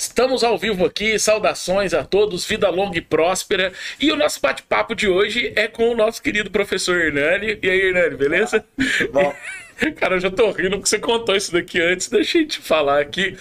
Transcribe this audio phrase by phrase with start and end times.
[0.00, 3.70] Estamos ao vivo aqui, saudações a todos, vida longa e próspera.
[4.00, 7.58] E o nosso bate-papo de hoje é com o nosso querido professor Hernani.
[7.62, 8.64] E aí, Hernani, beleza?
[9.12, 9.34] Bom.
[9.96, 13.00] Cara, eu já tô rindo porque você contou isso daqui antes, deixa eu te falar
[13.00, 13.36] aqui.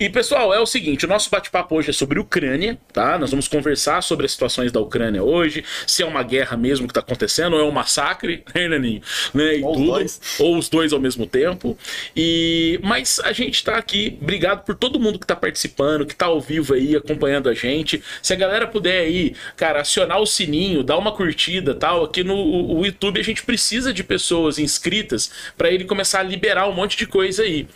[0.00, 3.18] E pessoal, é o seguinte: o nosso bate-papo hoje é sobre Ucrânia, tá?
[3.18, 6.94] Nós vamos conversar sobre as situações da Ucrânia hoje, se é uma guerra mesmo que
[6.94, 9.02] tá acontecendo, ou é um massacre, né, Naninho?
[9.34, 9.86] Né, e Ou os tudo.
[9.90, 10.20] dois.
[10.38, 11.76] Ou os dois ao mesmo tempo.
[12.16, 16.26] E Mas a gente tá aqui, obrigado por todo mundo que tá participando, que tá
[16.26, 18.02] ao vivo aí, acompanhando a gente.
[18.22, 22.36] Se a galera puder aí, cara, acionar o sininho, dar uma curtida tal, aqui no
[22.38, 26.96] o YouTube a gente precisa de pessoas inscritas para ele começar a liberar um monte
[26.96, 27.66] de coisa aí.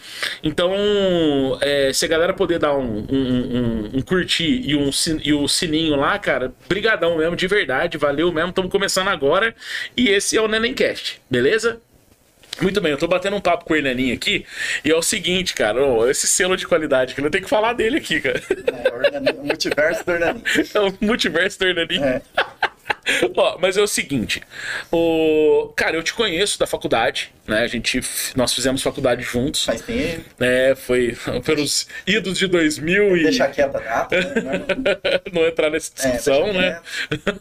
[0.42, 0.72] Então,
[1.60, 4.90] é, se a galera poder dar um, um, um- um curtir e, um,
[5.22, 9.54] e o sininho lá, cara, brigadão mesmo, de verdade, valeu mesmo, estamos começando agora.
[9.96, 11.80] E esse é o Nenemcast, beleza?
[12.60, 14.44] Muito bem, eu tô batendo um papo com o Hernaninho aqui,
[14.84, 17.72] e é o seguinte, cara, ó, esse selo de qualidade que eu tenho que falar
[17.72, 18.42] dele aqui, cara.
[18.50, 20.42] É, o multiverso do Hernani.
[20.74, 22.04] É o multiverso do Hernaninho.
[22.04, 22.22] É.
[23.36, 24.42] Ó, mas é o seguinte,
[24.92, 25.72] o...
[25.74, 27.62] cara, eu te conheço da faculdade, né?
[27.62, 28.00] A gente,
[28.36, 30.24] nós fizemos faculdade juntos, Faz tempo.
[30.38, 30.74] né?
[30.74, 34.20] Foi pelos idos de 2000 e Deixa quieta a data.
[34.20, 34.64] Né?
[35.32, 36.80] não entrar nessa discussão, deixa né?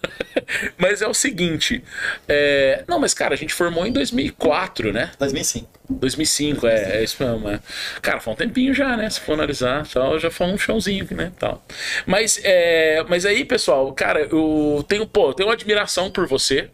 [0.77, 1.83] mas é o seguinte,
[2.27, 2.83] é...
[2.88, 5.11] não, mas cara, a gente formou em 2004, né?
[5.19, 5.81] 2005.
[5.89, 7.49] 2005, é, é isso mesmo.
[7.49, 7.59] é.
[8.02, 9.09] Cara, foi um tempinho já, né?
[9.09, 11.31] Se for analisar, tal, já foi um chãozinho, né?
[11.38, 11.63] Tal.
[12.05, 16.69] Mas, é, mas aí, pessoal, cara, eu tenho, pô, eu tenho uma admiração por você.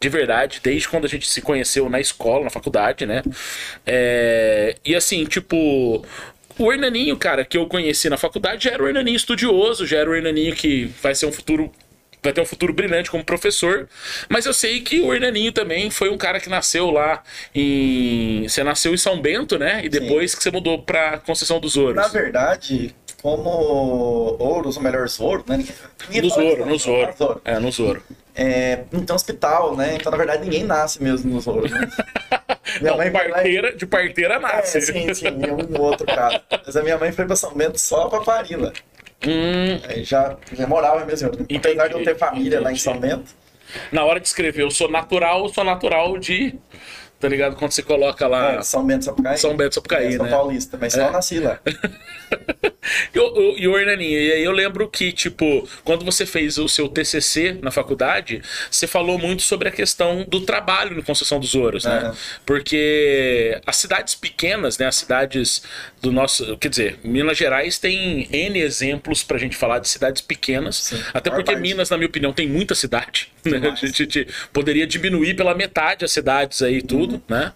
[0.00, 3.22] De verdade, desde quando a gente se conheceu na escola, na faculdade, né?
[3.86, 6.04] É, e assim, tipo,
[6.58, 10.10] o Hernaninho, cara, que eu conheci na faculdade, já era o Hernaninho estudioso, já era
[10.10, 11.72] o Hernaninho que vai ser um futuro
[12.24, 13.86] vai ter um futuro brilhante como professor.
[14.30, 17.22] Mas eu sei que o Hernaninho também foi um cara que nasceu lá
[17.54, 18.48] em.
[18.48, 19.84] Você nasceu em São Bento, né?
[19.84, 21.96] E depois que você mudou pra Conceição dos Ouros.
[21.96, 23.48] Na verdade, como
[24.38, 25.64] Ouros, ou melhor, Zoro, né?
[26.10, 27.14] Ninguém, No Zoro, isso, no Zoro.
[27.16, 27.40] Zoro.
[27.42, 28.02] É, no Zoro.
[28.34, 29.94] É, não tem hospital, né?
[29.94, 31.66] Então, na verdade, ninguém nasce mesmo no Zoro.
[31.70, 31.88] Né?
[32.82, 34.78] Minha Não, mãe foi lá parteira, de parteira É, nasce.
[34.82, 36.38] sim, sim, em um outro caso.
[36.66, 38.72] Mas a minha mãe foi pra São Bento só pra parir lá.
[39.26, 41.30] Hum, Aí já, já morava mesmo.
[41.56, 42.80] Apesar de eu ter família lá em entendi.
[42.82, 43.30] São Bento.
[43.90, 46.58] na hora de escrever, eu sou natural, eu sou natural de.
[47.20, 47.56] Tá ligado?
[47.56, 48.54] Quando você coloca lá.
[48.56, 49.38] É, São Bento, Sapucaí.
[49.38, 50.30] São Bento, Sapucaí, é, São né?
[50.30, 51.58] Paulista, mas só nasci lá.
[53.14, 56.68] E o- e o Hernaninho, e aí eu lembro que, tipo, quando você fez o
[56.68, 61.54] seu TCC na faculdade, você falou muito sobre a questão do trabalho no Conceição dos
[61.54, 61.98] Ouros, né?
[61.98, 62.16] Aham.
[62.44, 65.62] Porque as cidades pequenas, né, as cidades
[66.02, 70.76] do nosso, quer dizer, Minas Gerais tem N exemplos pra gente falar de cidades pequenas,
[70.76, 71.60] Sim, até porque parte.
[71.62, 73.54] Minas, na minha opinião, tem muita cidade, né?
[73.72, 77.22] A gente te- poderia diminuir pela metade as cidades aí e tudo, Uhum.
[77.28, 77.52] né?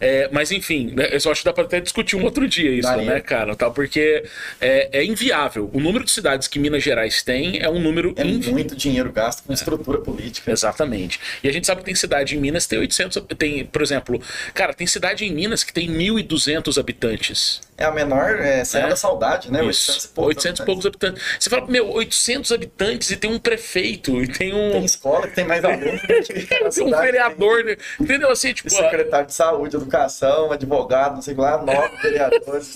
[0.00, 2.70] É, mas enfim, né, eu só acho que dá pra até discutir um outro dia
[2.70, 3.04] isso, Daria.
[3.04, 3.54] né, cara?
[3.56, 4.15] Tal, porque
[4.60, 5.70] é, é inviável.
[5.72, 9.44] O número de cidades que Minas Gerais tem é um número É muito dinheiro gasto
[9.44, 10.50] com estrutura política.
[10.50, 11.20] Exatamente.
[11.42, 14.20] E a gente sabe que tem cidade em Minas que tem 800, tem, por exemplo,
[14.54, 17.60] cara, tem cidade em Minas que tem 1.200 habitantes.
[17.78, 18.88] É a menor é, É.
[18.88, 19.62] da Saudade, né?
[19.66, 19.92] Isso.
[19.92, 20.36] 800 e poucos.
[20.36, 20.66] 800 e né?
[20.66, 21.22] poucos habitantes.
[21.38, 25.34] Você fala, meu, 800 habitantes e tem um prefeito e tem um Tem escola que
[25.34, 27.76] tem mais alunos que a tem um vereador, né?
[28.00, 32.74] entendeu assim, tipo, Tem secretário de saúde, educação, advogado, não sei lá, nove vereadores.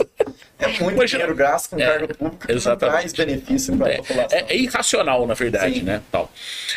[0.60, 2.98] É muito Imagina- dinheiro gasto com É, cargo público que exatamente.
[2.98, 4.38] traz benefício para a É, população.
[4.38, 5.82] é- é irracional, na verdade, Sim.
[5.82, 6.03] né?
[6.12, 6.31] Tal.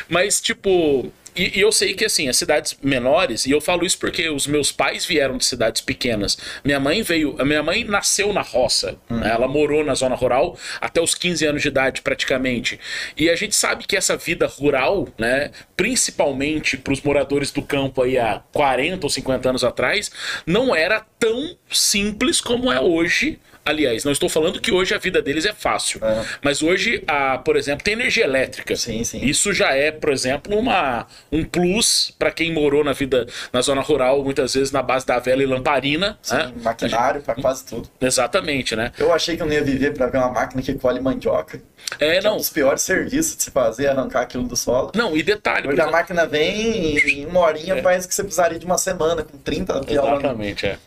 [0.08, 1.12] Mas, tipo.
[1.36, 4.46] E, e eu sei que, assim, as cidades menores, e eu falo isso porque os
[4.46, 6.38] meus pais vieram de cidades pequenas.
[6.64, 7.36] Minha mãe veio.
[7.40, 8.96] A minha mãe nasceu na roça.
[9.10, 9.18] Hum.
[9.18, 9.32] né?
[9.32, 12.80] Ela morou na zona rural até os 15 anos de idade, praticamente.
[13.18, 15.50] E a gente sabe que essa vida rural, né?
[15.76, 20.12] Principalmente para os moradores do campo aí há 40 ou 50 anos atrás,
[20.46, 23.40] não era tão simples como é hoje.
[23.66, 26.00] Aliás, não estou falando que hoje a vida deles é fácil.
[26.04, 26.26] É.
[26.42, 28.76] Mas hoje, a, por exemplo, tem energia elétrica.
[28.76, 29.24] Sim, sim.
[29.24, 33.82] Isso já é, por exemplo, uma, um plus para quem morou na vida na zona
[33.82, 36.18] rural, muitas vezes na base da vela e lamparina.
[36.22, 36.54] Sim, né?
[36.62, 37.90] maquinário para quase tudo.
[38.02, 38.92] Exatamente, né?
[38.98, 41.62] Eu achei que eu não ia viver para ver uma máquina que colhe mandioca.
[42.00, 42.38] É, que é um não.
[42.38, 44.92] dos piores serviços de se fazer, arrancar aquilo do solo.
[44.96, 45.64] Não, e detalhe.
[45.64, 47.82] por Hoje a máquina vem em uma horinha É.
[47.82, 50.18] faz o que você precisaria de uma semana, com 30 piolando.
[50.20, 50.78] Exatamente, é.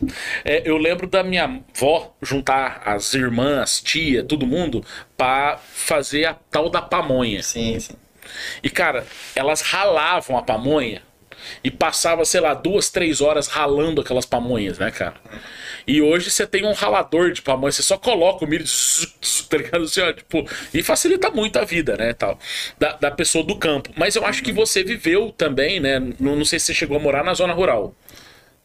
[0.43, 4.83] É, Eu lembro da minha avó juntar as irmãs, tia, todo mundo,
[5.15, 7.41] para fazer a tal da pamonha.
[7.41, 7.93] Sim, sim.
[8.61, 9.05] E, cara,
[9.35, 11.01] elas ralavam a pamonha
[11.63, 15.15] e passava, sei lá, duas, três horas ralando aquelas pamonhas, né, cara?
[15.87, 18.65] E hoje você tem um ralador de pamonha, você só coloca o milho,
[19.49, 19.83] tá ligado?
[19.83, 22.37] Assim, ó, tipo, e facilita muito a vida, né, tal,
[22.77, 23.91] da, da pessoa do campo.
[23.95, 26.99] Mas eu acho que você viveu também, né, não, não sei se você chegou a
[26.99, 27.95] morar na zona rural.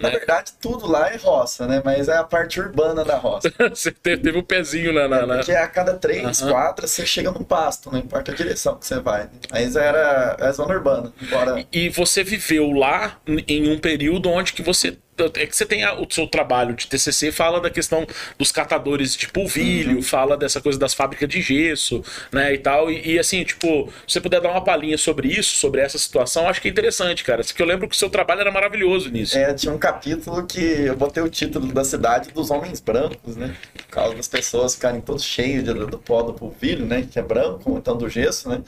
[0.03, 0.19] Na né?
[0.19, 1.81] verdade, tudo lá é roça, né?
[1.85, 3.53] Mas é a parte urbana da roça.
[3.71, 5.07] Você te- teve um pezinho na.
[5.09, 6.51] na, na- Porque a cada três, Aham.
[6.53, 9.29] quatro, você chega num pasto, não importa a direção que você vai.
[9.51, 11.65] Mas era a zona urbana, embora...
[11.73, 13.17] E você viveu lá
[13.47, 14.99] em um período onde que você.
[15.37, 18.07] É que você tem a- o seu trabalho de TCC, fala da questão
[18.39, 20.03] dos catadores de polvilho, Uhum.
[20.03, 22.91] fala dessa coisa das fábricas de gesso, né, e tal.
[22.91, 26.49] E, e, assim, tipo, se você puder dar uma palhinha sobre isso, sobre essa situação,
[26.49, 27.45] acho que é interessante, cara.
[27.45, 29.37] Porque eu lembro que o seu trabalho era maravilhoso nisso.
[29.37, 33.55] É, tinha um capítulo que eu botei o título da cidade dos homens brancos, né?
[33.77, 37.07] Por causa das pessoas ficarem todos cheios de- do pó do polvilho, né?
[37.11, 38.63] Que é branco, então do gesso, né?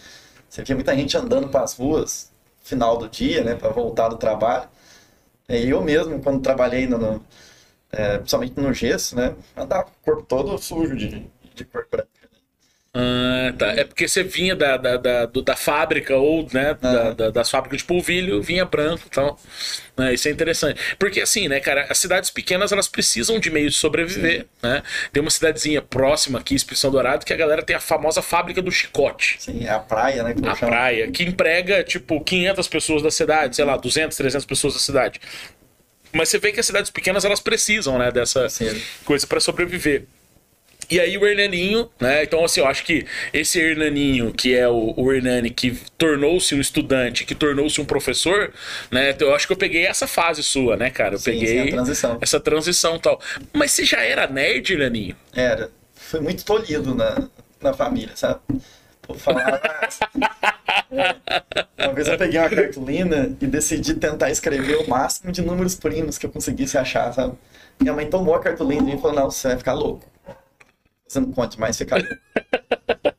[0.49, 2.31] Você via muita gente andando para as ruas
[2.63, 3.55] final do dia, né?
[3.55, 4.69] Para voltar do trabalho.
[5.49, 7.25] E eu mesmo, quando trabalhei no-
[7.93, 9.37] é, principalmente no gesso, né?
[9.57, 12.24] Andava com o corpo todo sujo de, de cor branca.
[12.97, 13.67] Ah, tá.
[13.73, 17.15] É porque você vinha da, da, da, da fábrica ou né, da, Aham.
[17.15, 19.37] da- das fábricas de polvilho, vinha branco então
[19.97, 20.81] né, Isso é interessante.
[20.99, 24.47] Porque assim, né, cara, as cidades pequenas elas precisam de meios de sobreviver.
[24.63, 24.81] Né?
[25.13, 28.71] Tem uma cidadezinha próxima aqui, Expressão Dourado, que a galera tem a famosa fábrica do
[28.71, 29.37] chicote.
[29.41, 30.33] Sim, é a praia, né?
[30.47, 30.71] A chamo.
[30.71, 35.21] praia, que emprega, tipo, 500 pessoas da cidade, sei lá, 200, 300 pessoas da cidade.
[36.13, 38.81] Mas você vê que as cidades pequenas, elas precisam, né, dessa Sim.
[39.05, 40.05] coisa para sobreviver.
[40.91, 42.23] E aí o Hernaninho, né?
[42.25, 46.61] Então, assim, eu acho que esse Hernaninho, que é o, o Hernani que tornou-se um
[46.61, 48.53] estudante, que tornou-se um professor,
[48.91, 49.15] né?
[49.19, 51.15] Eu acho que eu peguei essa fase sua, né, cara?
[51.15, 52.19] Eu Sim, peguei sim, transição.
[52.21, 53.21] essa transição e tal.
[53.53, 55.17] Mas você já era nerd, Hernaninho?
[55.35, 55.71] Era.
[55.95, 57.29] Foi muito tolhido na,
[57.61, 58.41] na família, sabe?
[59.09, 59.61] Vou falar.
[60.91, 61.17] É.
[61.79, 66.19] Uma vez eu peguei uma cartolina e decidi tentar escrever o máximo de números primos
[66.19, 67.35] que eu conseguisse achar, sabe?
[67.81, 70.07] Minha mãe tomou a cartolina e falou: Não, você vai ficar louco.
[71.15, 72.17] Você não conte mais ficar louco.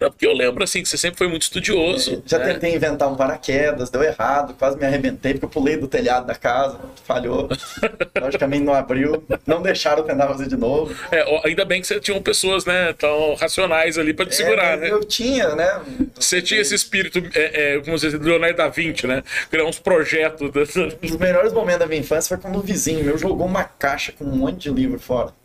[0.00, 2.22] Não, porque eu lembro, assim, que você sempre foi muito estudioso.
[2.26, 2.52] Já né?
[2.52, 6.34] tentei inventar um paraquedas, deu errado, quase me arrebentei porque eu pulei do telhado da
[6.34, 7.48] casa, falhou.
[8.20, 10.94] Logicamente não abriu, não deixaram eu tentar fazer de novo.
[11.12, 14.76] É, ainda bem que você tinha pessoas, né, tão racionais ali pra te segurar, É,
[14.76, 14.90] né?
[14.90, 15.80] Eu tinha, né?
[16.14, 19.22] Você tinha esse espírito, é, é, como dizer, do Leonardo da Vinci, né?
[19.50, 20.50] Criar uns projetos.
[20.76, 24.12] Um dos melhores momentos da minha infância foi quando o vizinho meu jogou uma caixa
[24.12, 25.37] com um monte de livro fora.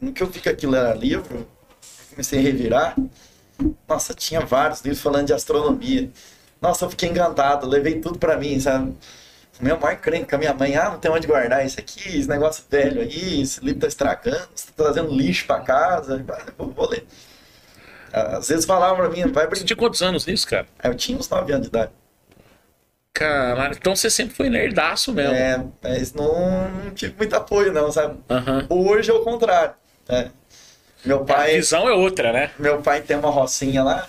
[0.00, 1.46] No que eu vi que aquilo era livro,
[2.10, 2.94] comecei a revirar.
[3.88, 6.10] Nossa, tinha vários livros falando de astronomia.
[6.60, 8.94] Nossa, eu fiquei encantado, levei tudo pra mim, sabe?
[9.58, 12.18] O meu maior crente com a minha mãe, ah, não tem onde guardar isso aqui,
[12.18, 16.24] esse negócio velho aí, esse livro tá estragando, você tá trazendo lixo pra casa.
[16.58, 17.06] Eu vou ler.
[18.12, 19.64] Às vezes falavam pra mim, vai Você brincar.
[19.66, 20.66] tinha quantos anos nisso, cara?
[20.82, 21.90] Eu tinha uns 9 anos de idade.
[23.12, 25.34] Caralho, então você sempre foi nerdaço mesmo.
[25.34, 28.18] É, mas não, tive muito apoio, não, sabe?
[28.28, 28.66] Aham.
[28.68, 29.74] Hoje é o contrário.
[30.08, 30.32] Né?
[31.04, 32.50] Meu A pai, visão é outra, né?
[32.58, 34.06] meu pai tem uma rocinha lá.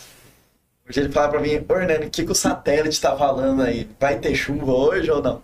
[0.90, 3.90] Hoje ele fala pra mim, ô Hernani, o que, que o satélite tá falando aí?
[4.00, 5.44] Vai ter chuva hoje ou não?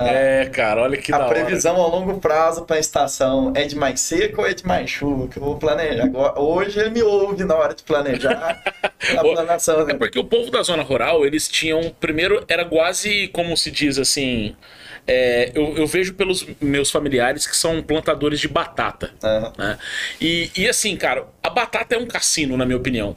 [0.00, 1.28] É, cara, olha que a hora.
[1.28, 5.26] previsão a longo prazo pra estação é de mais seco ou é de mais chuva?
[5.28, 6.04] Que eu vou planejar.
[6.04, 8.62] Agora, hoje ele me ouve na hora de planejar
[9.16, 9.80] a planação.
[9.80, 9.94] É Né?
[9.94, 11.90] porque o povo da zona rural, eles tinham.
[11.98, 14.56] Primeiro, era quase como se diz assim.
[15.08, 19.10] É, eu, eu vejo pelos meus familiares que são plantadores de batata.
[19.24, 19.52] Aham.
[19.56, 19.78] né?
[20.20, 23.16] E, e assim, cara, a batata é um cassino, na minha opinião.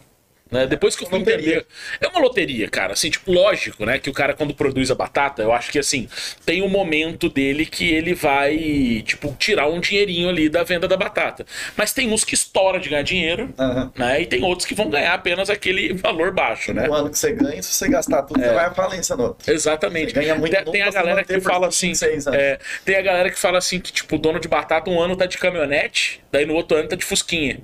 [0.52, 0.68] Né?
[0.68, 1.66] Depois que eu fui entender.
[2.02, 2.92] É uma loteria, cara.
[2.92, 3.98] Assim, tipo, lógico, né?
[3.98, 6.10] Que o cara, quando produz a batata, eu acho que assim,
[6.46, 10.98] tem um momento dele que ele vai, tipo, tirar um dinheirinho ali da venda da
[10.98, 11.46] batata.
[11.78, 13.94] Mas tem uns que estoura de ganhar dinheiro, Aham.
[13.96, 14.22] né?
[14.22, 16.90] E tem outros que vão ganhar apenas aquele valor baixo, né?
[16.90, 18.50] O ano que você ganha, se você gastar tudo, É.
[18.50, 19.52] você vai à falência no outro.
[19.54, 20.14] Exatamente.
[20.14, 21.88] Você ganha muito tem, tem a galera que fala assim.
[21.88, 22.40] 26 anos.
[22.40, 25.16] é, tem a galera que fala assim que, tipo, o dono de batata um ano
[25.16, 27.60] tá de caminhonete, daí no outro ano tá de fusquinha.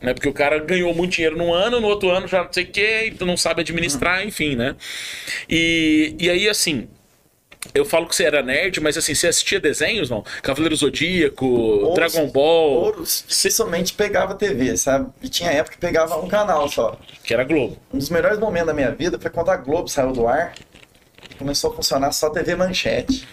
[0.00, 0.14] Né?
[0.14, 2.66] Porque o cara ganhou muito dinheiro num ano, no outro ano já não sei o
[2.68, 4.74] que, então não sabe administrar, enfim, né?
[5.48, 6.88] E, e aí, assim.
[7.74, 10.24] Eu falo que você era nerd, mas assim, você assistia desenhos, não?
[10.42, 15.10] Cavaleiro Zodíaco, Dragon Ball, Ouros dificilmente pegava TV, sabe?
[15.22, 16.98] E tinha época que pegava um canal só.
[17.22, 17.76] que era Globo.
[17.92, 20.54] Um dos melhores momentos da minha vida foi quando a Globo saiu do ar
[21.30, 23.28] e começou a funcionar só TV Manchete.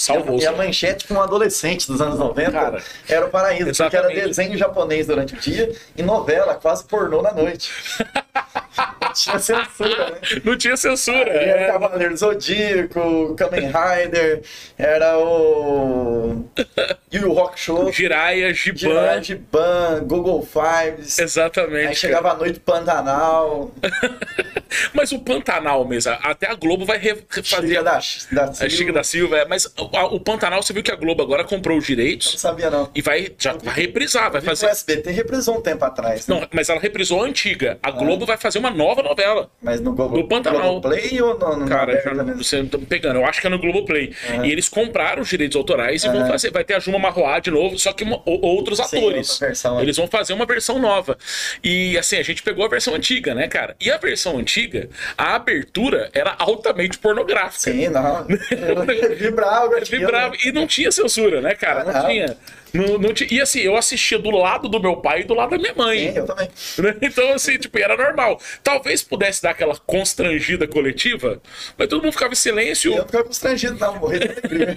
[0.00, 0.38] Salvou.
[0.38, 4.18] E a Manchete com um adolescente dos anos 90 Cara, era o paraíso, porque exatamente.
[4.18, 7.70] era desenho japonês durante o dia e novela quase pornô na noite.
[9.12, 10.18] tinha censura, né?
[10.44, 11.30] Não tinha censura.
[11.30, 11.66] Era é.
[11.72, 14.42] Cavaleiro Zodíaco, Kamen Rider,
[14.78, 16.44] era o.
[17.12, 18.78] Yu Yu Rock Show, Jiraiya, Giban.
[18.78, 21.18] Jiraiya, Giban, Google Fives.
[21.18, 21.76] Exatamente.
[21.76, 21.94] Aí cara.
[21.94, 23.72] chegava a noite Pantanal.
[24.94, 27.68] Mas o Pantanal mesmo, até a Globo vai re- fazer.
[27.68, 28.00] Chica da,
[28.30, 30.96] da A Chica da Silva, é, mas o, a- o Pantanal, você viu que a
[30.96, 32.88] Globo agora comprou os Não direitos sabia, não.
[32.94, 34.66] e vai, já vai reprisar, vai O fazer.
[34.66, 36.34] SBT reprisou um tempo atrás, né?
[36.40, 37.78] Não, mas ela reprisou a antiga.
[37.82, 39.50] A Globo vai fazer uma nova novela.
[39.62, 40.80] Mas no Globo, No Pantanal.
[40.80, 43.16] Play ou no, no Cara, já, você tá me pegando.
[43.16, 44.12] Eu acho que é no Globoplay.
[44.30, 44.46] Aham.
[44.46, 46.28] E eles compraram os direitos autorais e vão Aham.
[46.28, 46.50] fazer.
[46.50, 49.38] Vai ter a Juma Marroá de novo, só que uma- outros Sim, atores.
[49.38, 49.82] versão, né?
[49.82, 51.16] eles vão fazer uma versão nova.
[51.62, 53.76] E assim, a gente pegou a versão antiga, né, cara?
[53.80, 57.70] E a versão antiga, a abertura era altamente pornográfica.
[57.72, 58.26] Sim, não.
[59.16, 60.30] Vibrava, Vibrava.
[60.32, 60.38] né?
[60.44, 61.84] E não tinha censura, né, cara?
[61.84, 62.06] Não não.
[62.08, 62.36] tinha.
[62.72, 63.28] Não, não tinha.
[63.32, 66.12] E assim, eu assistia do lado do meu pai e do lado da minha mãe.
[66.12, 66.48] Sim, eu também.
[66.78, 66.96] né?
[67.02, 68.40] Então, assim, tipo, era normal.
[68.62, 71.40] Talvez pudesse dar aquela constrangida coletiva,
[71.76, 73.96] mas todo mundo ficava em silêncio Eu não ficava constrangido, não.
[73.96, 74.76] Morri de alegria.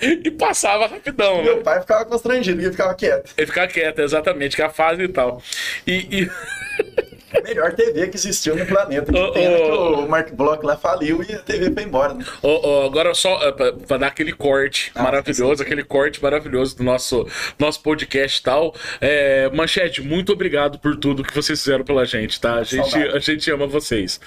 [0.24, 1.62] e passava rapidão, Meu né?
[1.62, 3.32] pai ficava constrangido e ficava quieto.
[3.36, 5.42] Ele ficava quieto, exatamente, que é a fase e tal.
[5.86, 6.22] E.
[6.24, 6.30] e-
[7.42, 9.10] melhor TV que existiu no planeta.
[9.12, 9.32] Ô.
[9.32, 12.14] que o Mark Block lá faliu e a TV foi embora.
[12.14, 12.24] Né?
[12.42, 17.26] Ó, agora só é, pra dar aquele corte Ah, maravilhoso, aquele corte maravilhoso do nosso,
[17.58, 18.74] nosso podcast e tal.
[19.00, 22.56] É, Manchete, muito obrigado por tudo que vocês fizeram pela gente, tá?
[22.56, 23.16] A gente, Saudade.
[23.16, 24.20] a gente ama vocês.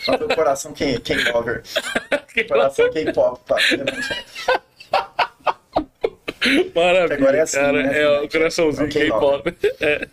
[0.00, 1.62] Só o coração quem, quem cover.
[2.48, 3.40] Coração quem pop.
[3.44, 3.56] Tá?
[6.74, 7.82] Maravilha, Agora é assim, cara.
[7.82, 8.02] né?
[8.02, 9.54] É o coraçãozinho Ok, K-pop.
[9.80, 10.06] É.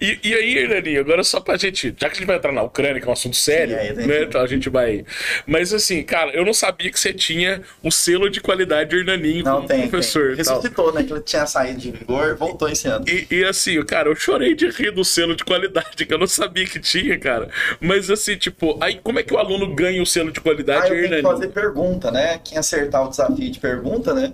[0.00, 1.94] E, e aí, Hernaninho, agora só pra gente.
[1.98, 4.06] Já que a gente vai entrar na Ucrânia, que é um assunto sério, Sim, tem
[4.06, 4.18] né?
[4.18, 5.04] que- Então a gente vai.
[5.46, 9.56] Mas assim, cara, eu não sabia que você tinha o selo de qualidade Hernaninho Não,
[9.56, 9.88] como tem.
[9.88, 10.28] professor.
[10.28, 10.36] tem.
[10.36, 11.02] Ressuscitou, né?
[11.02, 13.04] Que ele tinha saído de vigor, voltou esse ano.
[13.08, 16.26] E, e assim, cara, eu chorei de rir do selo de qualidade, que eu não
[16.26, 17.48] sabia que tinha, cara.
[17.80, 20.88] Mas assim, tipo, aí como é que o aluno ganha o selo de qualidade Aí
[20.88, 21.32] eu tenho que Hernaninho?
[21.34, 22.38] fazer pergunta, né?
[22.44, 24.32] Quem acertar o desafio de pergunta, né?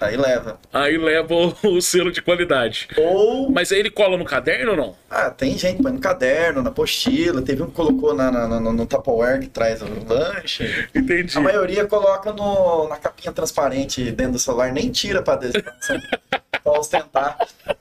[0.00, 0.58] Aí leva.
[0.72, 2.88] Aí leva o, o selo de qualidade.
[2.98, 3.50] Ou.
[3.50, 4.96] Mas aí ele cola no caderno ou não?
[5.10, 7.40] Ah, tem gente põe no caderno, na apostila.
[7.42, 10.88] Teve um que colocou na, na- na- no Tupperware que traz o lanche.
[10.94, 11.36] Entendi.
[11.36, 15.72] A maioria coloca no, na capinha transparente dentro do celular, nem tira pra desenvolver,
[16.70, 17.38] pra ostentar.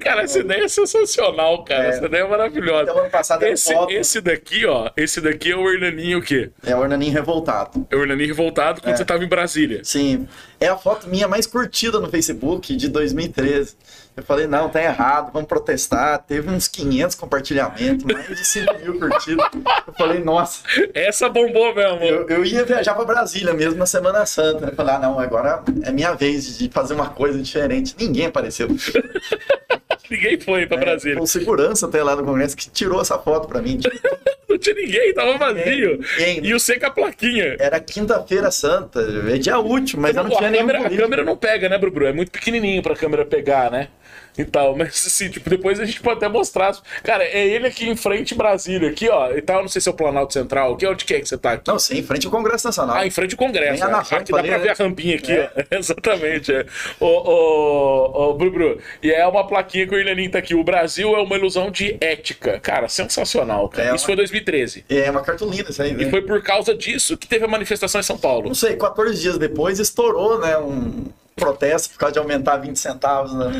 [0.00, 1.84] Cara, essa ideia é sensacional, cara.
[1.84, 1.88] É.
[1.90, 2.82] Essa ideia é maravilhosa.
[2.90, 3.92] Então, ano passado Esse, foto.
[3.92, 6.50] esse daqui, ó, esse daqui é o Hernaninho o quê?
[6.66, 7.86] É o Hernaninho revoltado.
[7.88, 8.96] É o Hernaninho revoltado quando É.
[8.96, 9.84] você tava em Brasília.
[9.84, 10.26] Sim,
[10.58, 13.76] é a foto minha mais curtida no Facebook de 2013.
[14.18, 16.18] Eu falei, não, tá errado, vamos protestar.
[16.26, 19.46] Teve uns 500 compartilhamentos, mais de 5 mil curtidas.
[19.86, 22.02] Eu falei, nossa, Essa bombou mesmo.
[22.02, 24.66] eu, eu ia viajar pra Brasília mesmo na Semana Santa.
[24.66, 27.94] Eu falei, ah, não, agora é minha vez de fazer uma coisa diferente.
[27.96, 28.66] Ninguém apareceu.
[30.10, 31.22] Ninguém foi pra É, Brasília.
[31.22, 33.78] o segurança até lá no Congresso que tirou essa foto pra mim.
[34.48, 36.00] Não tinha ninguém, tava vazio.
[36.18, 36.40] Ninguém.
[36.46, 37.54] E o C com a plaquinha.
[37.60, 38.98] Era quinta-feira santa,
[39.30, 41.76] é dia útil, mas eu não Pô, tinha a, câmera, a câmera não pega, né,
[41.76, 42.06] Brubru?
[42.06, 43.88] É muito pequenininho pra câmera pegar, né?
[44.36, 46.76] E tal, mas assim, tipo, depois a gente pode até mostrar.
[47.02, 49.32] Cara, é ele aqui em frente Brasília, aqui, ó.
[49.32, 51.36] E tal, não sei se é o Planalto Central, aqui onde que é que você
[51.38, 51.64] tá aqui?
[51.66, 52.96] Não, sim, em frente ao Congresso Nacional.
[52.96, 53.84] Ah, em frente ao Congresso.
[53.84, 53.92] Né?
[53.94, 54.64] Aqui dá ali, pra né?
[54.64, 55.50] ver a rampinha aqui, É.
[55.56, 55.62] ó.
[55.76, 56.52] Exatamente.
[56.52, 56.66] É.
[57.00, 60.54] Ô, ô, ô, Brubru, e é uma plaquinha que o Irlaninho tá aqui.
[60.54, 62.60] O Brasil é uma ilusão de ética.
[62.60, 63.88] Cara, sensacional, cara.
[63.90, 64.84] É Isso uma- foi em 2013.
[64.88, 66.10] É uma cartolina isso aí, E né?
[66.10, 68.48] foi por causa disso que teve a manifestação em São Paulo.
[68.48, 71.06] não sei, 14 dias depois estourou, né, um
[71.36, 73.50] protesto por causa de aumentar 20 centavos no,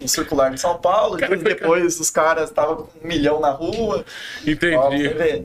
[0.00, 1.16] no circular de São Paulo.
[1.16, 4.04] Cara, depois os caras estavam com um milhão na rua.
[4.46, 5.08] Ó, Entendi.
[5.08, 5.44] vê.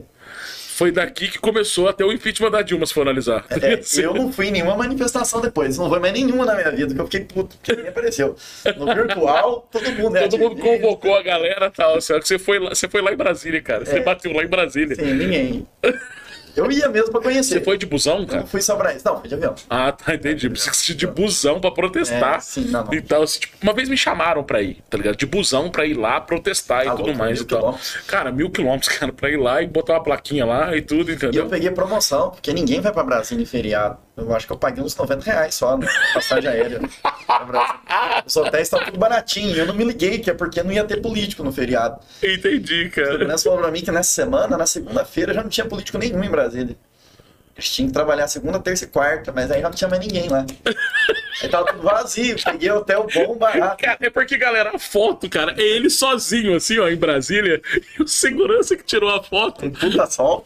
[0.74, 3.44] Foi daqui que começou até o impeachment da Dilma, se for analisar.
[3.50, 6.94] É, eu não fui em nenhuma manifestação depois, não foi mais nenhuma na minha vida,
[6.94, 8.34] que eu fiquei puto, porque ninguém apareceu.
[8.78, 12.00] No virtual, todo mundo é Todo mundo convocou a galera e tal.
[12.00, 13.84] Você foi, lá, você foi lá em Brasília, cara.
[13.84, 14.02] Você É.
[14.02, 14.96] bateu lá em Brasília.
[14.96, 15.66] Sim, ninguém.
[16.56, 17.54] Eu ia mesmo pra conhecer.
[17.54, 18.40] Você foi de busão, Eu cara?
[18.40, 19.04] não fui só pra isso.
[19.06, 19.54] Não, foi de avião.
[19.70, 20.48] Ah, tá, entendi.
[20.50, 22.36] Precisa de busão pra protestar.
[22.36, 22.94] É, sim, não, não.
[22.94, 25.16] Então, assim, tipo, uma vez me chamaram pra ir, tá ligado?
[25.16, 27.96] De busão pra ir lá protestar e Tá tudo louco, mais mil e quilômetros.
[28.06, 31.12] Cara, mil quilômetros, cara, pra ir lá e botar uma plaquinha lá e tudo, E
[31.12, 31.46] eu entendeu?
[31.48, 33.96] peguei promoção, porque ninguém vai pra Brasília em feriado.
[34.14, 36.80] Eu acho que eu paguei uns 90 reais só na passagem aérea.
[38.26, 39.56] Os hotéis estavam tudo baratinho.
[39.56, 41.98] Eu não me liguei, que é porque não ia ter político no feriado.
[42.22, 43.12] Entendi, O cara.
[43.12, 46.30] segurança falou pra mim que nessa semana, na segunda-feira, já não tinha político nenhum em
[46.30, 46.76] Brasília.
[47.54, 50.28] Eles tinham que trabalhar segunda, terça e quarta, mas aí já não tinha mais ninguém
[50.28, 50.44] lá.
[51.42, 52.36] Aí tava tudo vazio.
[52.42, 53.82] Peguei hotel bom, barato.
[53.82, 57.60] Cara, é porque, galera, a foto, cara, é ele sozinho, assim, ó, em Brasília,
[57.98, 59.66] e o segurança que tirou a foto.
[59.66, 60.44] Um puta sol.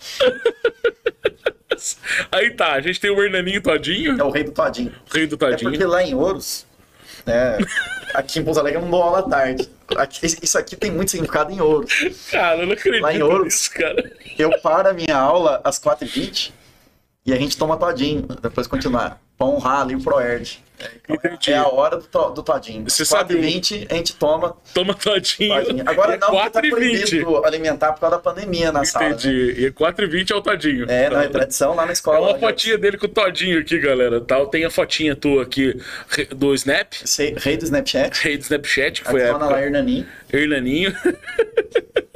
[2.33, 4.93] Aí tá, a gente tem o Hernaninho todinho, É o rei do todinho.
[5.11, 5.89] o rei do É porque todinho.
[5.89, 6.67] lá em Ouros,
[7.25, 7.59] né,
[8.15, 9.69] aqui em Pouso Alegre eu não dou aula à tarde.
[9.97, 11.93] Aqui- isso aqui tem muito significado em Ouros.
[12.31, 13.45] Cara, eu não acredito Lá em Ouros.
[13.45, 14.13] nisso, cara.
[14.39, 16.53] Eu paro a minha aula às 4h20
[17.25, 19.21] e a gente toma todinho, depois continuar.
[19.39, 20.63] Pra honrar ali o ProErd.
[21.09, 21.53] Entendi.
[21.53, 22.85] É a hora do, to- do todinho.
[22.89, 25.65] Você 4 sabe- e 20 a gente toma Toma todinho.
[25.65, 25.85] todinho.
[25.87, 27.09] Agora é não, porque tá 4 e 20.
[27.21, 29.07] proibido alimentar por causa da pandemia na sala.
[29.09, 29.11] né?
[29.13, 29.67] Entendi.
[29.67, 30.87] E 4 e 20 é o todinho.
[30.91, 32.21] É, não, é tradição lá na É escola.
[32.21, 34.21] uma já- fotinha dele com o Todinho aqui, galera.
[34.21, 34.47] Tal.
[34.49, 35.81] Tem a fotinha tua aqui
[36.35, 38.23] do Snap, Sei- Rei do Snapchat.
[38.23, 39.65] rei do Snapchat, que A foi a dona lá, época.
[39.65, 40.07] Hernanin.
[40.33, 40.95] Hernaninho.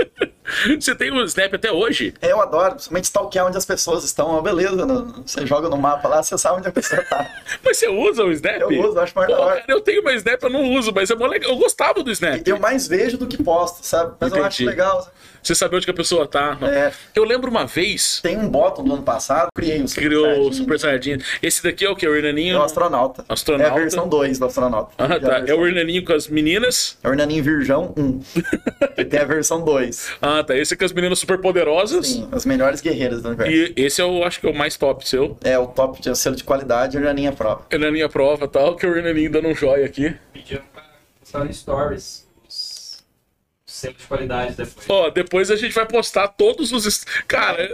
[0.81, 2.15] Você tem o Snap até hoje?
[2.21, 4.29] É, Eu adoro, principalmente stalkear onde as pessoas estão.
[4.31, 7.29] Ó, Beleza, no- você joga no mapa lá, você sabe onde a pessoa tá.
[7.65, 8.61] Mas você usa o Snap?
[8.61, 9.61] Eu uso, acho mais Pô, da hora.
[9.61, 11.51] cara, eu tenho meu Snap, eu não uso, mas é legal.
[11.51, 12.47] Eu gostava do Snap.
[12.47, 14.15] Eu mais vejo do que posto, sabe?
[14.21, 14.71] Mas eu acho Entendi.
[14.77, 15.09] legal.
[15.43, 16.59] Você saber onde que a pessoa tá.
[16.63, 16.93] É.
[17.15, 20.53] Eu lembro uma vez, Tem um bottom do ano passado, criei um criou o Saiyajin.
[20.53, 21.19] Super Saiyajin.
[21.43, 22.07] Esse daqui é o que?
[22.07, 22.59] O É Hernaninho?
[22.59, 23.25] o astronauta.
[23.29, 23.73] Astronauta.
[23.73, 24.93] É a versão 2 do astronauta.
[24.99, 25.15] Ah, tá.
[25.15, 26.99] É versão- o Hernaninho com as meninas.
[27.03, 28.21] É o Hernanin Virgão 1.
[28.99, 30.11] e tem a versão 2.
[30.21, 30.57] Ah, tá.
[30.57, 32.07] Esse é com as meninas super poderosas.
[32.07, 33.53] Sim, as melhores guerreiras do universo.
[33.53, 35.37] E esse eu acho que é o mais top seu.
[35.43, 37.63] É o top de selo de qualidade, Hernanin é prova.
[37.71, 40.15] Hernaninho a prova e tal, que o Hernaninho dando um joia aqui.
[40.33, 40.83] Pediram pra
[41.21, 42.27] postar Stories
[43.81, 44.87] os selos de qualidade depois.
[44.89, 47.05] Ó, depois a gente vai postar todos os.
[47.27, 47.69] Cara,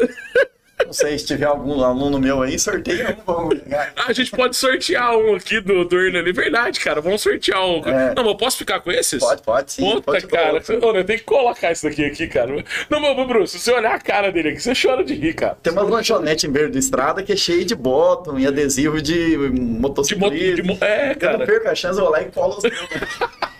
[0.84, 3.92] Não sei se tiver algum aluno meu aí, sorteia um, vamos ligar.
[4.06, 6.34] a gente pode sortear um aqui do, do Hernaninho.
[6.34, 7.00] Verdade, cara.
[7.00, 7.78] Vamos sortear um.
[7.78, 8.14] É.
[8.14, 9.18] Não, mas eu posso ficar com esses?
[9.18, 9.82] Pode, pode sim.
[9.82, 10.62] Puta, pode cara.
[10.82, 12.64] Olha, tem que colocar isso daqui aqui, cara.
[12.90, 15.56] Não, mas, Bruno, se você olhar a cara dele aqui, você chora de rir, cara.
[15.62, 19.30] Tem uma lanchonete em beira da estrada que é cheia de bottom e adesivo de
[19.30, 20.02] De moto.
[20.02, 20.14] De
[20.62, 20.78] mo...
[20.80, 21.46] É, Eu não cara.
[21.46, 22.76] perco a chance, eu vou lá e colo os meus.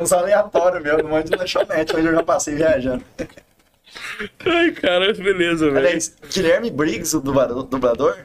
[0.00, 3.04] Uns aleatórios mesmo, um monte de lanchonete onde eu já passei viajando.
[4.44, 5.78] Ai, cara, beleza, velho.
[5.78, 8.18] Aliás, Guilherme Briggs, o dublador,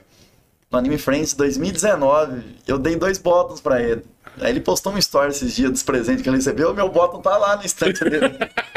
[0.71, 4.03] no Anime Friends 2019, eu dei dois bottoms pra ele.
[4.41, 7.37] Aí ele postou um story esses dias dos presentes que ele recebeu, meu bottom tá
[7.37, 8.37] lá no estante dele.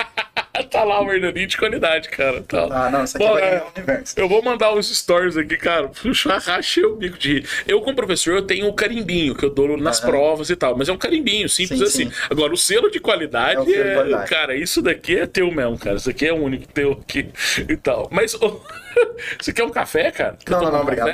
[0.68, 2.42] tá lá o Hernaninho de qualidade, cara.
[2.42, 2.68] Tá.
[2.70, 3.62] Ah, não, isso aqui Pô, vai é.
[3.62, 4.14] o universo.
[4.16, 5.88] Eu vou mandar os stories aqui, cara.
[5.88, 7.48] Puxa, rachei o bico de rir.
[7.66, 10.10] Eu, como professor, eu tenho o carimbinho que eu dou nas Aham.
[10.10, 10.76] provas e tal.
[10.76, 12.10] Mas é um carimbinho, simples Sim, assim.
[12.10, 12.16] sim.
[12.30, 13.88] Agora, o selo de qualidade É é.
[13.88, 14.30] de qualidade.
[14.30, 15.96] Cara, isso daqui é teu mesmo, cara.
[15.96, 17.28] Isso aqui é único teu aqui
[17.68, 18.08] e tal.
[18.10, 18.34] Mas.
[18.34, 18.60] ô,
[19.40, 20.36] Você quer um café, cara?
[20.44, 21.08] Quer Não, não, não, um obrigado.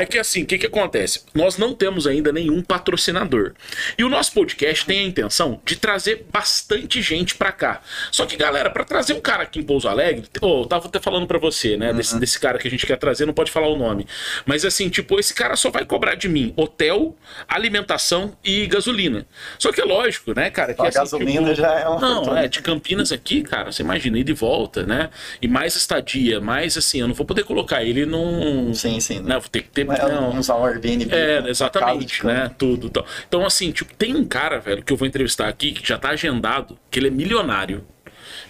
[0.00, 1.22] É que assim, o que, que acontece?
[1.34, 3.52] Nós não temos ainda nenhum patrocinador.
[3.96, 7.80] E o nosso podcast tem a intenção de trazer bastante gente pra cá.
[8.10, 10.98] Só que, galera, pra trazer um cara aqui em Pouso Alegre, ô, eu tava até
[10.98, 11.90] falando pra você, né?
[11.90, 11.96] Uhum.
[11.96, 14.06] Desse, desse cara que a gente quer trazer, não pode falar o nome.
[14.44, 17.16] Mas assim, tipo, esse cara só vai cobrar de mim hotel,
[17.48, 19.26] alimentação e gasolina.
[19.58, 20.74] Só que é lógico, né, cara?
[20.74, 23.82] Que A assim, gasolina tipo, já é uma Não, é, de Campinas aqui, cara, você
[23.82, 25.10] imagina, ir de volta, né?
[25.40, 28.72] E mais estadia, mais assim, eu não vou poder colocar ele num.
[28.74, 29.20] Sim, sim.
[29.20, 29.38] Né?
[29.38, 29.84] Vou ter que ter.
[29.84, 30.38] Não é não.
[30.38, 31.14] usar um Airbnb.
[31.14, 32.50] É, casa exatamente, né?
[32.58, 32.86] Tudo.
[32.86, 35.98] Então, então, assim, tipo, tem um cara, velho, que eu vou entrevistar aqui, que já
[35.98, 37.84] tá agendado, que ele é milionário.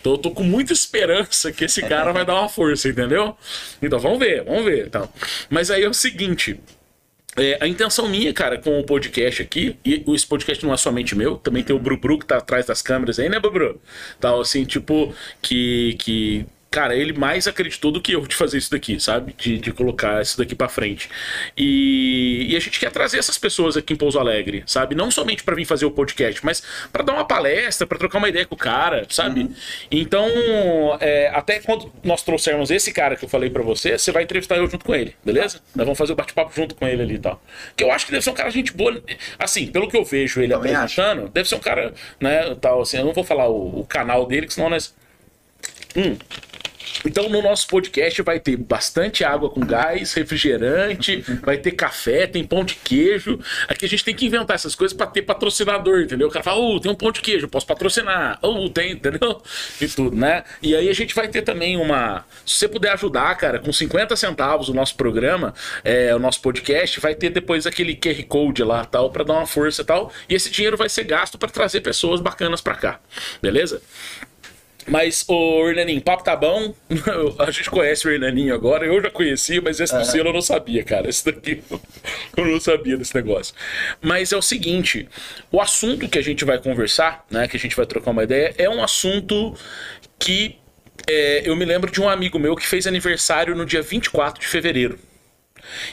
[0.00, 3.36] Então eu tô com muita esperança que esse cara vai dar uma força, entendeu?
[3.80, 4.86] Então vamos ver, vamos ver.
[4.86, 5.08] Então.
[5.50, 6.58] Mas aí é o seguinte.
[7.36, 11.16] é, a intenção minha, cara, com o podcast aqui, e esse podcast não é somente
[11.16, 13.80] meu, também tem o Brubru que tá atrás das câmeras aí, né, Brubru?
[14.20, 18.70] Tal, assim, tipo, que, que cara, ele mais acreditou do que eu de fazer isso
[18.70, 19.34] daqui, sabe?
[19.36, 21.08] De, de colocar isso daqui pra frente.
[21.56, 24.94] E, e a gente quer trazer essas pessoas aqui em Pouso Alegre, sabe?
[24.94, 28.28] Não somente pra vir fazer o podcast, mas pra dar uma palestra, pra trocar uma
[28.28, 29.50] ideia com o cara, sabe?
[29.90, 30.26] Então,
[30.98, 34.56] é, até quando nós trouxermos esse cara que eu falei pra você, você vai entrevistar
[34.56, 35.60] eu junto com ele, beleza?
[35.74, 37.42] Nós vamos fazer o bate-papo junto com ele ali e tal.
[37.76, 39.02] Que eu acho que deve ser um cara gente boa.
[39.38, 42.96] Assim, pelo que eu vejo ele Também apresentando, deve ser um cara, né, tal, assim,
[42.96, 44.94] eu não vou falar o, o canal dele, que senão nós.
[45.94, 46.16] Hum.
[47.04, 52.44] Então, no nosso podcast vai ter bastante água com gás, refrigerante, vai ter café, tem
[52.44, 53.38] pão de queijo.
[53.68, 56.28] Aqui a gente tem que inventar essas coisas para ter patrocinador, entendeu?
[56.28, 58.38] O cara fala, ô, tem um pão de queijo, posso patrocinar.
[58.42, 59.42] Ô, tem, entendeu?
[59.80, 60.44] E tudo, né?
[60.62, 62.24] E aí a gente vai ter também uma.
[62.46, 67.00] Se você puder ajudar, cara, com 50 centavos o nosso programa, é, o nosso podcast,
[67.00, 70.12] vai ter depois aquele QR Code lá, tal, para dar uma força e tal.
[70.28, 73.00] E esse dinheiro vai ser gasto para trazer pessoas bacanas para cá,
[73.40, 73.82] beleza?
[74.86, 76.74] Mas, o Hernaninho, papo tá bom.
[77.38, 78.86] A gente conhece o Hernaninho agora.
[78.86, 81.08] Eu já conhecia, mas esse do selo eu não sabia, cara.
[81.08, 81.62] Esse daqui
[82.36, 83.54] eu não sabia desse negócio.
[84.00, 85.08] Mas é o seguinte:
[85.50, 87.46] o assunto que a gente vai conversar, né?
[87.46, 89.54] Que a gente vai trocar uma ideia, é um assunto
[90.18, 90.56] que
[91.08, 94.46] é, eu me lembro de um amigo meu que fez aniversário no dia 24 de
[94.46, 94.98] fevereiro.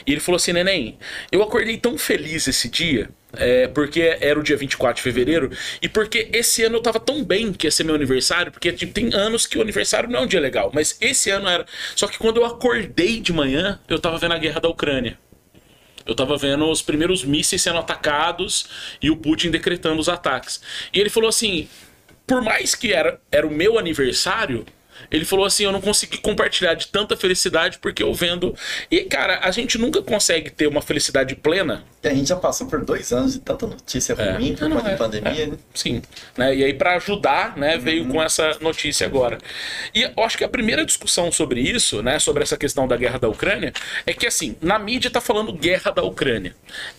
[0.06, 0.98] E ele falou assim: Neném,
[1.30, 5.88] eu acordei tão feliz esse dia, é, porque era o dia 24 de fevereiro, e
[5.88, 9.14] porque esse ano eu tava tão bem que ia ser meu aniversário, porque tipo, tem
[9.14, 11.64] anos que o aniversário não é um dia legal, mas esse ano era.
[11.94, 15.18] Só que quando eu acordei de manhã, eu tava vendo a guerra da Ucrânia.
[16.06, 18.66] Eu tava vendo os primeiros mísseis sendo atacados
[19.00, 20.60] e o Putin decretando os ataques.
[20.92, 21.68] E ele falou assim:
[22.26, 24.64] por mais que era, era o meu aniversário,
[25.10, 28.54] Ele falou assim: eu não consegui compartilhar de tanta felicidade porque eu vendo.
[28.90, 31.84] E, cara, a gente nunca consegue ter uma felicidade plena.
[32.02, 34.32] E a gente já passou por dois anos de tanta notícia É.
[34.32, 35.46] ruim por é, da pandemia, é.
[35.46, 35.56] né?
[35.74, 36.02] Sim.
[36.36, 36.56] Né?
[36.56, 39.38] E aí, para ajudar, né, veio com essa notícia agora.
[39.94, 43.18] E eu acho que a primeira discussão sobre isso, né, sobre essa questão da guerra
[43.18, 43.72] da Ucrânia,
[44.06, 46.54] é que assim, na mídia tá falando guerra da Ucrânia.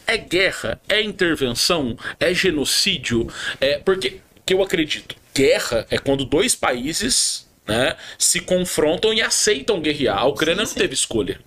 [0.06, 0.80] É guerra?
[0.88, 1.98] É intervenção?
[2.20, 3.28] É genocídio?
[3.60, 9.80] É porque que eu acredito, guerra é quando dois países né, se confrontam e aceitam
[9.82, 10.18] guerrear.
[10.20, 10.80] A Ucrânia Sim, não sim.
[10.80, 11.40] teve escolha.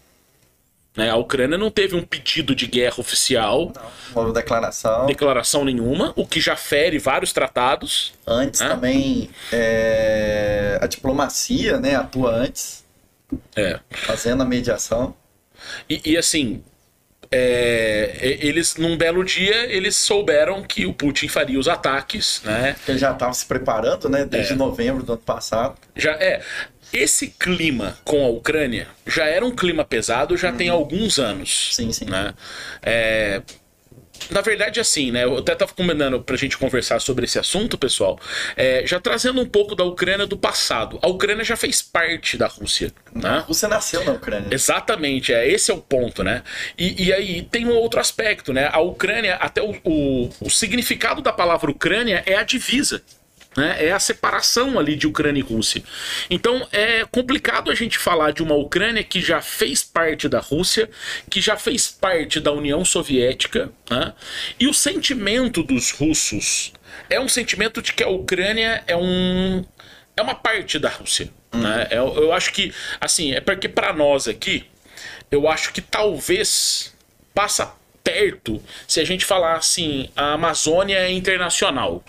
[0.97, 1.11] Né?
[1.11, 3.73] A Ucrânia não teve um pedido de guerra oficial,
[4.15, 5.07] Não houve declaração.
[5.07, 8.15] declaração nenhuma, o que já fere vários tratados.
[8.27, 8.69] Antes Hã?
[8.69, 12.85] também é, a diplomacia, né, atua antes,
[13.57, 13.81] É.
[13.91, 15.15] fazendo a mediação.
[15.91, 16.63] E, e, assim,
[17.31, 22.77] é, eles, num belo dia, eles souberam que o Putin faria os ataques, né?
[22.87, 24.57] Ele já estava se preparando, né, desde É.
[24.57, 25.77] novembro do ano passado.
[25.97, 26.41] Já é.
[26.93, 31.75] Esse clima com a Ucrânia já era um clima pesado já tem alguns anos.
[31.75, 32.05] Sim, sim.
[32.05, 32.33] Né?
[32.83, 33.43] É,
[34.31, 35.25] na verdade, assim, né?
[35.25, 38.19] Eu até tava combinando pra gente conversar sobre esse assunto, pessoal.
[38.57, 40.99] É, já trazendo um pouco da Ucrânia do passado.
[41.03, 42.93] A Ucrânia já fez parte da Rússia.
[43.15, 43.45] A Né?
[43.47, 44.49] Rússia nasceu na Ucrânia.
[44.51, 46.43] Exatamente, é, esse é o ponto, né?
[46.79, 48.69] E, e aí tem um outro aspecto, né?
[48.73, 53.03] A Ucrânia, até o, o, o significado da palavra Ucrânia é a divisa.
[53.57, 53.87] Né?
[53.87, 55.83] É a separação ali de Ucrânia e Rússia.
[56.29, 60.91] Então é complicado a gente falar de uma Ucrânia que já fez parte da Rússia,
[61.31, 64.13] que já fez parte da União Soviética, né?
[64.59, 66.73] e o sentimento dos russos
[67.09, 69.65] é um sentimento de que a Ucrânia é um
[70.17, 71.29] é uma parte da Rússia.
[71.53, 71.89] Né?
[71.91, 74.65] Eu, eu acho que, assim, é porque para nós aqui,
[75.31, 76.95] eu acho que talvez
[77.35, 82.05] passa perto se a gente falar assim, a Amazônia é internacional.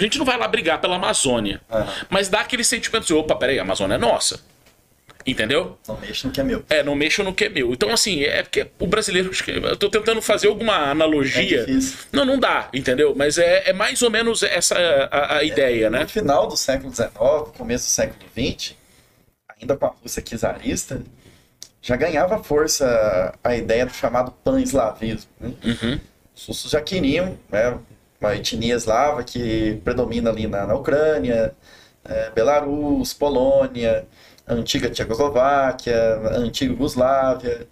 [0.00, 1.86] A gente não vai lá brigar pela Amazônia, Aham.
[2.08, 4.40] mas dá aquele sentimento de, opa, peraí, a Amazônia é nossa.
[5.26, 5.78] Entendeu?
[5.86, 6.64] Não mexe no que é meu.
[6.70, 7.72] É, não mexam no que é meu.
[7.72, 9.30] Então, assim, é porque o brasileiro.
[9.64, 11.66] Eu tô tentando fazer alguma analogia.
[11.68, 11.76] É
[12.10, 13.14] não, não dá, entendeu?
[13.14, 14.74] Mas é, é mais ou menos essa
[15.10, 16.00] a, a ideia, né?
[16.00, 17.10] No final do século XIX,
[17.56, 18.74] começo do século XX,
[19.60, 21.02] ainda com a Rússia czarista,
[21.82, 25.30] já ganhava força a ideia do chamado pan-eslavismo.
[25.38, 25.52] né?
[25.64, 26.00] Uhum.
[26.34, 27.78] Os russos já queriam né,
[28.20, 31.54] uma etnia eslava que predomina ali na, na Ucrânia,
[32.04, 34.06] eh, Belarus, Polônia,
[34.46, 37.66] antiga Tchecoslováquia, a antiga Yugoslávia.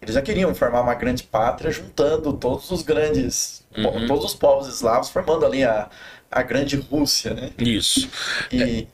[0.00, 4.06] Eles já queriam formar uma grande pátria juntando todos os grandes, Uhum.
[4.06, 5.88] todos os povos eslavos, formando ali a,
[6.30, 7.50] a grande Rússia, né?
[7.58, 8.08] Isso.
[8.50, 8.86] E,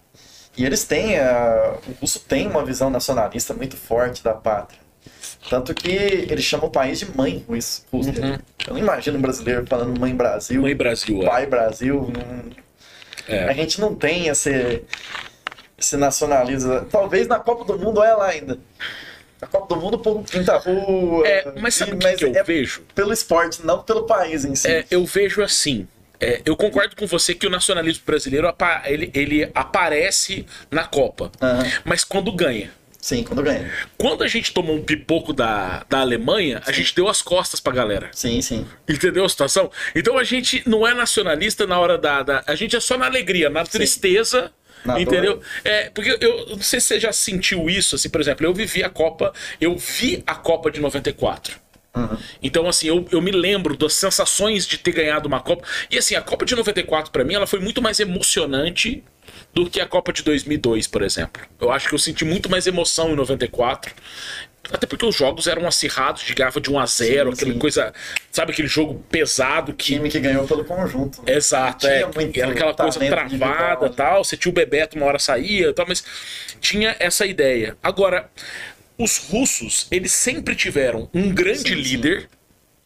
[0.57, 4.81] e eles têm, a, o russo tem uma visão nacionalista muito forte da pátria.
[5.49, 7.85] Tanto que eles chamam o país de mãe Rússia.
[7.93, 8.39] Uhum.
[8.67, 11.27] Eu não imagino um brasileiro falando mãe Brasil, Mãe Brasil, é.
[11.27, 12.13] pai Brasil.
[12.13, 12.69] não-
[13.35, 13.45] É.
[13.49, 14.83] A gente não tem esse,
[15.79, 16.85] esse nacionalismo.
[16.91, 18.59] Talvez na Copa do Mundo é lá ainda.
[19.41, 21.27] Na Copa do Mundo o povo pinta a rua.
[21.29, 22.83] É, mas sabe e- o que, que eu é vejo?
[22.95, 24.67] pelo esporte, não pelo país em si.
[24.69, 25.87] É, eu vejo assim.
[26.21, 28.53] é, eu concordo com você que o nacionalismo brasileiro
[28.87, 31.65] ele, ele aparece na Copa, Aham.
[31.85, 32.73] mas quando ganha.
[33.01, 33.71] Sim, quando ganha.
[33.97, 37.73] Quando a gente tomou um pipoco da, da Alemanha, a gente deu as costas pra
[37.73, 38.11] galera.
[38.13, 38.67] Sim, sim.
[38.89, 39.71] Entendeu a situação?
[39.95, 42.23] Então a gente não é nacionalista na hora da.
[42.23, 44.51] da- a gente é só na alegria, na tristeza.
[44.85, 45.35] Na entendeu?
[45.37, 45.45] dor.
[45.65, 48.55] É, porque eu, eu não sei se você já sentiu isso, assim, por exemplo, eu
[48.55, 51.59] vivi a Copa, eu vi a Copa de 94.
[51.97, 52.17] Uhum.
[52.43, 55.65] Então, assim, eu, eu me lembro das sensações de ter ganhado uma Copa.
[55.91, 59.03] E, assim, a Copa de 94, pra mim, ela foi muito mais emocionante
[59.53, 61.43] do que a Copa de 2002, por exemplo.
[61.61, 63.95] Eu acho que eu senti muito mais emoção em 94.
[64.71, 67.59] Até porque os jogos eram acirrados, de garrafa de 1 a 0 Sim, aquela sim.
[67.59, 67.93] coisa,
[68.31, 71.23] sabe, aquele jogo pesado que time que ganhou pelo conjunto.
[71.23, 71.35] né?
[71.35, 72.03] Exato, é.
[72.35, 74.25] Era aquela coisa travada tal.
[74.25, 76.05] Você tinha o Bebeto, uma hora saía tal, mas
[76.61, 77.79] tinha essa ideia.
[77.83, 78.29] Agora,
[78.99, 81.75] os russos, eles sempre tiveram um grande sim.
[81.75, 82.29] líder.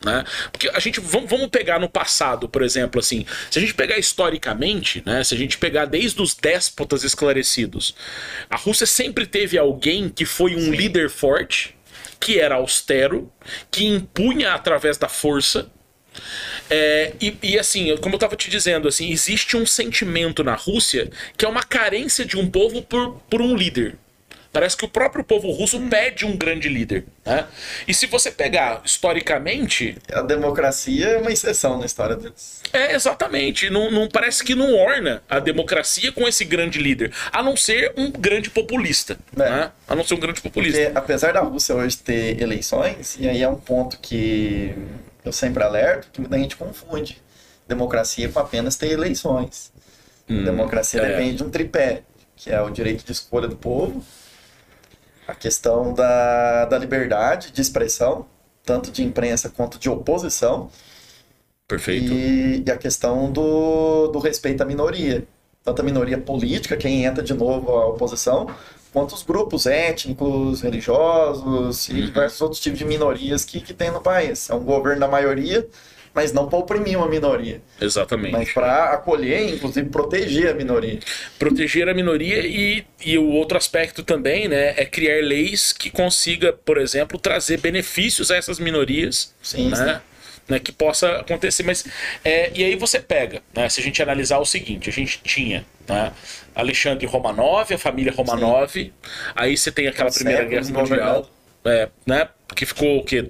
[0.05, 0.25] Né?
[0.51, 3.99] Porque a gente vamos, vamos pegar no passado, por exemplo, assim, se a gente pegar
[3.99, 7.95] historicamente, né, se a gente pegar desde os déspotas esclarecidos,
[8.51, 11.77] a Rússia sempre teve alguém que foi um líder forte,
[12.19, 13.33] que era austero,
[13.71, 15.71] que impunha através da força,
[16.69, 21.11] é, e, e, assim, como eu tava te dizendo, assim, existe um sentimento na Rússia
[21.37, 23.97] que é uma carência de um povo por, por um líder.
[24.53, 27.07] Parece que o próprio povo russo pede um grande líder.
[27.25, 27.47] Né?
[27.89, 32.61] E se você pegar historicamente, A democracia é uma exceção na história deles.
[32.73, 33.71] é exatamente.
[33.71, 37.13] Não, não parece que não orna a democracia com esse grande líder.
[37.33, 39.19] A não ser um grande populista.
[39.35, 39.39] É.
[39.39, 39.73] Né?
[39.89, 40.79] A não ser um grande populista.
[40.79, 44.75] Porque apesar da Rússia hoje ter eleições, e aí é um ponto que
[45.25, 47.23] eu sempre alerto, que muita gente confunde
[47.67, 49.73] democracia com apenas ter eleições.
[50.29, 51.09] democracia é.
[51.09, 52.03] depende de um tripé,
[52.37, 54.05] que é o direito de escolha do povo,
[55.27, 58.27] a questão da, da liberdade de expressão,
[58.65, 60.71] tanto de imprensa quanto de oposição,
[61.67, 62.13] Perfeito.
[62.13, 65.27] e, e a questão do, do respeito à minoria,
[65.65, 68.49] tanto a minoria política, quem entra de novo à oposição,
[68.93, 74.01] quanto os grupos étnicos, religiosos e diversos outros tipos de minorias que, que tem no
[74.01, 74.51] país.
[74.51, 75.67] É um governo da maioria,
[76.15, 78.33] mas não para oprimir uma minoria, Exatamente.
[78.33, 80.99] mas para acolher e, inclusive, proteger a minoria.
[81.39, 86.53] proteger a minoria e, e o outro aspecto também, né, é criar leis que consiga,
[86.53, 90.03] por exemplo, trazer benefícios a essas minorias, Sim, né,
[90.49, 91.63] né, que possa acontecer.
[91.63, 91.85] Mas
[92.25, 95.65] é, e aí você pega, né, se a gente analisar o seguinte, a gente tinha
[95.89, 96.13] né,
[96.55, 98.93] Alexandre Romanov, a família Romanov,
[99.35, 101.31] aí você tem aquela Um Primeira Guerra Mundial,
[101.65, 103.29] é, né, que ficou o quê?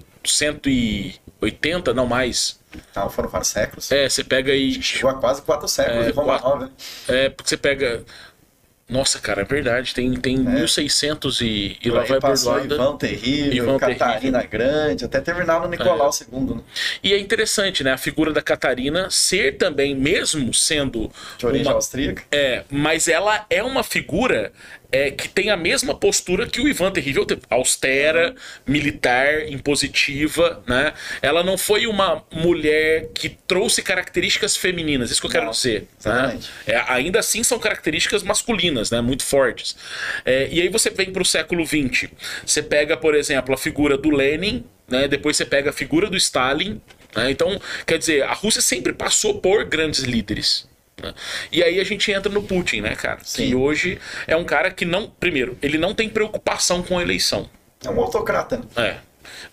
[1.52, 2.60] 180, não mais.
[2.90, 3.90] Então, foram vários séculos.
[3.92, 6.60] É, você pega e Chegou a quase quatro séculos É, de Romanov.
[6.62, 6.70] né?
[7.08, 8.02] É, porque você pega.
[8.88, 9.94] Nossa, cara, é verdade.
[9.94, 12.74] Tem, tem 1600 e, e lá aí vai Bordoada.
[12.74, 16.56] Ivan Terrível, Ivan Catarina Grande, até terminar no Nicolau II.
[16.56, 16.60] Né?
[17.02, 17.92] E é interessante, né?
[17.92, 21.10] A figura da Catarina ser também, mesmo sendo.
[21.38, 22.22] De origem uma- austríaca.
[22.30, 24.52] É, mas ela é uma figura
[24.92, 27.40] é, que tem a mesma postura que o Ivan Terrível teve.
[27.48, 28.34] Austera,
[28.66, 30.92] militar, impositiva, né?
[31.22, 35.88] Ela não foi uma mulher que trouxe características femininas, isso que eu quero Não, dizer.
[36.04, 36.38] Né?
[36.66, 39.00] É, ainda assim são características masculinas, né?
[39.00, 39.74] Muito fortes.
[40.24, 42.10] É, e aí você vem para o século XX.
[42.44, 45.08] Você pega, por exemplo, a figura do Lenin, né?
[45.08, 46.80] Depois você pega a figura do Stalin.
[47.16, 47.30] né?
[47.30, 50.70] Então, quer dizer, a Rússia sempre passou por grandes líderes.
[51.50, 53.16] E aí a gente entra no Putin, né, cara?
[53.16, 53.54] Que Sim.
[53.54, 55.08] hoje é um cara que não.
[55.08, 57.48] Primeiro, ele não tem preocupação com a eleição.
[57.84, 58.60] É um autocrata.
[58.76, 58.96] É.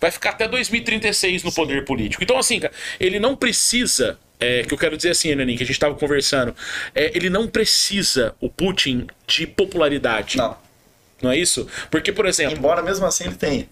[0.00, 2.22] Vai ficar até 2036 no poder político.
[2.22, 4.18] Então, assim, cara, ele não precisa.
[4.42, 6.54] É, que eu quero dizer assim, Nanin, que a gente estava conversando.
[6.94, 10.38] É, ele não precisa, o Putin, de popularidade.
[10.38, 10.56] Não.
[11.20, 11.68] Não é isso?
[11.90, 12.56] Porque, por exemplo.
[12.56, 13.68] Embora mesmo assim ele tenha.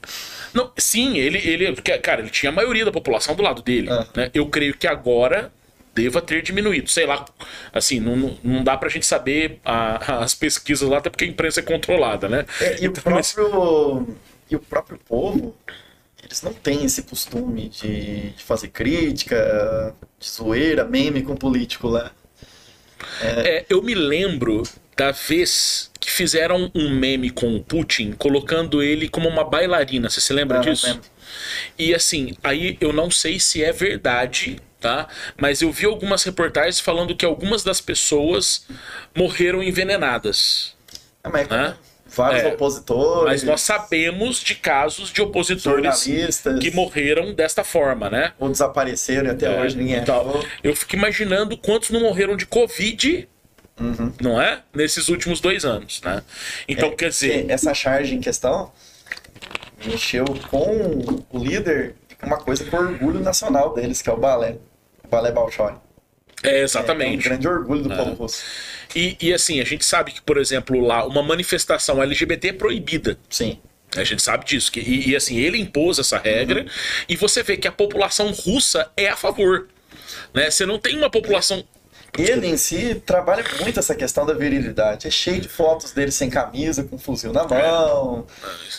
[0.53, 1.75] Não, sim, ele, ele.
[2.03, 3.89] Cara, ele tinha a maioria da população do lado dele.
[3.91, 4.07] Ah.
[4.15, 4.31] né?
[4.35, 5.51] Eu creio que agora
[6.03, 6.89] deva ter diminuído.
[6.91, 7.25] Sei lá,
[7.73, 11.61] assim, não, não- dá pra gente saber a- as pesquisas lá, até porque a imprensa
[11.61, 12.45] é controlada, né?
[12.61, 14.17] É, e, o Então, mas- próprio,
[14.51, 15.57] e o próprio povo,
[16.23, 22.11] eles não têm esse costume de, de fazer crítica, de zoeira, meme com político lá.
[23.23, 24.63] É, eu me lembro
[24.97, 30.11] da vez que fizeram um meme com o Putin, colocando ele como uma bailarina.
[30.11, 30.87] Você se lembra Ah, disso?
[30.87, 31.03] lembro.
[31.79, 35.09] E assim, aí eu não sei se é verdade, tá?
[35.41, 38.67] Mas eu vi algumas reportagens falando que algumas das pessoas
[39.17, 40.77] morreram envenenadas.
[41.25, 41.75] É, mas Né?
[42.07, 46.05] vários É, opositores, Mas nós sabemos de casos de opositores
[46.61, 48.33] que morreram desta forma, né?
[48.39, 52.47] ou desapareceram e até É, hoje ninguém então, eu fico imaginando quantos não morreram de
[52.47, 53.29] Covid,
[53.79, 54.13] Uhum.
[54.21, 54.63] não é?
[54.75, 56.23] Nesses últimos dois anos, né?
[56.67, 58.73] Então, É, quer dizer, que Essa charge em questão
[59.85, 64.57] mexeu com o líder uma coisa com orgulho nacional deles, que é o balé.
[65.09, 65.73] O balé Bolshoi.
[66.43, 67.25] é É um exatamente.
[67.25, 68.45] grande orgulho do povo russo.
[68.95, 73.19] E, e assim, a gente sabe que, por exemplo, lá, uma manifestação LGBT é proibida.
[73.31, 73.59] Sim.
[73.97, 74.71] A gente sabe disso.
[74.71, 76.67] Que, e, e, assim, ele impôs essa regra
[77.09, 79.67] e você vê que a população russa é a favor.
[80.35, 80.51] Né?
[80.51, 81.65] Você não tem uma população.
[82.17, 85.07] Ele em si trabalha muito essa questão da virilidade.
[85.07, 88.27] É cheio de fotos dele sem camisa, com fuzil na mão,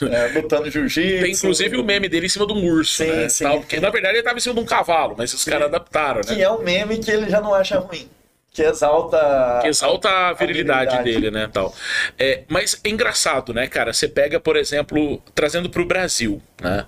[0.02, 1.24] é, lutando jiu-jitsu.
[1.24, 3.30] Tem inclusive o meme dele em cima de um urso, Sim, né?
[3.30, 3.44] sim.
[3.44, 6.22] Tal, porque na verdade ele estava em cima de um cavalo, mas os caras adaptaram,
[6.28, 6.36] né?
[6.36, 8.10] Que é um meme que ele já não acha ruim.
[8.52, 9.60] Que exalta.
[9.62, 11.04] que exalta a virilidade, virilidade.
[11.04, 11.74] dele, né, tal.
[12.18, 13.94] É, mas é engraçado, né, cara?
[13.94, 16.86] Você pega, por exemplo, trazendo para o Brasil, né?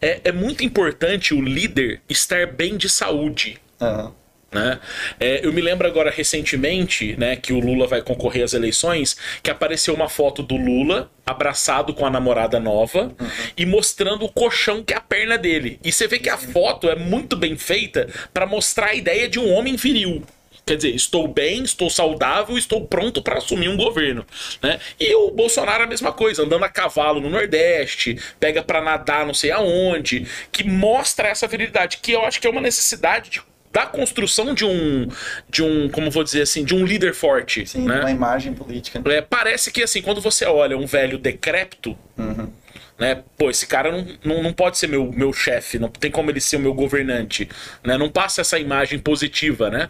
[0.00, 4.12] É, é muito importante o líder estar bem de saúde, Aham.
[4.52, 4.80] Né?
[5.18, 9.50] É, eu me lembro agora recentemente, né, que o Lula vai concorrer às eleições, que
[9.50, 13.14] apareceu uma foto do Lula abraçado com a namorada nova
[13.56, 15.78] e mostrando o colchão que é a perna dele.
[15.84, 19.38] E você vê que a foto é muito bem feita para mostrar a ideia de
[19.38, 20.24] um homem viril.
[20.66, 24.24] Quer dizer, estou bem, estou saudável, estou pronto para assumir um governo,
[24.62, 24.78] né?
[25.00, 29.26] E o Bolsonaro é a mesma coisa, andando a cavalo no Nordeste, pega para nadar
[29.26, 33.42] não sei aonde, que mostra essa virilidade, que eu acho que é uma necessidade de
[33.72, 35.08] da construção de um
[35.48, 38.00] de um como vou dizer assim de um líder forte Sim, né?
[38.00, 39.00] uma imagem política.
[39.08, 42.50] É, parece que assim quando você olha um velho decrépito Uhum.
[42.98, 46.30] né pô esse cara não, não, não pode ser meu, meu chefe não tem como
[46.30, 47.48] ele ser o meu governante
[47.82, 49.88] né não passa essa imagem positiva né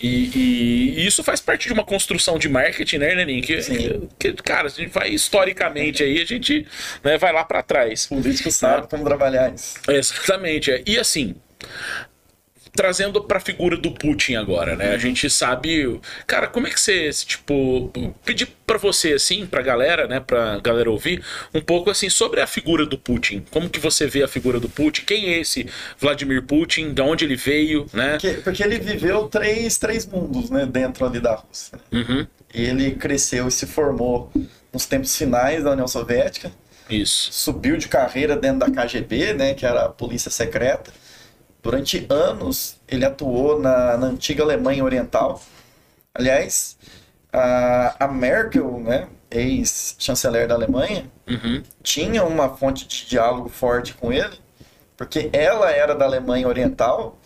[0.00, 3.42] e, e- e isso faz parte de uma construção de marketing né Neninho?
[3.42, 4.08] que, Sim.
[4.18, 6.66] que cara a gente vai historicamente aí a gente
[7.04, 9.78] né, vai lá para trás O político sabe como trabalhar isso.
[9.88, 10.70] Exatamente.
[10.70, 10.82] é.
[10.86, 11.34] E assim,
[12.78, 14.94] trazendo pra figura do Putin agora, né?
[14.94, 16.00] A gente sabe.
[16.28, 17.90] Cara, como é que você, tipo,
[18.24, 21.20] pedir pra você, assim, pra galera, né, pra galera ouvir,
[21.52, 23.44] um pouco assim sobre a figura do Putin.
[23.50, 25.02] Como que você vê a figura do Putin?
[25.04, 26.94] Quem é esse Vladimir Putin?
[26.94, 28.12] De onde ele veio, né?
[28.12, 31.80] Porque, porque ele viveu três, três mundos, né, dentro ali da Rússia.
[31.90, 32.24] Uhum.
[32.54, 34.30] Ele cresceu e se formou
[34.72, 36.52] nos tempos finais da União Soviética,
[36.88, 37.32] Isso.
[37.32, 40.92] subiu de carreira dentro da KGB, né, que era a polícia secreta.
[41.70, 45.38] Durante anos ele atuou na, na antiga Alemanha Oriental.
[46.14, 46.78] Aliás,
[47.30, 51.62] a, a Merkel, né, ex-chanceler da Alemanha, Uhum.
[51.82, 54.40] tinha uma fonte de diálogo forte com ele,
[54.96, 57.18] porque ela era da Alemanha Oriental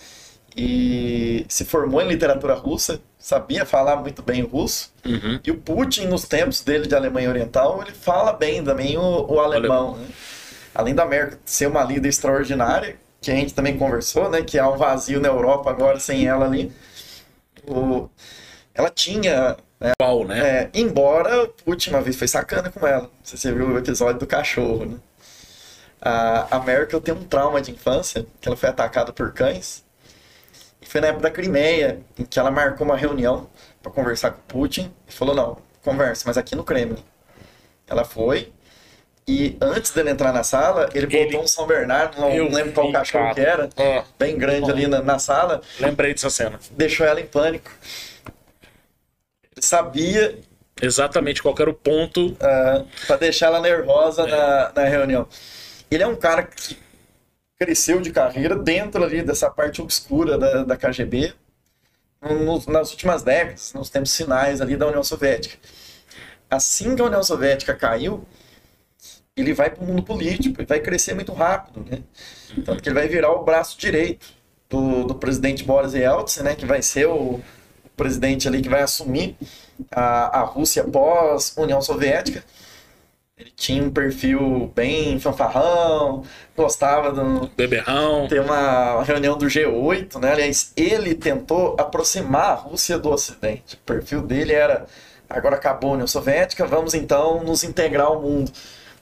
[0.57, 4.93] e se formou em literatura russa, sabia falar muito bem o russo.
[5.07, 5.39] Uhum.
[5.45, 9.39] E o Putin, nos tempos dele de Alemanha Oriental, ele fala bem também o, o
[9.39, 9.97] alemão.
[9.97, 10.07] né?
[10.75, 14.43] Além da Merkel ser uma líder extraordinária, que a gente também conversou, né?
[14.43, 16.73] Que há um vazio na Europa agora sem ela ali.
[17.67, 18.09] O...
[18.75, 19.57] Ela tinha
[19.99, 20.65] Qual, né?
[20.65, 23.09] é, embora Putin uma vez foi sacana com ela.
[23.23, 24.99] Se você viu o episódio do cachorro, né?
[26.01, 29.85] A, a Merkel tem um trauma de infância, que ela foi atacada por cães.
[30.81, 33.49] E foi na época da Crimeia, em que ela marcou uma reunião
[33.81, 34.93] para conversar com o Putin.
[35.07, 37.03] E falou, não, conversa, mas aqui no Kremlin.
[37.87, 38.53] Ela foi,
[39.27, 42.73] e antes dele entrar na sala, ele botou Ele- um São Bernardo, não Eu lembro
[42.73, 43.35] qual cachorro cara.
[43.35, 46.59] que era, É, bem grande ali na, na sala, lembrei dessa cena.
[46.73, 47.71] deixou ela em pânico.
[49.57, 50.39] Ele sabia
[50.81, 52.37] Exatamente qual era o ponto.
[53.07, 55.29] para deixar ela nervosa na, na reunião.
[55.91, 56.77] Ele é um cara que
[57.59, 61.33] cresceu de carreira dentro ali dessa parte obscura da, da KGB
[62.67, 65.57] nas últimas décadas, nos tempos finais ali da União Soviética.
[66.51, 68.25] Assim que a União Soviética caiu,
[69.37, 72.03] ele vai para o mundo político e vai crescer muito rápido, né?
[72.65, 74.27] Tanto que ele vai virar o braço direito
[74.69, 76.55] do, do presidente Boris Yeltsin, né?
[76.55, 77.41] Que vai ser o,
[77.85, 79.37] o presidente ali que vai assumir
[79.91, 82.45] a, a Rússia pós União Soviética.
[83.39, 86.23] Ele tinha um perfil bem fanfarrão,
[86.55, 88.29] gostava do, Beberrão.
[88.29, 90.33] ter uma reunião do G8, né?
[90.33, 93.77] Aliás, ele tentou aproximar a Rússia do Ocidente.
[93.77, 94.85] O perfil dele era:
[95.29, 98.53] agora acabou a União Soviética, vamos então nos integrar ao mundo.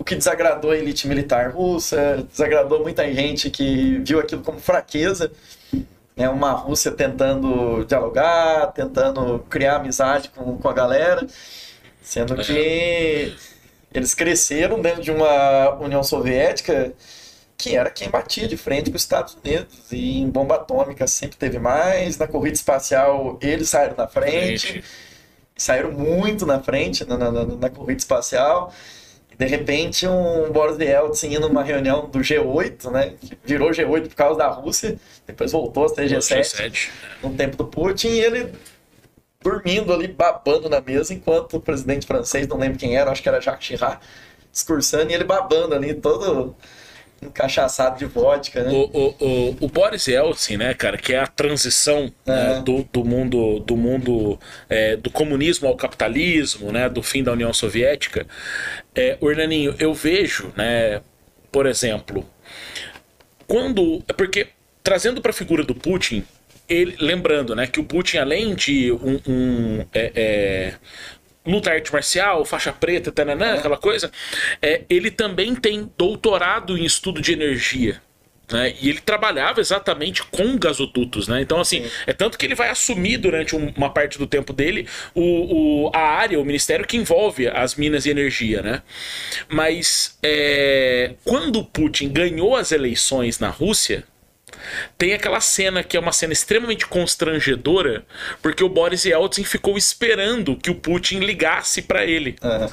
[0.00, 5.30] O que desagradou a elite militar russa, desagradou muita gente que viu aquilo como fraqueza.
[6.16, 11.26] É uma Rússia tentando dialogar, tentando criar amizade com, com a galera,
[12.02, 13.34] sendo que
[13.92, 16.94] eles cresceram dentro de uma União Soviética
[17.58, 19.92] que era quem batia de frente com os Estados Unidos.
[19.92, 24.82] E em bomba atômica sempre teve mais, na corrida espacial eles saíram na frente,
[25.56, 28.72] saíram muito na frente na, na- na corrida espacial.
[29.40, 34.14] De repente um Boris Yeltsin indo numa reunião do G8, né, que virou G8 por
[34.14, 36.90] causa da Rússia, depois voltou a ser G7 G7.
[37.22, 38.52] no tempo do Putin e ele
[39.42, 43.30] dormindo ali, babando na mesa, enquanto o presidente francês, não lembro quem era, acho que
[43.30, 44.04] era Jacques Chirac,
[44.52, 46.54] discursando e ele babando ali, todo
[47.22, 48.70] encaixaçado de vodka, né?
[48.70, 52.62] O, o, o, o Boris Yeltsin, né, cara, que é a transição né, É.
[52.62, 57.52] do, do mundo do mundo é, do comunismo ao capitalismo, né, do fim da União
[57.52, 58.26] Soviética.
[58.94, 61.00] É, Ornaninho, eu vejo, né,
[61.52, 62.26] por exemplo,
[63.46, 64.48] quando porque
[64.82, 66.24] trazendo para a figura do Putin,
[66.68, 70.74] ele, lembrando, né, que o Putin além de um, um, é, é,
[71.46, 74.10] luta arte marcial, faixa preta, tananã, aquela coisa,
[74.60, 78.00] é, ele também tem doutorado em estudo de energia.
[78.52, 78.74] Né?
[78.80, 81.40] E ele trabalhava exatamente com gasodutos, né?
[81.40, 84.88] Então, assim, é tanto que ele vai assumir durante um- uma parte do tempo dele
[85.14, 88.82] o, o- a área, o ministério que envolve as minas de energia, né?
[89.48, 94.02] Mas é, quando o Putin ganhou as eleições na Rússia,
[94.96, 98.04] tem aquela cena que é uma cena extremamente constrangedora,
[98.42, 102.68] porque o Boris Yeltsin ficou esperando que o Putin ligasse para ele É.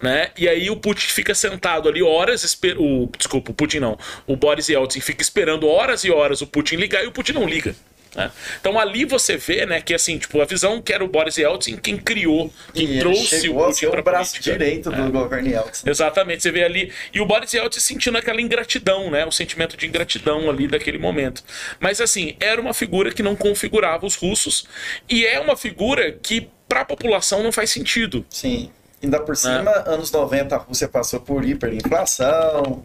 [0.00, 0.30] né?
[0.36, 2.76] E aí o Putin fica sentado ali horas, esper...
[2.80, 6.76] o desculpa, o Putin não, o Boris Yeltsin fica esperando horas e horas o Putin
[6.76, 7.74] ligar e o Putin não liga.
[8.14, 8.30] Né?
[8.60, 11.76] Então ali você vê, né, que assim, tipo, a visão que era o Boris Yeltsin
[11.76, 14.58] quem criou, E quem ele trouxe o Putin para o braço política.
[14.58, 15.88] direito do governo Yeltsin.
[15.88, 16.92] Exatamente, você vê ali.
[17.12, 19.24] E o Boris Yeltsin sentindo aquela ingratidão, né?
[19.26, 21.42] O sentimento de ingratidão ali daquele momento.
[21.78, 24.66] Mas assim, era uma figura que não configurava os russos
[25.08, 28.24] e é uma figura que para a população não faz sentido.
[28.30, 28.70] Sim.
[29.02, 29.36] Ainda por É.
[29.36, 32.84] cima, anos 90 a Rússia passou por hiperinflação,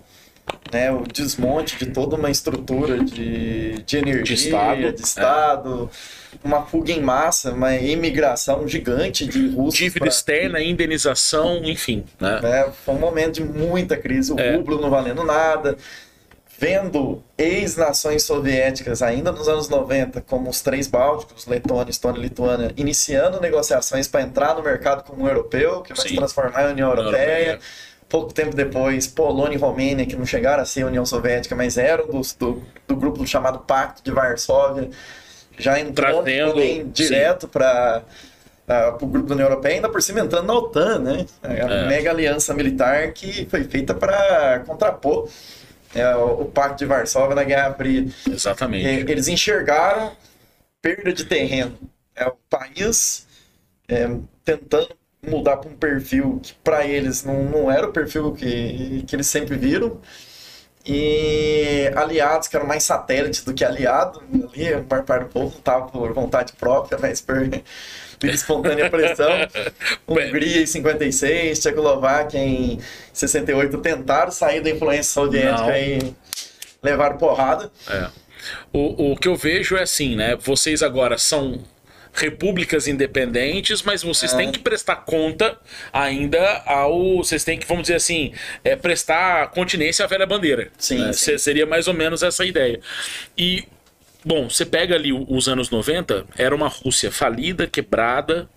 [0.71, 5.89] né, o desmonte de toda uma estrutura de, de energia, De Estado, de Estado,
[6.43, 9.79] uma fuga em massa, uma imigração gigante de russos.
[9.79, 12.39] Dívida externa, indenização, enfim, né?
[12.41, 14.55] né, foi um momento de muita crise, o É.
[14.55, 15.77] rublo não valendo nada,
[16.57, 22.71] vendo ex-nações soviéticas ainda nos anos 90, como os três bálticos, Letônia, Estônia e Lituânia,
[22.77, 26.09] iniciando negociações para entrar no mercado comum europeu, que vai Sim.
[26.09, 27.49] se transformar em União Europeia.
[27.49, 27.59] Europeia.
[28.07, 32.07] Pouco tempo depois, Polônia e Romênia, que não chegaram a ser União Soviética, mas eram
[32.07, 34.89] dos- do, do grupo chamado Pacto de Varsóvia,
[35.57, 38.03] já entrou Trazendo, também direto para
[39.01, 41.25] o grupo da União Europeia, ainda por cima entrando na OTAN, né?
[41.41, 41.87] A É.
[41.87, 45.27] mega aliança militar que foi feita para contrapor
[45.95, 48.05] é, o, o Pacto de Varsóvia na Guerra Fria.
[48.29, 48.85] Exatamente.
[48.85, 50.11] E eles enxergaram
[50.81, 51.77] perda de terreno.
[52.15, 53.25] É o país
[53.87, 54.09] é,
[54.43, 54.89] tentando
[55.27, 59.27] mudar para um perfil que para eles não, não era o perfil que, que eles
[59.27, 59.99] sempre viram.
[60.87, 64.21] E aliados que eram mais satélites do que aliado,
[64.53, 67.37] ali a maior parte do povo não estava por vontade própria, mas por
[68.23, 69.29] e espontânea pressão.
[70.07, 72.79] Hungria em 56, Tchecoslováquia em
[73.13, 75.75] 68 tentaram sair da influência soviética Não.
[75.75, 76.15] e
[76.81, 77.71] levaram porrada.
[77.89, 78.07] É.
[78.71, 80.35] O, o que eu vejo é assim, né?
[80.35, 81.63] Vocês agora são
[82.15, 84.37] repúblicas independentes, mas vocês É.
[84.37, 85.57] têm que prestar conta
[85.91, 87.17] ainda ao.
[87.17, 90.71] Vocês têm que, vamos dizer assim, é, prestar continência à velha bandeira.
[90.77, 91.13] Sim, né?
[91.13, 91.37] sim.
[91.37, 92.79] Se- Seria mais ou menos essa ideia.
[93.37, 93.65] E,
[94.23, 98.49] bom, você pega ali os anos 90, era uma Rússia falida, quebrada,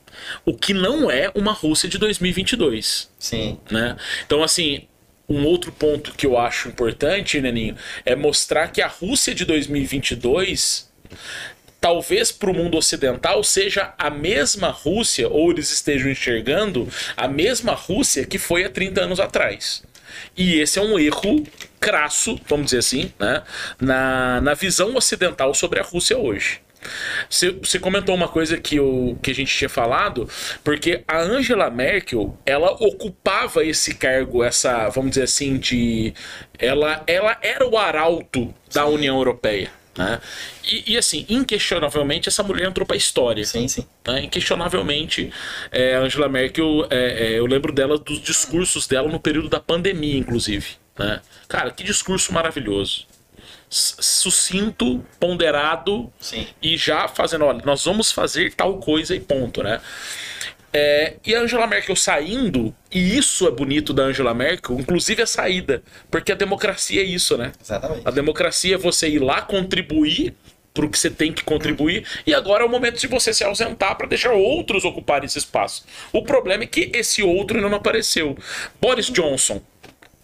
[0.44, 3.58] o que não é uma Rússia de 2022 Sim.
[3.70, 3.96] né?
[4.24, 4.86] Então, assim,
[5.28, 10.88] um outro ponto que eu acho importante, Neninho, é mostrar que a Rússia de 2022,
[11.80, 17.72] talvez para o mundo ocidental, seja a mesma Rússia, ou eles estejam enxergando a mesma
[17.72, 19.82] Rússia que foi há 30 anos atrás.
[20.36, 21.44] E esse é um erro
[21.80, 23.42] crasso, vamos dizer assim, né?
[23.80, 26.60] na, na visão ocidental sobre a Rússia hoje.
[27.28, 30.28] Você, você comentou uma coisa que, eu, que a gente tinha falado,
[30.62, 36.14] porque a Angela Merkel, ela ocupava esse cargo, essa, vamos dizer assim, de.
[36.58, 39.70] Ela, ela era o arauto da União Europeia.
[39.98, 40.20] Né?
[40.64, 43.44] E, e, assim, inquestionavelmente, essa mulher entrou para a história.
[43.44, 43.84] Sim, sim.
[44.06, 44.22] né?
[44.22, 45.32] Inquestionavelmente,
[45.72, 50.16] é, Angela Merkel, é, é, eu lembro dela dos discursos dela no período da pandemia,
[50.16, 50.76] inclusive.
[50.96, 51.20] Né?
[51.48, 53.08] Cara, que discurso maravilhoso.
[53.68, 56.46] Sucinto, ponderado Sim.
[56.62, 59.80] e já fazendo, olha, nós vamos fazer tal coisa e ponto, né?
[60.72, 65.26] É, e a Angela Merkel saindo, e isso é bonito da Angela Merkel, inclusive a
[65.26, 67.52] saída, porque a democracia é isso, né?
[67.62, 68.02] Exatamente.
[68.06, 70.34] A democracia é você ir lá contribuir
[70.74, 73.42] para o que você tem que contribuir e agora é o momento de você se
[73.42, 75.84] ausentar para deixar outros ocuparem esse espaço.
[76.12, 78.36] O problema é que esse outro ainda não apareceu.
[78.80, 79.60] Boris Johnson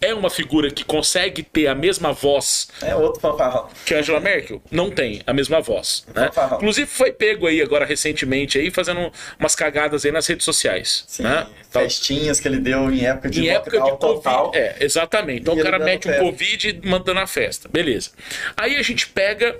[0.05, 3.67] é uma figura que consegue ter a mesma voz É outro fanfarrão.
[3.85, 6.05] que a Angela Merkel não tem a mesma voz.
[6.13, 6.29] Né?
[6.53, 11.03] Inclusive foi pego aí agora recentemente aí fazendo umas cagadas aí nas redes sociais.
[11.07, 11.23] Sim.
[11.23, 11.47] Né?
[11.69, 14.45] Festinhas que ele deu em época de em época de lockdown total.
[14.45, 14.59] Covid.
[14.59, 15.41] É, exatamente.
[15.41, 16.19] Então o cara mete um.
[16.19, 17.67] Covid e mandando a festa.
[17.67, 18.11] Beleza.
[18.55, 19.55] Aí a gente pega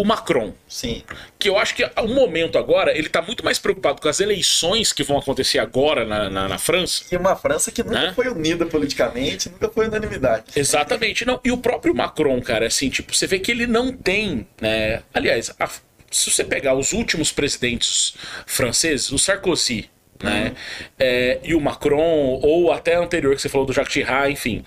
[0.00, 1.02] o Macron, Sim.
[1.40, 4.92] que eu acho que o momento agora, ele tá muito mais preocupado com as eleições
[4.92, 7.02] que vão acontecer agora na, na, na França.
[7.10, 8.12] E uma França que nunca Né?
[8.14, 10.44] foi unida politicamente, nunca foi unanimidade.
[10.54, 11.24] Exatamente.
[11.24, 15.02] Não, e o próprio Macron, cara, assim, tipo, você vê que ele não tem, né?
[15.12, 15.68] Aliás, a-
[16.12, 18.14] se você pegar os últimos presidentes
[18.46, 19.90] franceses, o Sarkozy,
[20.22, 20.54] né?
[20.98, 24.64] é, e o Macron, ou até anterior que você falou do Jacques Chirac, enfim.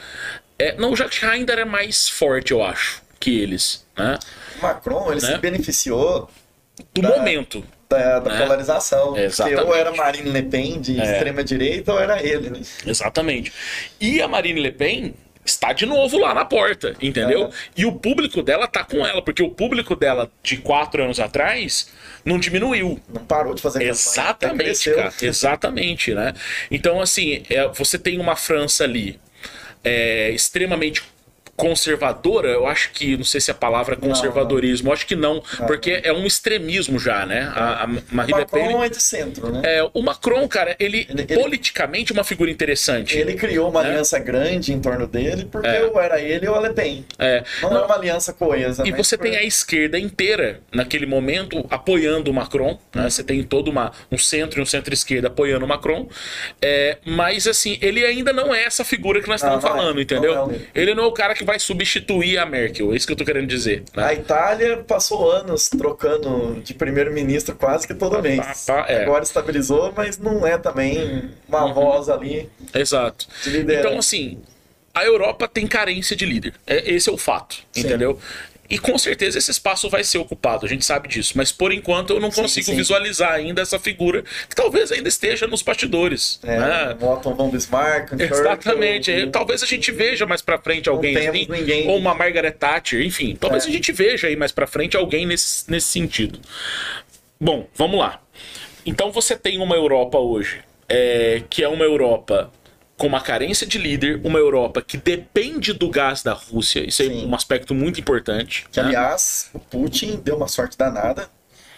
[0.60, 4.20] É, não, o Jacques Chirac ainda era mais forte, eu acho, que eles, né?
[4.60, 5.28] O Macron, ele Né?
[5.34, 6.30] se beneficiou
[6.94, 7.64] Do Da- momento.
[7.90, 8.42] da, da Né?
[8.42, 9.18] polarização.
[9.18, 9.58] Exatamente.
[9.58, 11.04] Porque ou era Marine Le Pen de É.
[11.04, 12.62] extrema direita ou era ele, né?
[12.86, 13.52] Exatamente.
[14.00, 17.46] E a Marine Le Pen está de novo lá na porta, entendeu?
[17.46, 17.50] É.
[17.76, 21.90] E o público dela tá com ela, porque o público dela de quatro anos atrás
[22.24, 23.00] não diminuiu.
[23.14, 25.12] Não parou de fazer Exatamente, cara.
[25.22, 26.34] Exatamente, né?
[26.70, 29.20] Então, assim, é, você tem uma França ali
[29.84, 31.02] é, extremamente
[31.62, 35.42] conservadora, eu acho que, não sei se a palavra é conservadorismo, eu acho que não,
[35.68, 37.52] porque é um extremismo já, né?
[37.56, 38.64] A, a O Marine Le Pen...
[38.64, 39.62] Macron é de centro, né?
[39.64, 43.18] É, o Macron, cara, ele, Ele- politicamente é uma figura interessante.
[43.18, 43.90] Ele criou uma né?
[43.90, 45.84] aliança grande em torno dele, porque É.
[45.86, 47.06] ou era ele ou a Le Pen.
[47.20, 48.84] É, Não, não, era uma aliança coesa.
[48.86, 52.80] E mas você por- tem a esquerda inteira, naquele momento, apoiando o Macron.
[52.96, 53.10] Né?
[53.10, 56.08] Você tem todo uma, um centro e um centro-esquerda apoiando o Macron.
[56.62, 59.82] É, mas, assim, ele ainda não é essa figura que nós Não, estamos não é.
[59.82, 60.36] falando, entendeu?
[60.36, 60.68] Não é ele.
[60.76, 62.92] ele não é o cara que vai substituir a Merkel.
[62.94, 63.84] É isso que eu tô querendo dizer.
[63.96, 64.04] né?
[64.06, 68.66] A Itália passou anos trocando de primeiro-ministro quase que todo mês.
[68.66, 69.04] tá, é.
[69.04, 71.74] Agora estabilizou, mas não é também uma Uhum.
[71.74, 73.28] voz ali Exato.
[73.48, 74.40] Então, assim,
[74.94, 76.54] a Europa tem carência de líder.
[76.66, 77.82] É- esse é o fato, Sim.
[77.82, 78.20] entendeu?
[78.72, 81.34] E com certeza esse espaço vai ser ocupado, a gente sabe disso.
[81.36, 82.76] Mas por enquanto eu não Sim, consigo sim.
[82.76, 86.40] visualizar ainda essa figura que talvez ainda esteja nos bastidores.
[86.42, 86.98] É, né?
[87.02, 89.12] Otto von Bismarck, Exatamente.
[89.12, 91.88] Churchill, É, Talvez a gente veja mais pra frente alguém assim, ninguém.
[91.90, 93.36] ou uma Margaret Thatcher, enfim.
[93.36, 93.68] Talvez É.
[93.68, 96.40] a gente veja aí mais pra frente alguém nesse, nesse sentido.
[97.40, 98.22] Bom, vamos lá.
[98.86, 102.52] Então você tem uma Europa hoje, é, que é uma Europa
[103.02, 106.88] com uma carência de líder, uma Europa que depende do gás da Rússia.
[106.88, 107.26] Isso é Sim.
[107.26, 108.68] um aspecto muito importante.
[108.72, 108.90] Que, né?
[108.90, 111.28] aliás, o Putin deu uma sorte danada,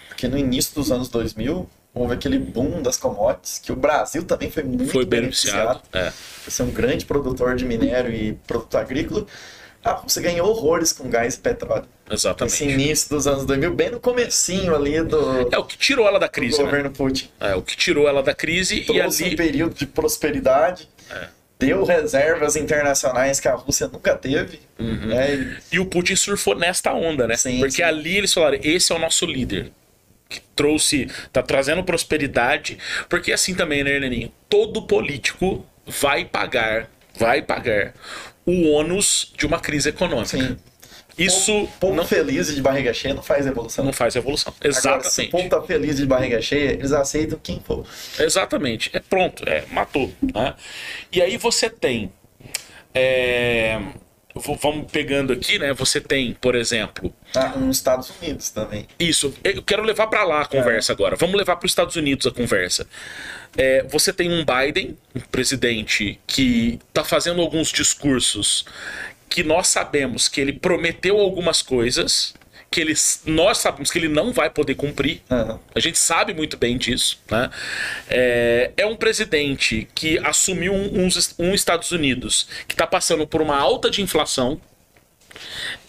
[0.10, 4.52] porque no início dos anos 2000 houve aquele boom das commodities, que o Brasil também
[4.52, 5.82] foi muito Foi beneficiado.
[5.94, 6.12] É.
[6.44, 9.26] por ser um grande produtor de minério e produto agrícola.
[9.82, 11.86] A Rússia ganhou horrores com gás e petróleo.
[12.10, 12.54] Exatamente.
[12.54, 16.20] Esse início dos anos 2000, bem no comecinho ali do, É o que tirou ela
[16.20, 16.66] da do crise, né?
[16.66, 17.30] governo Putin.
[17.40, 21.03] É o que tirou ela da crise e Trouxe um ali período de prosperidade, É.
[21.60, 24.60] deu reservas internacionais que a Rússia nunca teve.
[24.80, 25.08] Uhum.
[25.08, 25.36] né?
[25.36, 27.36] E- E o Putin surfou nesta onda, né?
[27.38, 27.82] Sim, Porque sim.
[27.84, 29.72] ali eles falaram: esse é o nosso líder.
[30.30, 32.78] Que trouxe, tá trazendo prosperidade.
[33.08, 34.32] Porque assim também, né, Hernaninho?
[34.50, 37.94] Todo político vai pagar, vai pagar
[38.46, 40.38] o ônus de uma crise econômica.
[40.38, 40.58] Sim.
[41.18, 43.86] Isso Povo não, feliz de barriga cheia não faz evolução.
[43.86, 44.54] não faz evolução.
[44.60, 45.32] Agora, Exatamente.
[45.32, 47.86] povo tá feliz de barriga cheia, eles aceitam quem for.
[48.20, 48.90] Exatamente.
[48.94, 50.12] É pronto, é, matou.
[50.34, 50.56] né?
[51.12, 52.12] E aí você tem.
[52.94, 53.80] é,
[54.62, 55.74] vamos pegando aqui, né?
[55.74, 58.88] Você tem, por exemplo, Ah, nos Estados Unidos também.
[59.00, 61.16] Isso, eu quero levar para lá a conversa agora.
[61.16, 62.88] Vamos levar para os Estados Unidos a conversa.
[63.56, 68.66] É, você tem um Biden, um presidente que está fazendo alguns discursos
[69.34, 72.36] que nós sabemos que ele prometeu algumas coisas
[72.70, 72.94] que ele,
[73.26, 75.22] nós sabemos que ele não vai poder cumprir.
[75.30, 75.60] Aham.
[75.74, 77.20] A gente sabe muito bem disso.
[77.32, 77.50] Né?
[78.08, 83.42] É, é um presidente que assumiu um, uns- um Estados Unidos que está passando por
[83.42, 84.62] uma alta de inflação.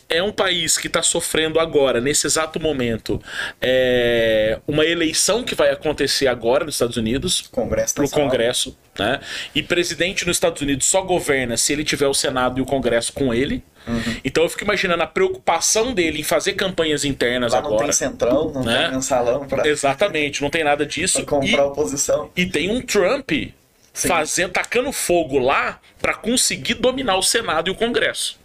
[0.09, 3.21] É um país que está sofrendo agora, nesse exato momento,
[3.61, 8.29] é, uma eleição que vai acontecer agora nos Estados Unidos Congresso para o Nacional.
[8.31, 9.21] Congresso, né?
[9.55, 13.13] E presidente nos Estados Unidos só governa se ele tiver o Senado e o Congresso
[13.13, 13.63] com ele.
[13.87, 14.17] Uhum.
[14.25, 17.85] Então eu fico imaginando a preocupação dele em fazer campanhas internas Lá não agora.
[17.85, 18.85] tem centrão, não né?
[18.85, 21.19] tem mensalão pra, Exatamente, não tem nada disso.
[21.25, 22.31] pra comprar E, oposição.
[22.37, 23.31] e tem um Trump
[23.93, 28.39] fazendo, tacando fogo lá para conseguir dominar o Senado e o Congresso.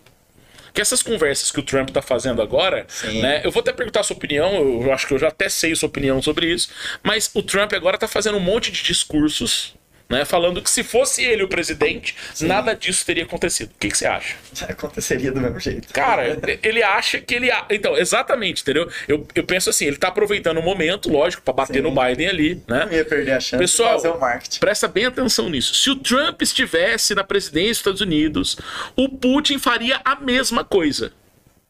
[0.74, 3.22] Que essas conversas que o Trump tá fazendo agora, Sim.
[3.22, 3.41] né?
[3.43, 5.76] Eu vou até perguntar a sua opinião, eu acho que eu já até sei a
[5.76, 6.70] sua opinião sobre isso,
[7.03, 9.76] mas o Trump agora tá fazendo um monte de discursos,
[10.10, 10.26] né?
[10.26, 13.70] Falando que se fosse ele o presidente, nada disso teria acontecido.
[13.70, 14.36] O que, que você acha?
[14.68, 15.93] Aconteceria do mesmo jeito.
[15.93, 17.49] Cara, ele acha que ele.
[17.70, 18.89] Então, exatamente, entendeu?
[19.07, 21.82] Eu, eu penso assim, ele tá aproveitando o momento, lógico, pra bater Sim.
[21.82, 22.86] no Biden ali, né?
[22.86, 24.60] Não ia perder a chance Pessoal, de fazer o marketing.
[24.60, 25.76] Presta bem atenção nisso.
[25.76, 28.57] Se o Trump estivesse na presidência dos Estados Unidos,
[28.95, 31.14] o Putin faria a mesma coisa.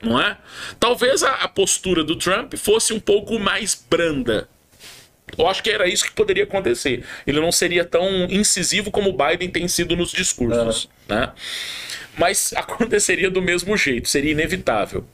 [0.01, 0.37] Não é?
[0.79, 4.47] Talvez a postura do Trump fosse um pouco mais branda.
[5.37, 7.03] Eu acho que era isso que poderia acontecer.
[7.25, 10.89] Ele não seria tão incisivo como o Biden tem sido nos discursos.
[11.07, 11.31] Né?
[12.17, 15.05] Mas aconteceria do mesmo jeito, seria inevitável.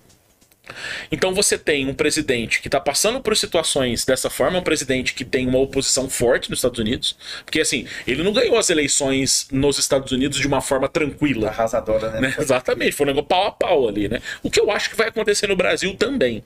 [1.12, 5.24] Então você tem um presidente que está passando por situações dessa forma, um presidente que
[5.24, 9.78] tem uma oposição forte nos Estados Unidos, porque assim, ele não ganhou as eleições nos
[9.78, 11.50] Estados Unidos de uma forma tranquila.
[11.50, 12.22] Arrasadora, né?
[12.22, 12.36] né?
[12.40, 14.22] Exatamente, foi um negócio pau a pau ali, né?
[14.42, 16.44] O que eu acho que vai acontecer no Brasil também.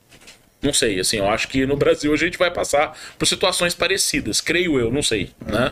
[0.61, 4.41] Não sei, assim, eu acho que no Brasil a gente vai passar por situações parecidas,
[4.41, 5.71] creio eu, não sei, né?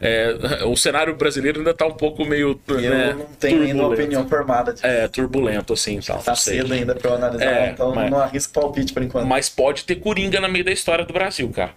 [0.00, 3.86] É, o cenário brasileiro ainda tá um pouco meio, E né, eu não tenho ainda
[3.86, 4.72] opinião formada.
[4.72, 4.80] De...
[4.84, 8.52] É, turbulento, assim, tal, Tá cedo ainda pra eu analisar, É, então mas- não arrisco
[8.54, 9.26] palpite por enquanto.
[9.26, 11.72] Mas pode ter coringa no meio da história do Brasil, cara.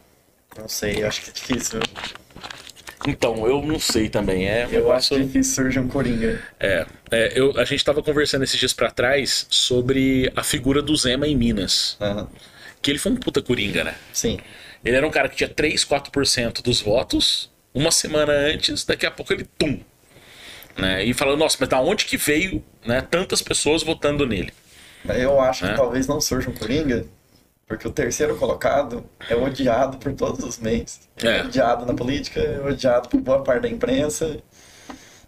[0.58, 1.80] Não sei, eu acho que é difícil.
[3.08, 4.48] Então, eu não sei também.
[4.48, 6.42] É, um Eu acho difícil surgir um Coringa.
[6.60, 10.96] é, é, eu, a gente tava conversando esses dias pra trás sobre a figura do
[10.96, 11.96] Zema em Minas.
[12.02, 12.28] Aham.
[12.82, 13.96] Que ele foi um puta coringa, né?
[14.14, 14.40] Sim.
[14.86, 17.50] Ele era um cara que tinha 3, 4% dos votos.
[17.74, 19.80] Uma semana antes, daqui a pouco ele tum.
[20.78, 21.04] Né?
[21.06, 24.54] E falando, nossa, mas da onde que veio né, tantas pessoas votando nele?
[25.06, 25.70] Eu acho É.
[25.72, 27.06] que talvez não surja um Coringa,
[27.68, 31.00] porque o terceiro colocado é odiado por todos os meios.
[31.22, 31.40] É.
[31.40, 34.38] É odiado na política, é odiado por boa parte da imprensa.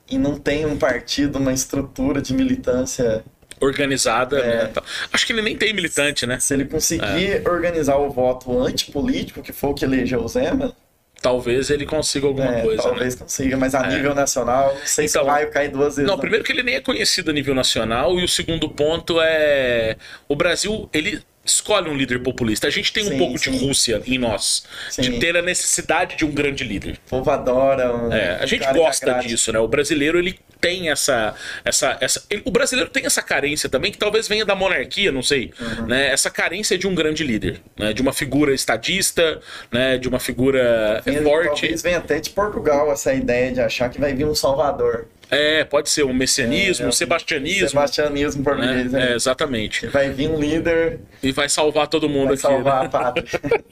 [0.09, 3.23] E não tem um partido, uma estrutura de militância.
[3.59, 4.63] Organizada, É.
[4.63, 4.71] né?
[5.11, 6.39] Acho que ele nem tem militante, né?
[6.39, 10.73] Se ele conseguir organizar o voto antipolítico, que foi o que elegeu o Zema,
[11.21, 12.89] Talvez ele consiga alguma é, coisa, né?
[12.91, 13.57] talvez consiga.
[13.57, 16.07] Mas a nível nacional, não sei se Então, o raio cai duas vezes.
[16.07, 19.19] Não, na- primeiro que ele nem é conhecido a nível nacional, e o segundo ponto
[19.19, 19.97] é.
[20.29, 22.67] O Brasil, ele escolhe um líder populista.
[22.67, 23.51] A gente tem um Sim, pouco sim.
[23.51, 24.63] de Rússia em nós,
[24.97, 25.19] de Sim.
[25.19, 26.97] ter a necessidade de um grande líder.
[27.07, 27.95] O povo adora.
[27.95, 29.59] um É, a gente gosta disso, né?
[29.59, 31.33] O brasileiro ele tem essa,
[31.63, 35.23] essa, essa, ele- o brasileiro tem essa carência também que talvez venha da monarquia, não
[35.23, 35.87] sei, Uhum.
[35.87, 36.09] né?
[36.11, 37.93] Essa carência de um grande líder, né?
[37.93, 39.39] De uma figura estadista,
[39.71, 39.97] né?
[39.97, 41.61] De uma figura Vem- forte.
[41.61, 45.07] Talvez venha até de Portugal essa ideia de achar que vai vir um salvador.
[45.31, 48.91] É, pode ser um messianismo, É, um sebastianismo, Sebastianismo português.
[48.91, 48.99] né?
[48.99, 49.11] né?
[49.11, 49.87] É, exatamente.
[49.87, 52.41] Vai vir um líder, E vai salvar todo mundo vai aqui.
[52.41, 52.85] salvar né?
[52.85, 53.25] a pátria.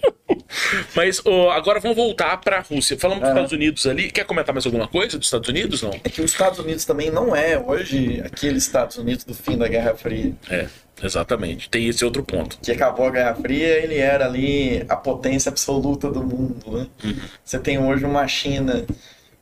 [0.96, 2.98] Mas ó, agora vamos voltar para a Rússia.
[2.98, 3.38] Falamos dos Aham.
[3.38, 4.12] Estados Unidos ali.
[4.12, 5.82] Quer comentar mais alguma coisa dos Estados Unidos?
[5.82, 5.92] Não.
[6.04, 9.68] É que os Estados Unidos também não é hoje aquele Estados Unidos do fim da
[9.68, 10.34] Guerra Fria.
[10.50, 10.68] É,
[11.04, 11.70] exatamente.
[11.70, 12.58] Tem esse outro ponto.
[12.62, 16.56] Que acabou a Guerra Fria, ele era ali a potência absoluta do mundo.
[16.72, 16.88] Né?
[17.04, 17.16] Uhum.
[17.44, 18.86] Você tem hoje uma China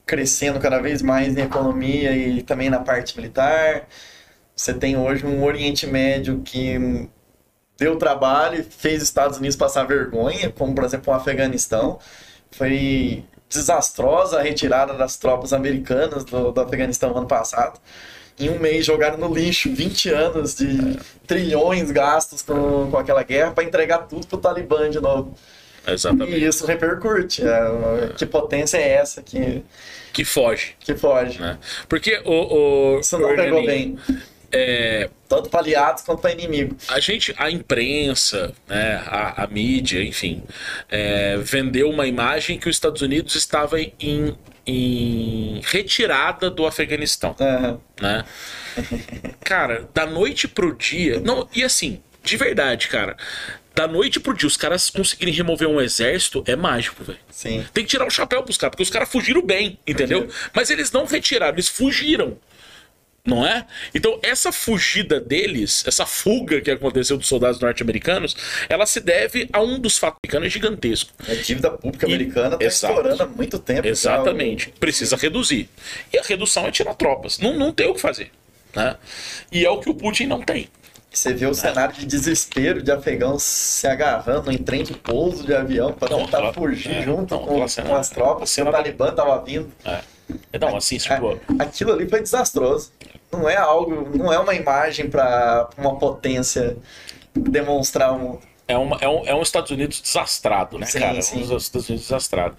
[0.05, 3.87] crescendo cada vez mais em economia e também na parte militar.
[4.55, 7.09] Você tem hoje um Oriente Médio que
[7.77, 11.99] deu trabalho e fez os Estados Unidos passar vergonha, como por exemplo o Afeganistão.
[12.51, 17.79] Foi desastrosa a retirada das tropas americanas do, do Afeganistão ano passado.
[18.37, 23.51] Em um mês jogaram no lixo 20 anos de trilhões gastos com, com aquela guerra
[23.51, 25.33] para entregar tudo pro Talibã de novo.
[25.87, 26.37] Exatamente.
[26.37, 27.41] E isso repercute.
[27.43, 29.63] É, que potência é essa que,
[30.13, 30.75] Que foge.
[30.79, 31.39] que foge?
[31.39, 31.57] Né?
[31.87, 32.95] Porque o.
[32.95, 33.97] o Isso não pegou bem.
[34.51, 36.77] É, Tanto para aliados quanto para inimigo.
[36.87, 40.43] a gente, a imprensa, né, a, a mídia, enfim,
[40.89, 47.35] é, vendeu uma imagem que os Estados Unidos estava em, em retirada do Afeganistão.
[47.39, 47.79] Aham.
[47.99, 48.23] né?
[49.43, 51.19] Cara, da noite pro dia.
[51.19, 53.17] Não, e assim, de verdade, cara.
[53.75, 57.19] Da noite pro dia, os caras conseguirem remover um exército é mágico, velho.
[57.29, 57.65] Sim.
[57.73, 60.29] Tem que tirar o chapéu pros caras, porque os caras fugiram bem, entendeu?
[60.53, 62.37] Mas eles não retiraram, eles fugiram.
[63.25, 63.65] Não é?
[63.93, 68.37] Então, essa fugida deles, essa fuga que aconteceu dos soldados norte-americanos,
[68.69, 71.11] ela se deve a um dos fatos americanos gigantesco.
[71.27, 73.87] A dívida pública americana está estourando há muito tempo.
[73.87, 74.69] Exatamente.
[74.79, 75.67] Precisa reduzir.
[76.13, 77.39] E a redução é tirar tropas.
[77.39, 78.31] Não, não tem o que fazer.
[78.75, 78.95] Né?
[79.51, 80.69] E é o que o Putin não tem.
[81.15, 85.53] Você vê o cenário de desespero de afegãos se agarrando em trem de pouso de
[85.55, 88.49] avião para tentar aquela- fugir é, junto não, com, cena- com as tropas.
[88.49, 89.71] cena o Talibã estava vindo.
[89.85, 90.01] É.
[90.59, 92.91] Não, assim, tipo, Aquilo ali foi desastroso.
[93.31, 96.75] Não é algo, não é uma imagem para uma potência
[97.33, 98.37] demonstrar um.
[98.67, 101.21] é, uma, é, um, é um Estados Unidos desastrado, né, Sim, cara?
[101.21, 101.37] sim.
[101.37, 102.55] Um Estados Unidos desastrado.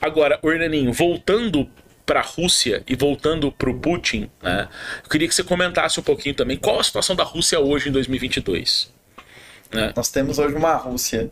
[0.00, 1.68] Agora, Ornaninho, voltando
[2.06, 4.68] para a Rússia e voltando para o Putin, né?
[5.02, 7.92] Eu queria que você comentasse um pouquinho também qual a situação da Rússia hoje em
[7.92, 8.92] 2022.
[9.72, 9.92] Né?
[9.96, 11.30] Nós temos hoje uma Rússia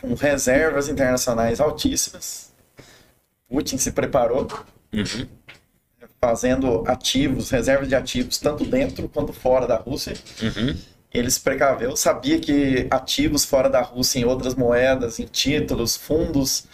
[0.00, 2.52] com reservas internacionais altíssimas.
[3.48, 4.46] Putin se preparou,
[4.92, 5.26] Uhum.
[6.20, 10.14] fazendo ativos, reservas de ativos, tanto dentro quanto fora da Rússia.
[10.42, 10.74] Uhum.
[11.12, 16.64] Ele se precaveu, sabia que ativos fora da Rússia em outras moedas, em títulos, fundos,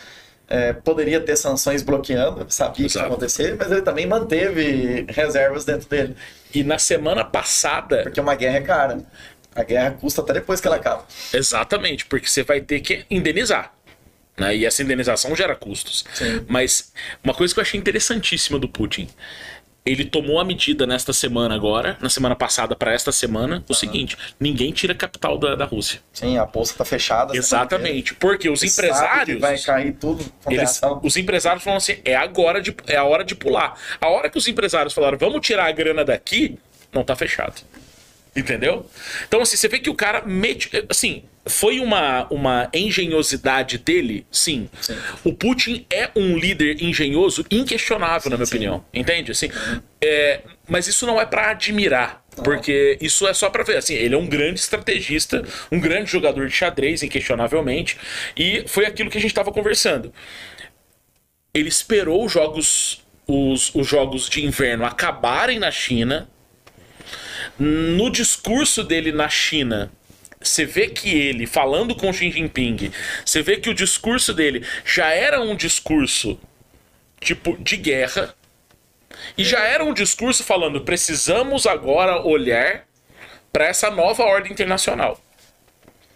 [0.48, 5.64] eh, poderia ter sanções bloqueando, sabia que isso ia acontecer, mas ele também manteve reservas
[5.64, 6.16] dentro dele,
[6.54, 8.98] E na semana passada, porque uma guerra é cara.
[9.54, 11.06] A guerra custa até depois que ela acaba.
[11.32, 13.72] Exatamente, porque você vai ter que indenizar.
[14.36, 14.56] Né?
[14.56, 16.04] E essa indenização gera custos.
[16.12, 16.44] Sim.
[16.48, 16.92] Mas
[17.22, 19.08] uma coisa que eu achei interessantíssima do Putin.
[19.86, 24.16] Ele tomou a medida nesta semana agora, na semana passada para esta semana, o seguinte:
[24.40, 26.00] ninguém tira capital da, da Rússia.
[26.10, 27.36] Sim, a bolsa tá fechada.
[27.36, 28.14] Exatamente.
[28.14, 29.38] Porque os empresários.
[29.38, 33.34] vai cair tudo Eles, os empresários falam assim: é agora de, é a hora de
[33.34, 33.78] pular.
[34.00, 36.58] A hora que os empresários falaram, vamos tirar a grana daqui,
[36.90, 37.60] não tá fechado.
[38.34, 38.88] Entendeu?
[39.28, 40.70] Então, assim, você vê que o cara mete.
[40.88, 44.68] Assim, foi uma, uma engenhosidade dele, sim.
[44.80, 44.96] Sim.
[45.22, 48.54] O Putin é um líder engenhoso inquestionável, na minha sim.
[48.54, 48.84] opinião.
[48.92, 49.32] Entende?
[49.32, 49.50] Assim,
[50.00, 52.22] é, mas isso não é pra admirar.
[52.42, 53.76] Porque isso é só pra ver.
[53.76, 57.96] Assim, ele é um grande estrategista, um grande jogador de xadrez, inquestionavelmente.
[58.36, 60.12] E foi aquilo que a gente tava conversando
[61.54, 66.28] ele esperou os jogos, os, os jogos de inverno acabarem na China.
[67.56, 69.92] No discurso dele na China,
[70.44, 72.92] você vê que ele, falando com Xi Jinping,
[73.24, 76.38] você vê que o discurso dele já era um discurso
[77.20, 78.34] tipo de guerra.
[79.36, 82.84] E já era um discurso falando: precisamos agora olhar
[83.52, 85.20] para essa nova ordem internacional.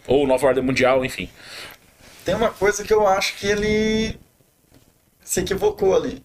[0.05, 1.29] Ou nova ordem mundial, enfim.
[2.23, 4.19] Tem uma coisa que eu acho que ele
[5.23, 6.23] se equivocou ali.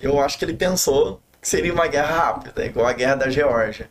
[0.00, 3.90] Eu acho que ele pensou que seria uma guerra rápida, igual a guerra da Geórgia.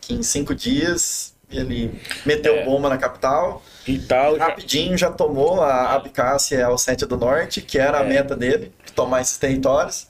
[0.00, 2.64] Que em cinco dias ele meteu É.
[2.64, 4.36] bomba na capital, E tal.
[4.36, 8.08] rapidinho já tomou a Abcácia ao Ossétia do Norte, que era a É.
[8.08, 10.06] meta dele, tomar esses territórios,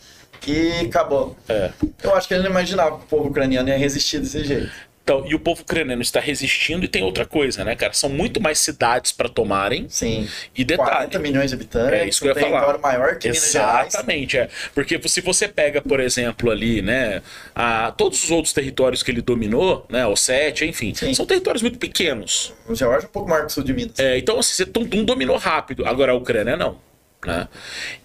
[0.46, 1.36] e acabou.
[1.48, 1.70] É.
[2.02, 4.70] Eu acho que ele não imaginava que o povo ucraniano ia resistir desse jeito.
[5.02, 7.92] Então, e o povo ucraniano está resistindo e tem outra coisa, né, cara?
[7.92, 9.88] São muito mais cidades para tomarem.
[9.88, 10.28] Sim.
[10.54, 10.90] E detalhe.
[10.90, 11.92] 40 milhões de habitantes.
[11.92, 12.60] É isso que eu ia um falar.
[12.60, 13.28] território maior que.
[13.28, 14.48] Exatamente, é.
[14.74, 17.22] Porque se você pega, por exemplo, ali, né,
[17.54, 21.12] a, todos os outros territórios que ele dominou, né, o Sete, enfim, Sim.
[21.14, 22.52] são territórios muito pequenos.
[22.68, 23.98] O Geórgia é um pouco maior que o sul de Minas.
[23.98, 25.86] É, então, assim, você tum, dominou rápido.
[25.86, 26.78] Agora a Ucrânia não.
[27.26, 27.48] Né?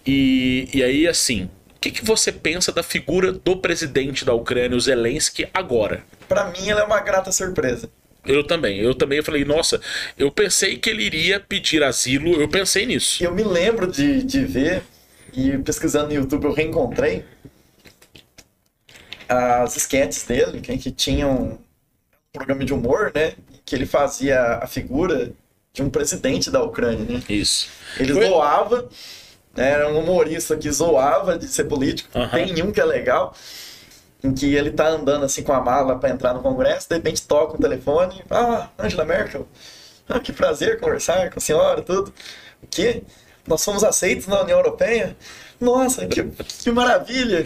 [0.04, 1.44] E, e aí, assim,
[1.76, 6.02] o que, que você pensa da figura do presidente da Ucrânia, o Zelensky, agora?
[6.28, 7.88] Pra mim, ela é uma grata surpresa.
[8.24, 8.80] Eu também.
[8.80, 9.80] Eu também falei, nossa,
[10.18, 13.22] eu pensei que ele iria pedir asilo, eu pensei nisso.
[13.22, 14.82] Eu me lembro de, de ver,
[15.32, 17.24] e pesquisando no YouTube eu reencontrei,
[19.28, 21.58] as sketches dele, que, que tinham um
[22.32, 23.34] programa de humor, né?
[23.64, 25.32] Que ele fazia a figura
[25.72, 27.22] de um presidente da Ucrânia, né?
[27.28, 27.68] Isso.
[27.98, 28.88] Ele Foi- zoava,
[29.56, 32.08] né, era um humorista que zoava de ser político.
[32.30, 33.34] Tem um que é legal,
[34.26, 37.26] em que ele tá andando assim com a mala para entrar no Congresso, de repente
[37.26, 39.46] toca o telefone, ah, Angela Merkel,
[40.08, 42.12] ah, que prazer conversar com a senhora, tudo.
[42.62, 43.02] O quê?
[43.46, 45.16] Nós fomos aceitos na União Europeia?
[45.60, 47.44] Nossa, que, que maravilha!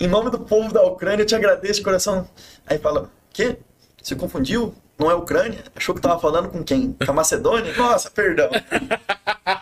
[0.00, 2.28] Em nome do povo da Ucrânia, eu te agradeço de coração.
[2.66, 3.58] Aí fala, quê?
[4.02, 4.74] Você confundiu?
[4.98, 5.62] Não é Ucrânia?
[5.76, 6.92] Achou que tava falando com quem?
[6.92, 7.72] Com a Macedônia?
[7.76, 8.50] Nossa, perdão.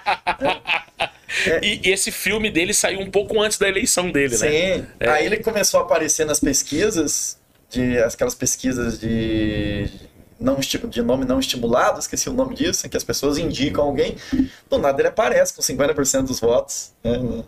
[1.62, 4.48] E esse filme dele saiu um pouco antes da eleição dele, né?
[4.50, 4.86] Sim.
[5.00, 7.38] Aí ele começou a aparecer nas pesquisas,
[7.70, 9.88] de aquelas pesquisas de
[10.38, 14.16] não de nome não estimulado, esqueci o nome disso, em que as pessoas indicam alguém.
[14.68, 16.92] Do nada ele aparece com 50% dos votos.
[17.04, 17.42] né?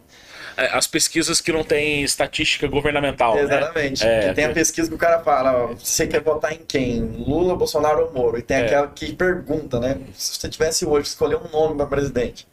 [0.55, 3.35] É, As pesquisas que não tem estatística governamental.
[3.35, 3.43] né?
[3.43, 4.07] Exatamente.
[4.07, 7.01] É, Que tem a pesquisa que o cara fala, ó, você quer votar em quem?
[7.01, 8.39] Lula, Bolsonaro ou Moro?
[8.39, 8.67] E tem É.
[8.67, 9.97] aquela que pergunta, né?
[10.15, 12.47] Se você tivesse hoje escolher um nome para presidente,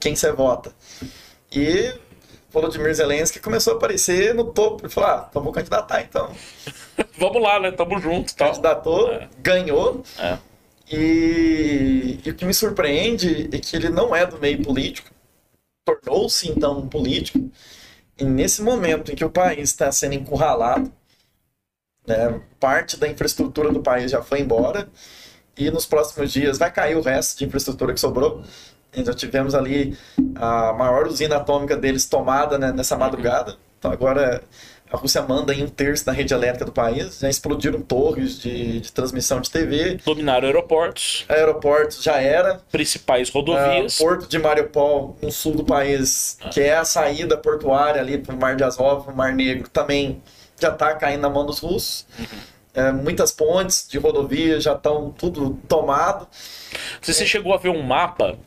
[0.00, 0.72] quem você vota?
[1.50, 1.94] E
[2.50, 4.84] Volodymyr Zelensky começou a aparecer no topo.
[4.84, 6.30] Ele falou, ah, então vou candidatar então.
[7.18, 7.70] Vamos lá, né?
[7.72, 8.48] Tamo junto e tal.
[8.48, 9.28] Candidatou, É.
[9.38, 10.02] ganhou.
[10.18, 10.38] É.
[10.90, 15.10] E, e o que me surpreende é que ele não é do meio político,
[15.84, 17.50] tornou-se então um político.
[18.18, 20.92] E nesse momento em que o país está sendo encurralado,
[22.06, 24.88] né, parte da infraestrutura do país já foi embora,
[25.56, 28.42] e nos próximos dias vai cair o resto de infraestrutura que sobrou.
[28.94, 29.96] Então tivemos ali
[30.34, 33.56] a maior usina atômica deles tomada né, nessa madrugada.
[33.78, 34.42] Então agora
[34.92, 37.18] a Rússia manda em um terço da rede elétrica do país.
[37.18, 39.98] Já explodiram torres de, de transmissão de TV.
[40.04, 42.60] Dominaram aeroportos, Aeroportos já era.
[42.70, 43.96] principais Ah, rodovias.
[43.96, 48.38] Porto de Mariupol, no sul do país, que é a saída portuária ali para o
[48.38, 50.22] Mar de Azov, o Mar Negro, também
[50.60, 52.06] já está caindo na mão dos russos.
[52.74, 56.26] É, muitas pontes de rodovia já estão tudo tomado.
[57.00, 58.38] Você chegou a ver um mapa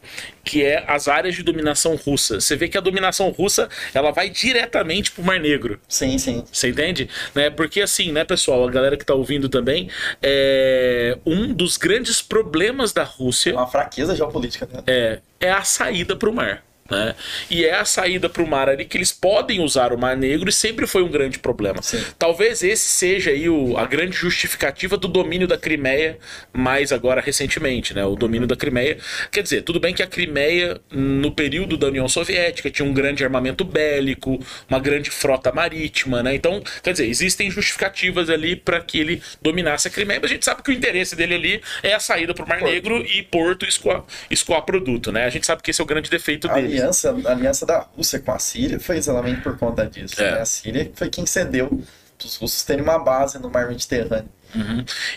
[0.46, 4.30] que é as áreas de dominação russa, você vê que a dominação russa ela vai
[4.30, 5.80] diretamente pro Mar Negro.
[5.90, 6.46] Sim, sim.
[6.52, 7.10] Você entende?
[7.34, 7.50] Né?
[7.50, 9.90] Porque assim, né, pessoal, a galera que tá ouvindo também,
[10.22, 14.68] é um dos grandes problemas da É Rússia uma fraqueza geopolítica.
[14.72, 14.84] Né?
[14.86, 16.65] é, é a saída para o mar.
[16.90, 17.16] Né?
[17.50, 20.50] E é a saída para o mar ali que eles podem usar o Mar Negro
[20.50, 21.82] e sempre foi um grande problema.
[21.82, 22.04] Sim.
[22.20, 26.20] Talvez esse seja aí o, a grande justificativa do domínio da Crimeia,
[26.54, 28.06] mais agora recentemente, né?
[28.06, 29.00] O domínio da Crimeia.
[29.32, 33.24] Quer dizer, tudo bem que a Crimeia, no período da União Soviética, tinha um grande
[33.24, 36.36] armamento bélico, uma grande frota marítima, né?
[36.36, 40.46] Então, quer dizer, existem justificativas ali para que ele dominasse a Crimeia, mas a gente
[40.46, 42.62] sabe que o interesse dele ali é a saída para o Mar.
[42.62, 45.26] Negro e Porto escoar, escoar produto, né?
[45.26, 46.75] A gente sabe que esse é o grande defeito A dele.
[46.80, 50.22] Aliança, a aliança da Rússia com a Síria foi exatamente por conta disso.
[50.22, 50.32] É.
[50.32, 50.42] né?
[50.42, 51.82] A Síria foi quem cedeu
[52.18, 54.30] para os russos terem uma base no mar Mediterrâneo.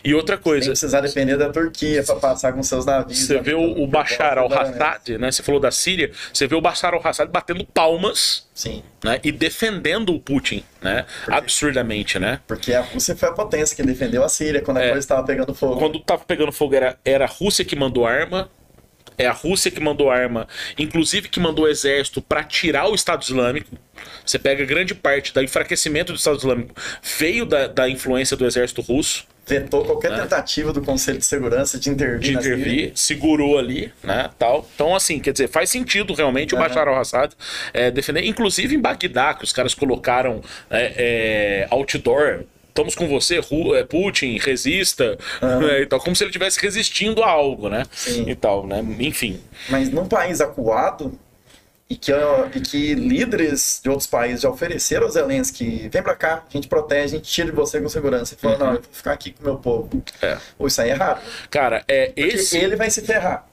[0.03, 3.21] E outra Sem coisa, precisar depender da Turquia para passar com seus navios.
[3.21, 5.31] você vê o, o Bashar al-Assad, né?
[5.31, 9.21] Você falou da Síria, você vê o Bashar al-Assad batendo palmas, Sim, né?
[9.23, 11.07] E defendendo o Putin, né?
[11.29, 12.41] Absurdamente, né?
[12.49, 14.89] porque a Rússia foi a potência que defendeu a Síria quando a É.
[14.89, 15.79] coisa estava pegando fogo.
[15.79, 18.51] Quando tava pegando fogo era, era a Rússia que mandou arma,
[19.19, 20.47] é a Rússia que mandou arma,
[20.79, 23.77] inclusive que mandou exército para tirar o Estado Islâmico.
[24.25, 26.75] Você pega grande parte do enfraquecimento do Estado Islâmico
[27.19, 29.27] veio da, da influência do exército russo.
[29.47, 32.21] Vetou qualquer tentativa do Conselho de Segurança de intervir.
[32.21, 34.69] De intervir, segurou ali, né, tal.
[34.75, 36.69] Então, assim, quer dizer, faz sentido realmente o Aham.
[36.69, 37.33] Bashar al-Assad
[37.73, 42.45] é, defender, inclusive em Bagdá, que os caras colocaram é, é, outdoor,
[42.79, 43.41] estamos com você,
[43.77, 48.29] é, Putin, resista, né, e tal, como se ele estivesse resistindo a algo, né, Sim.
[48.29, 49.41] e tal, né, enfim.
[49.69, 51.19] Mas num país acuado,
[51.91, 56.45] e que, e que líderes de outros países já ofereceram ao Zelensky, vem pra cá,
[56.47, 58.35] a gente protege, a gente tira de você com segurança.
[58.35, 59.89] Ele falou, não, eu vou ficar aqui com o meu povo.
[59.95, 60.03] Uhum.
[60.21, 60.37] É.
[60.59, 61.23] Ou isso aí é errado.
[61.51, 63.47] Cara, é Porque esse, ele vai se ferrar.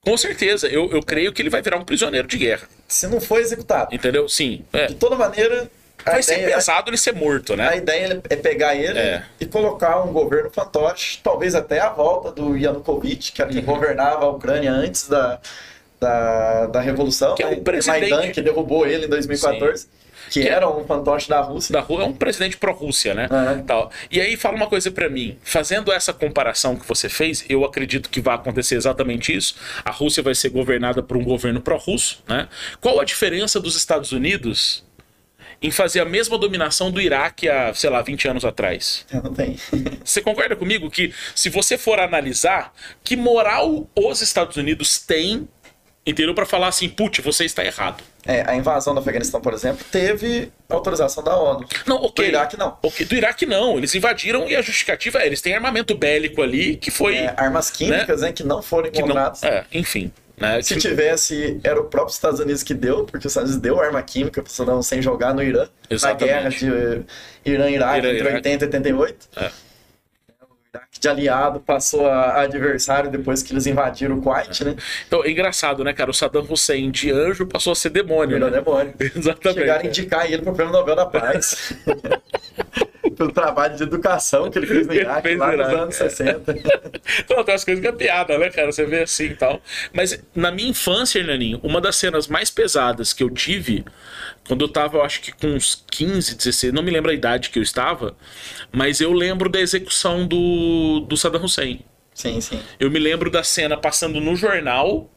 [0.00, 3.20] com certeza, eu, eu creio que ele vai virar um prisioneiro de guerra, Se não
[3.20, 3.94] for executado.
[3.94, 4.28] entendeu?
[4.28, 5.70] Sim, é, De toda maneira,
[6.04, 7.76] vai ser ideia- pesado ele ser morto, A né?
[7.76, 9.22] ideia é pegar ele É.
[9.40, 13.56] e colocar um governo fantoche, talvez até a volta do Yanukovych, que era Uhum.
[13.56, 15.38] quem governava a Ucrânia antes da,
[16.00, 17.56] da, da Revolução, Que é né?
[17.56, 19.88] o presidente- Maidan, que derrubou ele em 2014,
[20.30, 21.72] que, Que é- era um fantoche da Rússia.
[21.72, 23.28] Da rua é um presidente pró-Rússia, né?
[23.30, 23.62] Aham.
[23.62, 23.90] Tal.
[24.10, 28.10] E aí fala uma coisa pra mim, fazendo essa comparação que você fez, eu acredito
[28.10, 29.56] que vai acontecer exatamente isso.
[29.84, 32.46] A Rússia vai ser governada por um governo pró-russo, né?
[32.80, 34.84] Qual a diferença dos Estados Unidos
[35.60, 39.04] em fazer a mesma dominação do Iraque há, sei lá, 20 anos atrás?
[39.12, 39.56] Não tem.
[40.04, 45.48] Você concorda comigo que se você for analisar, que moral os Estados Unidos têm,
[46.06, 46.34] entendeu?
[46.34, 48.02] Pra falar assim, putz, você está errado.
[48.26, 51.66] É, a invasão do Afeganistão, por exemplo, teve autorização da ONU.
[51.86, 52.24] Não, ok.
[52.24, 52.78] Do Iraque, não.
[52.82, 53.78] Ok, do Iraque não.
[53.78, 57.16] Eles invadiram e a justificativa é, eles têm armamento bélico ali que foi.
[57.16, 59.42] É, armas químicas né, que não foram que não, encontradas.
[59.42, 60.12] é, enfim.
[60.40, 63.62] Né, Se que- tivesse, era o próprio Estados Unidos que deu, porque os Estados Unidos
[63.62, 66.20] deu arma química para Saddam Hussein jogar no Irã, Exatamente.
[66.20, 67.04] na guerra de
[67.50, 68.34] Irã-Iraque Irã, entre Iraque.
[68.36, 69.28] 80 e 88.
[69.36, 69.46] É.
[69.46, 74.76] O Iraque de aliado passou a adversário depois que eles invadiram o Kuwait, né?
[75.06, 76.10] Então, é engraçado, né, cara?
[76.10, 78.36] O Saddam Hussein de anjo passou a ser demônio.
[78.36, 78.58] Virou Né?
[78.60, 78.94] demônio.
[79.00, 79.60] Exatamente.
[79.60, 81.72] Chegaram a indicar ele para o Prêmio Nobel da Paz.
[83.18, 86.52] Pelo trabalho de educação que ele fez no Iraque lá no nos anos 60.
[86.52, 88.70] Então, tem umas coisas que é piada, né, cara?
[88.70, 89.60] Você vê assim e tal.
[89.92, 93.84] Mas na minha infância, Hernaninho, uma das cenas mais pesadas que eu tive,
[94.46, 97.50] quando eu tava, eu acho que com uns 15, 16, não me lembro a idade
[97.50, 98.16] que eu estava,
[98.72, 101.84] mas eu lembro da execução do, do Saddam Hussein.
[102.14, 102.60] Sim, sim.
[102.80, 105.08] Eu me lembro da cena passando no jornal.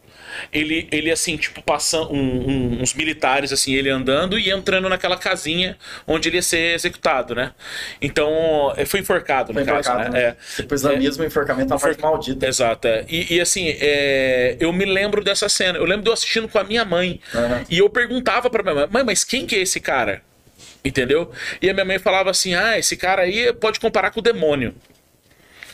[0.52, 5.18] Ele, ele assim, tipo, passando um- um- uns militares, assim, ele andando e entrando naquela
[5.18, 5.78] casinha
[6.08, 7.52] onde ele ia ser executado, né?
[8.02, 10.20] Então, eh, foi enforcado, no Foi caso, enforcado, né?
[10.20, 10.28] né?
[10.30, 10.36] É.
[10.56, 12.48] Tipo, o islamismo e enforcamento é uma parte maldita.
[12.48, 12.88] Exato.
[12.88, 13.06] é.
[13.10, 15.78] E, e, assim, é, eu me lembro dessa cena.
[15.78, 17.20] Eu lembro de eu assistindo com a minha mãe.
[17.34, 17.64] Aham.
[17.70, 20.22] E eu perguntava pra minha mãe, mãe, mas quem que é esse cara?
[20.84, 21.32] Entendeu?
[21.62, 24.74] E a minha mãe falava assim: ah, esse cara aí pode comparar com o demônio.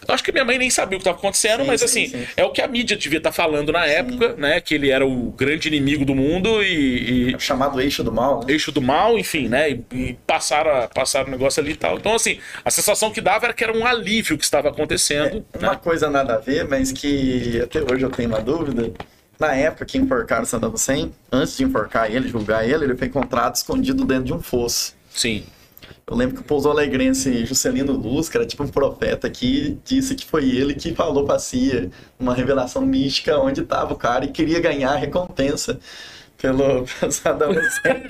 [0.06, 2.08] Eu acho que minha mãe nem sabia o que estava acontecendo, Sim, mas sim, assim,
[2.08, 2.28] sim.
[2.36, 4.60] é o que a mídia devia estar falando na época, né?
[4.60, 8.40] Que ele era o grande inimigo do mundo e, e É chamado eixo do mal,
[8.40, 8.54] né?
[8.54, 9.72] eixo do mal, enfim, né?
[9.72, 11.98] E, e passaram, passaram o negócio ali e tal.
[11.98, 15.46] Então, assim, a sensação que dava era que era um alívio que estava acontecendo.
[15.58, 15.80] Uma né?
[15.82, 18.92] coisa nada a ver, mas que até hoje eu tenho uma dúvida.
[19.40, 23.08] Na época que enforcaram o Saddam Hussein, antes de enforcar ele, julgar ele, ele foi
[23.08, 24.96] encontrado escondido dentro de um fosso.
[25.12, 25.44] Sim.
[26.10, 30.16] Eu lembro que o pouso alegrense Juscelino Luz, que era tipo um profeta aqui, disse
[30.16, 34.32] que foi ele que falou pra CIA uma revelação mística onde estava o cara e
[34.32, 35.78] queria ganhar a recompensa
[36.38, 38.04] pelo Hussein.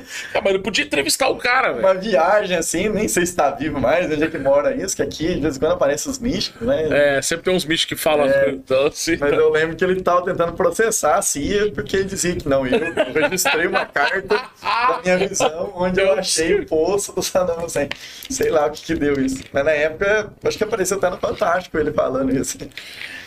[0.32, 1.80] Ah, mas eu podia entrevistar o cara, velho.
[1.80, 5.02] uma viagem assim, nem sei se tá vivo mais, onde é que mora isso, que
[5.02, 7.16] aqui de vez em quando aparecem os místicos, né?
[7.16, 8.26] É, sempre tem uns bichos que falam.
[8.26, 8.50] É.
[8.50, 12.36] Então, assim, Mas eu lembro que ele tava tentando processar a CIA, porque ele dizia
[12.36, 17.12] que não, eu, eu registrei uma carta da minha visão onde eu achei o poço
[17.12, 17.88] do Saddam Hussein.
[18.28, 19.42] Sei lá o que que deu isso.
[19.52, 22.58] Mas na época, acho que apareceu até no Fantástico ele falando isso.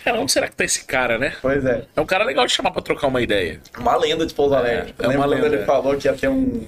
[0.03, 1.33] Cara, onde será que tá esse cara, né?
[1.41, 1.85] Pois é.
[1.95, 3.59] É um cara legal de chamar pra trocar uma ideia.
[3.77, 4.93] Uma lenda de Pouso Alegre.
[4.99, 5.65] É, é uma lenda, ele é.
[5.65, 6.65] falou que ia ter um,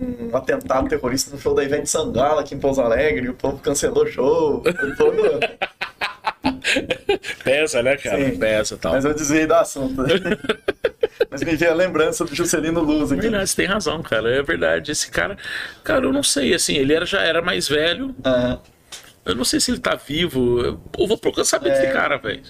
[0.00, 3.58] um atentado terrorista no show da Ivete Sangalo aqui em Pouso Alegre, e o povo
[3.58, 4.62] cancelou o show.
[4.62, 5.40] foi todo...
[7.44, 8.24] Pesa, né, cara?
[8.24, 8.38] Sim.
[8.38, 8.92] Pesa e tal.
[8.92, 10.02] Mas eu desviei do assunto.
[11.30, 13.22] Mas me veio a lembrança do Juscelino Luz aqui.
[13.22, 14.30] Verdade, você tem razão, cara.
[14.30, 14.92] É verdade.
[14.92, 15.36] Esse cara.
[15.84, 18.14] Cara, eu não sei, assim, ele era, já era mais velho.
[18.24, 18.60] Aham.
[19.24, 20.60] Eu não sei se ele tá vivo.
[20.60, 21.80] Eu eu vou procurar saber É.
[21.80, 22.42] desse cara, velho.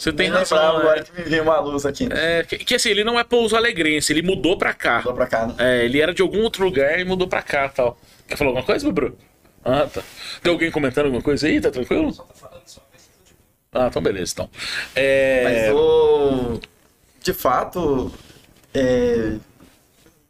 [0.00, 0.76] Você tem Nem lembrava razão.
[0.80, 2.08] agora É, que me veio uma luz aqui.
[2.10, 5.00] É, que, que, assim, ele não é pouso alegrense, ele mudou pra cá.
[5.00, 5.54] Vou pra cá, né?
[5.58, 7.98] É, ele era de algum outro lugar e mudou pra cá tal.
[8.26, 9.14] Quer falar alguma coisa, Bru?
[9.62, 10.02] Ah, tá.
[10.42, 11.60] Tem alguém comentando alguma coisa aí?
[11.60, 12.10] Tá tranquilo?
[12.14, 12.80] Só tá de
[13.74, 14.48] Ah, então beleza, então.
[14.96, 15.44] É...
[15.68, 16.60] Mas o.
[17.22, 18.10] De fato,
[18.72, 19.34] é,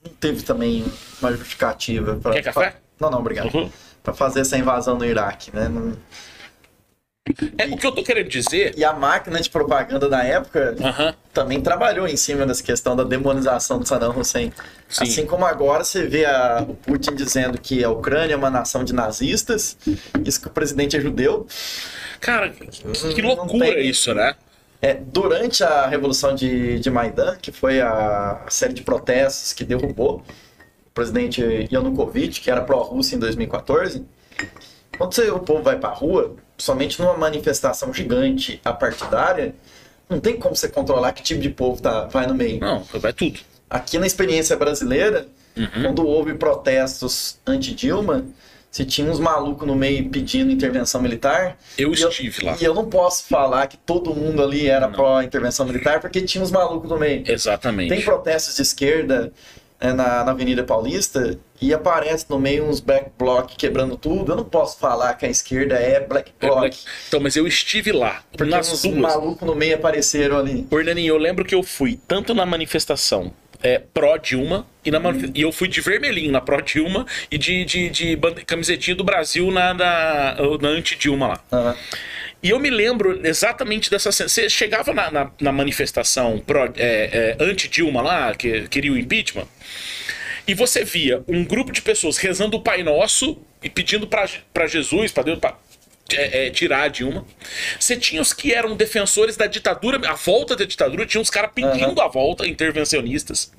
[0.05, 0.85] não teve também
[1.23, 2.33] uma justificativa para.
[2.33, 2.75] Quer café?
[2.99, 3.55] Não, não, obrigado.
[3.55, 3.71] Uhum.
[4.03, 5.69] Pra fazer essa invasão no Iraque, né?
[5.69, 5.97] Não-
[7.59, 8.75] É, o que eu tô querendo dizer.
[8.77, 11.15] E a máquina de propaganda da época Aham.
[11.33, 14.53] também trabalhou em cima dessa questão da demonização do Saddam Hussein.
[14.89, 15.05] Sim.
[15.05, 18.85] Assim como agora você vê a- o Putin dizendo que a Ucrânia é uma nação
[18.85, 19.77] de nazistas,
[20.25, 21.47] isso que o presidente é judeu.
[22.21, 22.67] Cara, que,
[23.15, 24.35] que loucura tem- isso, né?
[24.83, 30.23] É, durante a Revolução de, de Maidan, que foi a série de protestos que derrubou
[30.87, 34.05] o presidente Yanukovych, que era pró-Rússia em 2014,
[34.97, 39.55] quando você- o povo vai pra rua, somente numa manifestação gigante apartidária,
[40.09, 42.61] não tem como você controlar que tipo de povo tá, vai no meio.
[42.61, 43.41] Não, vai tudo.
[43.69, 45.83] Aqui na experiência brasileira, Uhum.
[45.83, 48.25] quando houve protestos anti-Dilma,
[48.71, 51.57] se tinha uns malucos no meio pedindo intervenção militar.
[51.77, 52.57] Eu estive lá.
[52.61, 56.53] E eu não posso falar que todo mundo ali era pró-intervenção militar, porque tinha uns
[56.53, 57.25] malucos no meio.
[57.27, 57.89] Exatamente.
[57.89, 59.33] Tem protestos de esquerda
[59.81, 64.33] é, na, na Avenida Paulista e aparece no meio uns black bloc quebrando tudo.
[64.33, 66.59] Eu não posso falar que a esquerda é black É, bloc.
[66.61, 68.97] Black- Então, mas eu estive lá, Porque nas uns duas.
[68.97, 70.67] malucos no meio apareceram ali.
[70.71, 73.33] Ornaninho, eu lembro que eu fui tanto na manifestação
[73.63, 77.91] é, pró-Dilma e, na manif- e eu fui de vermelhinho na pró-Dilma e de, de,
[77.91, 81.41] de bande- camisetinha do Brasil na, na, na anti-Dilma lá.
[81.53, 81.77] Aham.
[82.43, 84.31] E eu me lembro exatamente dessa cena.
[84.31, 89.47] Você chegava na, na, na manifestação pró- é, é, anti-Dilma lá, que queria o impeachment,
[90.51, 95.13] e você via um grupo de pessoas rezando o Pai Nosso e pedindo para Jesus,
[95.13, 95.57] para Deus, para
[96.53, 97.25] tirar a Dilma.
[97.79, 101.53] Você tinha os que eram defensores da ditadura, a volta da ditadura, tinha os caras
[101.55, 103.53] pedindo a volta, intervencionistas.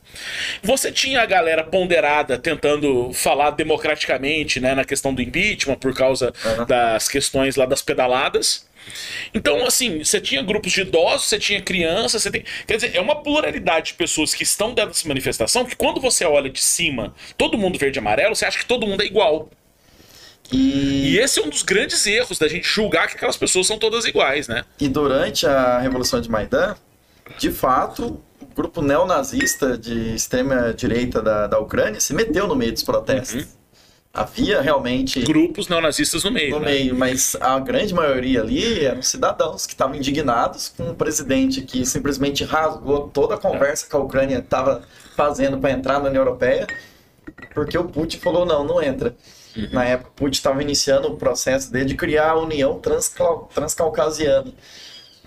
[0.62, 6.34] Você tinha a galera ponderada tentando falar democraticamente né, na questão do impeachment por causa
[6.44, 6.66] Aham.
[6.66, 8.70] das questões lá das pedaladas.
[9.34, 12.44] Então, assim, você tinha grupos de idosos, você tinha crianças, você tem.
[12.68, 16.26] Quer dizer, é uma pluralidade de pessoas que estão dentro dessa manifestação que quando você
[16.26, 19.50] olha de cima, todo mundo verde e amarelo, você acha que todo mundo é igual.
[20.52, 23.78] E, E esse é um dos grandes erros da gente julgar que aquelas pessoas são
[23.78, 24.66] todas iguais, né?
[24.80, 26.76] e durante a Revolução de Maidan,
[27.38, 32.74] de fato, o grupo neonazista de extrema direita da, da Ucrânia se meteu no meio
[32.74, 33.48] dos protestos.
[34.14, 36.52] Havia realmente Grupos neonazistas no meio.
[36.52, 36.72] no né?
[36.72, 41.86] meio, mas a grande maioria ali eram cidadãos que estavam indignados com um presidente que
[41.86, 44.82] simplesmente rasgou toda a conversa que a Ucrânia estava
[45.16, 46.68] fazendo para entrar na União Europeia,
[47.54, 49.16] porque o Putin falou não, não entra.
[49.72, 54.52] Na época, o Putin estava iniciando o processo dele de criar a União Transcau- Transcaucasiana,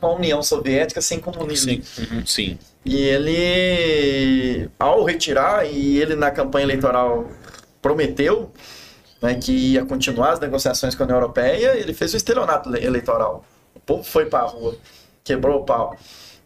[0.01, 1.83] uma União Soviética sem comunismo.
[1.83, 2.59] Sim, uhum, sim.
[2.85, 7.31] E ele, ao retirar, e ele na campanha eleitoral
[7.83, 8.51] prometeu
[9.25, 12.85] né, que ia continuar as negociações com a União Europeia, ele fez o estelionato le-
[12.85, 13.43] eleitoral.
[13.75, 14.77] O povo foi para a rua,
[15.25, 15.97] quebrou o pau.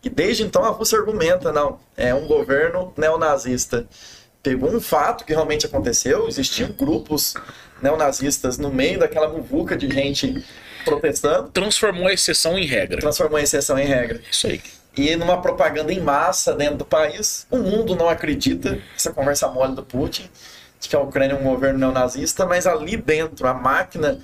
[0.05, 3.85] E desde então a Rússia argumenta, não, é um governo neonazista.
[4.43, 7.35] Pegou um fato que realmente aconteceu, existiam grupos
[7.83, 10.45] neonazistas no meio daquela muvuca de gente
[10.85, 13.01] protestando, Transformou a exceção em regra.
[13.01, 14.63] transformou a exceção em regra Isso aí.
[14.97, 17.47] e numa propaganda em massa dentro do país.
[17.51, 20.31] O mundo não acredita essa conversa mole do Putin,
[20.81, 24.19] de que a Ucrânia é um governo neonazista, mas ali dentro, a máquina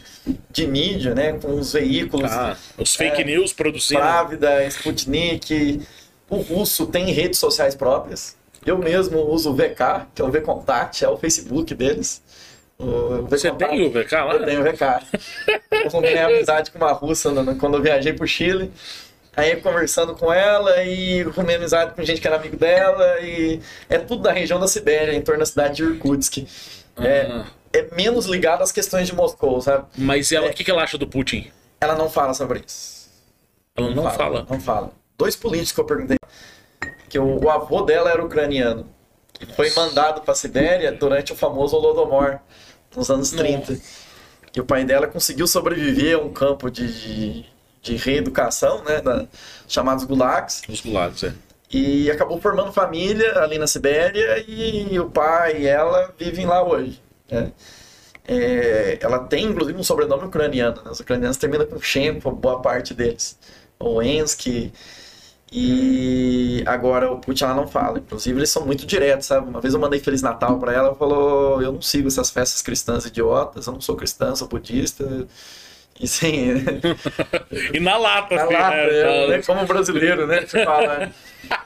[0.51, 4.01] de mídia, né, com os veículos, Ah, os fake É, news produzindo.
[4.01, 5.83] Právida, Sputnik,
[6.31, 8.37] o russo tem redes sociais próprias.
[8.65, 12.23] Eu mesmo uso o VK, que é o VContact, é o Facebook deles.
[12.79, 14.35] O Você tem o VK lá?
[14.35, 14.83] Eu tenho VK.
[15.71, 17.31] Eu combinei amizade com uma russa
[17.61, 18.71] quando eu viajei pro Chile.
[19.37, 23.21] Aí conversando com ela e arrumei amizade com gente que era amigo dela.
[23.21, 26.47] E é tudo da região da Sibéria, em torno da cidade de Irkutsk.
[26.97, 27.47] É, Ah.
[27.73, 29.87] é menos ligado às questões de Moscou, sabe?
[29.99, 31.51] Mas ela, o que, que ela acha do Putin?
[31.81, 33.09] Ela não fala sobre isso.
[33.77, 34.47] Ela não fala.
[34.49, 34.93] Não fala.
[35.19, 36.17] Dois políticos que eu perguntei.
[37.09, 38.89] Que o, o avô dela era ucraniano.
[39.41, 42.39] E foi mandado para a Sibéria durante o famoso Holodomor,
[42.95, 43.77] nos anos 30.
[44.57, 47.47] E o pai dela conseguiu sobreviver a um campo de, de,
[47.85, 49.01] de reeducação, né?
[49.01, 49.27] Da,
[49.69, 50.63] chamados gulags.
[50.69, 51.33] Os gulados, é.
[51.71, 57.01] E acabou formando família ali na Sibéria e o pai e ela vivem lá hoje.
[57.31, 57.53] né?
[58.27, 60.81] É, ela tem, inclusive, um sobrenome ucraniano.
[60.85, 60.91] né?
[60.91, 63.39] Os ucranianos terminam com Shenko, boa parte deles.
[63.79, 64.73] Ou Ensky.
[65.53, 67.99] E agora o Putin ela não fala.
[67.99, 69.49] Inclusive, eles são muito diretos, sabe?
[69.49, 72.63] Uma vez eu mandei Feliz Natal pra ela, ela falou: Eu não sigo essas festas
[72.63, 75.27] cristãs idiotas, eu não sou cristã, sou budista.
[76.01, 76.55] E sim,
[77.73, 79.25] E na lata, na assim, lata, né?
[79.25, 80.43] eu, né, como brasileiro, né?
[80.43, 81.11] Fala,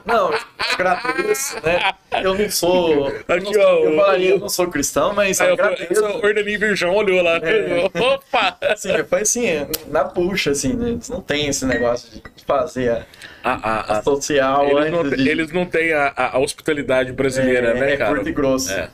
[0.05, 0.31] não,
[0.75, 1.93] agradeço, né?
[2.23, 3.09] Eu não sou.
[3.09, 6.05] Eu, não Aqui, sou- ó, eu falaria, eu não sou cristão, mas Aí, agradeço.
[6.05, 7.37] o Ornaninho Virgão olhou lá.
[7.37, 7.85] É.
[7.99, 8.59] Opa!
[8.63, 9.47] Assim, foi assim,
[9.87, 10.91] na puxa, assim, né?
[10.91, 13.07] Eles não tem esse negócio de fazer a,
[13.45, 13.55] A-
[13.95, 15.29] a- a social eles, não, de.
[15.29, 18.15] eles não têm a, a- hospitalidade brasileira, é, né, é cara?
[18.15, 18.71] curto e grosso.
[18.73, 18.91] É.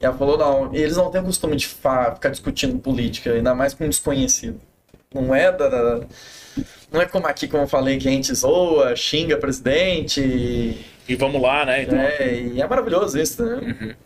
[0.00, 3.74] E ela falou, não, eles não têm o costume de ficar discutindo política, ainda mais
[3.74, 4.60] com um desconhecido.
[5.14, 6.00] Não é da, da-
[6.92, 10.20] Não é como aqui, como eu falei, que a gente zoa, xinga presidente.
[10.20, 11.82] e- E vamos lá, né?
[11.84, 13.96] Então, É, e é maravilhoso isso, né?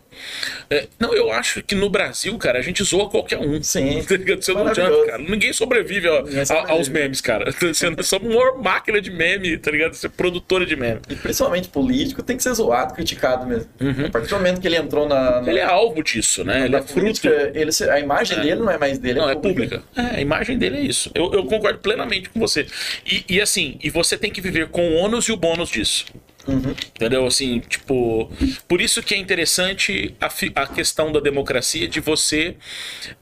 [0.69, 3.61] É, não, eu acho que no Brasil, cara, a gente zoa qualquer um.
[3.61, 4.01] Sim.
[4.39, 5.17] Você não adianta, cara.
[5.19, 7.51] Ninguém sobrevive ó, Ninguém a- aos memes, cara.
[7.59, 9.93] Você somos uma máquina de meme, tá ligado?
[9.93, 11.01] Você é produtora de meme.
[11.09, 13.69] E principalmente político tem que ser zoado, criticado mesmo.
[13.79, 14.05] Uhum.
[14.05, 16.65] A partir do momento que ele entrou na, na, Ele é alvo disso, né?
[16.65, 17.27] Ele é fruto.
[17.27, 19.83] ele, a imagem dele não é mais dele, Não, é pública.
[19.95, 21.11] É, a imagem dele é isso.
[21.13, 22.65] Eu, eu concordo plenamente com você.
[23.05, 26.05] E, e assim, e você tem que viver com o ônus e o bônus disso.
[26.47, 26.71] Uhum.
[26.95, 27.25] Entendeu?
[27.25, 28.31] Assim, tipo.
[28.67, 30.29] Por isso que é interessante a,
[30.61, 32.55] a questão da democracia de você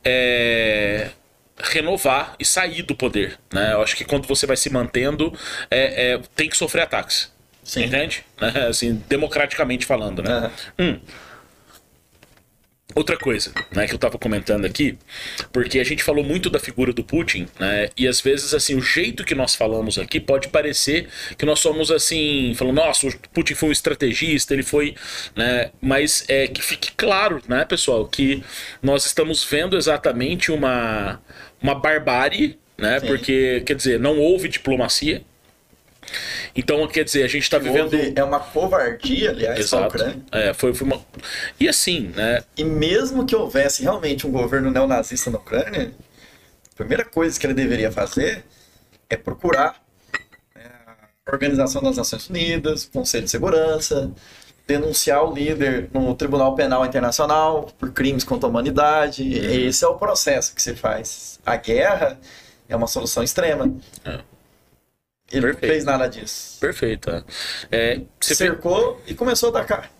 [0.03, 1.09] é,
[1.57, 3.39] renovar e sair do poder.
[3.53, 3.73] Né?
[3.73, 5.33] Eu acho que quando você vai se mantendo,
[5.69, 7.31] é, é, tem que sofrer ataques.
[7.63, 7.83] Sim.
[7.83, 8.23] Entende?
[8.67, 10.51] Assim, democraticamente falando, né?
[10.77, 10.83] É.
[10.83, 10.99] Hum.
[12.93, 14.97] Outra coisa, né, que eu tava comentando aqui,
[15.51, 18.81] porque a gente falou muito da figura do Putin, né, e às vezes, assim, o
[18.81, 23.55] jeito que nós falamos aqui pode parecer que nós somos, assim, falando, nossa, o Putin
[23.55, 24.95] foi um estrategista, ele foi,
[25.35, 28.43] né, mas é que fique claro, né, pessoal, que
[28.81, 31.21] nós estamos vendo exatamente uma,
[31.61, 33.07] uma barbárie, né, Sim.
[33.07, 35.23] porque, quer dizer, não houve diplomacia,
[36.55, 37.95] então, quer dizer, a gente tá vivendo...
[38.15, 39.87] É uma covardia, aliás, Exato.
[39.87, 40.21] Ucrânia.
[40.31, 41.01] É, foi, foi uma...
[41.59, 45.91] E assim, né, E mesmo que houvesse realmente um governo neonazista na Ucrânia,
[46.71, 48.43] a primeira coisa que ele deveria fazer
[49.09, 49.81] é procurar
[50.55, 50.59] é,
[51.25, 54.11] a Organização das Nações Unidas, o Conselho de Segurança,
[54.67, 59.23] denunciar o líder no Tribunal Penal Internacional por crimes contra a humanidade.
[59.23, 61.39] E Esse é o processo que se faz.
[61.45, 62.17] A guerra
[62.69, 63.73] é uma solução extrema.
[64.05, 64.19] É.
[65.31, 65.71] Ele não Perfeito.
[65.71, 66.57] fez nada disso.
[66.59, 67.09] perfeito.
[67.09, 67.23] é.
[67.71, 69.91] É, você Cercou e começou a atacar.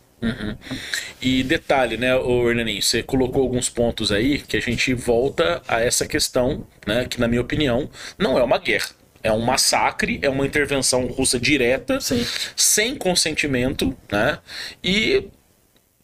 [1.19, 5.81] E detalhe, né, o Hernaninho, você colocou alguns pontos aí que a gente volta a
[5.81, 8.89] essa questão, né, que na minha opinião não é uma guerra.
[9.23, 12.25] É um massacre, é uma intervenção russa direta, Sim.
[12.55, 14.39] sem consentimento, né?
[14.83, 15.27] E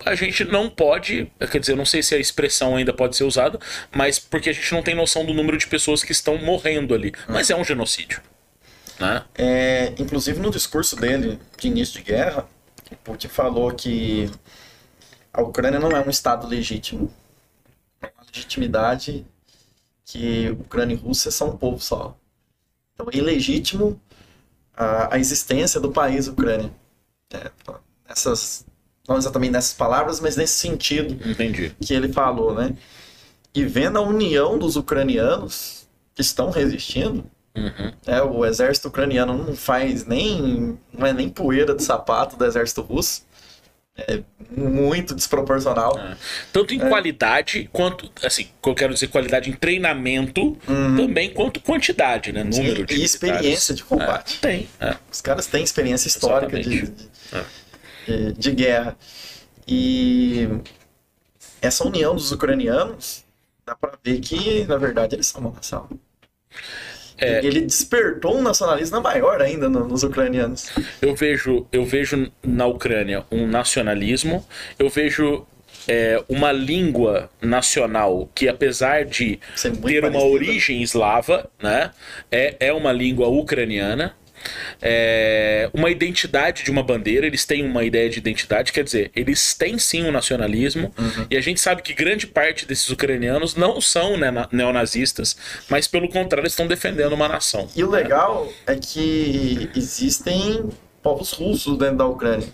[0.05, 3.23] a gente não pode, quer dizer, eu não sei se a expressão ainda pode ser
[3.23, 3.59] usada,
[3.91, 7.11] mas porque a gente não tem noção do número de pessoas que estão morrendo ali.
[7.27, 8.21] Mas é um genocídio,
[8.99, 9.25] né?
[9.35, 12.47] É, inclusive no discurso dele de início de guerra,
[13.03, 14.29] Putin falou que
[15.31, 17.11] a Ucrânia não é um Estado legítimo.
[18.01, 19.25] É uma legitimidade
[20.05, 22.17] que Ucrânia e Rússia são um povo só.
[22.93, 23.99] Então é ilegítimo
[24.75, 26.71] a, a existência do país Ucrânia.
[27.33, 27.51] É,
[28.07, 28.65] nessas,
[29.07, 31.75] não exatamente nessas palavras, mas nesse sentido Entendi.
[31.81, 32.75] que ele falou, né?
[33.53, 37.91] E vendo a união dos ucranianos que estão resistindo, Uhum.
[38.05, 40.77] é, o exército ucraniano não faz nem.
[40.93, 43.25] não é nem poeira de sapato do exército russo.
[43.99, 44.21] É
[44.55, 45.99] muito desproporcional.
[46.53, 50.55] Tanto em qualidade quanto, assim, eu quero dizer qualidade em treinamento,
[50.95, 52.43] também quanto quantidade, né?
[52.43, 53.01] Número de Uhum.
[53.01, 54.37] e experiência de combate.
[54.37, 54.69] É, tem.
[54.79, 54.95] é.
[55.11, 56.93] Os caras têm experiência histórica de, de,
[58.05, 58.95] de- de guerra.
[59.67, 60.47] E
[61.59, 63.23] essa união dos ucranianos,
[63.65, 65.89] dá pra ver que, na verdade, eles são uma nação.
[67.19, 67.43] É.
[67.45, 70.69] Ele despertou um nacionalismo maior ainda no- nos ucranianos.
[71.01, 74.45] Eu vejo, eu vejo na Ucrânia um nacionalismo,
[74.77, 75.45] eu vejo
[75.89, 80.17] é, uma língua nacional que, apesar de ter uma parecida.
[80.25, 81.91] origem eslava, né,
[82.29, 84.13] é, é uma língua ucraniana.
[84.81, 89.53] É, uma identidade de uma bandeira, eles têm uma ideia de identidade, quer dizer, eles
[89.53, 91.27] têm sim um nacionalismo, Uhum.
[91.29, 95.35] e a gente sabe que grande parte desses ucranianos não são né, na- neonazistas,
[95.69, 97.67] mas pelo contrário estão defendendo uma nação.
[97.75, 100.69] E o legal é que existem
[101.01, 102.47] povos russos dentro da Ucrânia.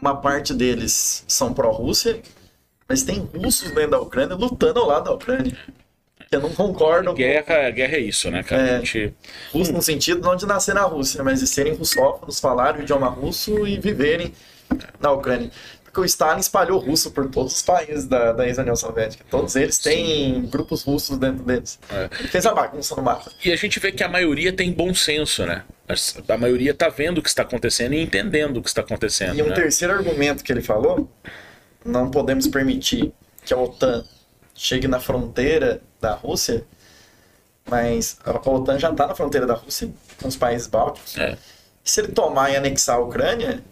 [0.00, 2.20] Uma parte deles são pró-Rússia,
[2.88, 5.56] mas tem russos dentro da Ucrânia lutando ao lado da Ucrânia.
[6.32, 8.62] Eu não concordo Guerra, guerra é isso, né, cara?
[8.62, 8.76] É.
[8.76, 9.14] A gente-
[9.52, 13.08] russo no sentido não de nascer na Rússia, mas de serem russófonos, falarem o idioma
[13.08, 14.32] russo e viverem
[15.00, 15.50] na Ucrânia.
[15.82, 19.24] Porque o Stalin espalhou russo por todos os países da, da ex-União Soviética.
[19.30, 21.78] Todos eles têm grupos russos dentro deles.
[21.90, 22.08] É.
[22.26, 23.32] Fez a bagunça no mapa.
[23.42, 25.64] E a gente vê que a maioria tem bom senso, né?
[26.28, 29.38] A maioria tá vendo o que está acontecendo e entendendo o que está acontecendo.
[29.38, 29.54] E um né?
[29.54, 31.10] terceiro argumento que ele falou:
[31.82, 33.10] não podemos permitir
[33.46, 34.04] que a OTAN
[34.54, 36.64] chegue na fronteira da Rússia,
[37.68, 39.90] mas a OTAN já está na fronteira da Rússia,
[40.20, 41.16] com os países bálticos.
[41.18, 41.36] É.
[41.84, 43.62] E se ele tomar e anexar a Ucrânia,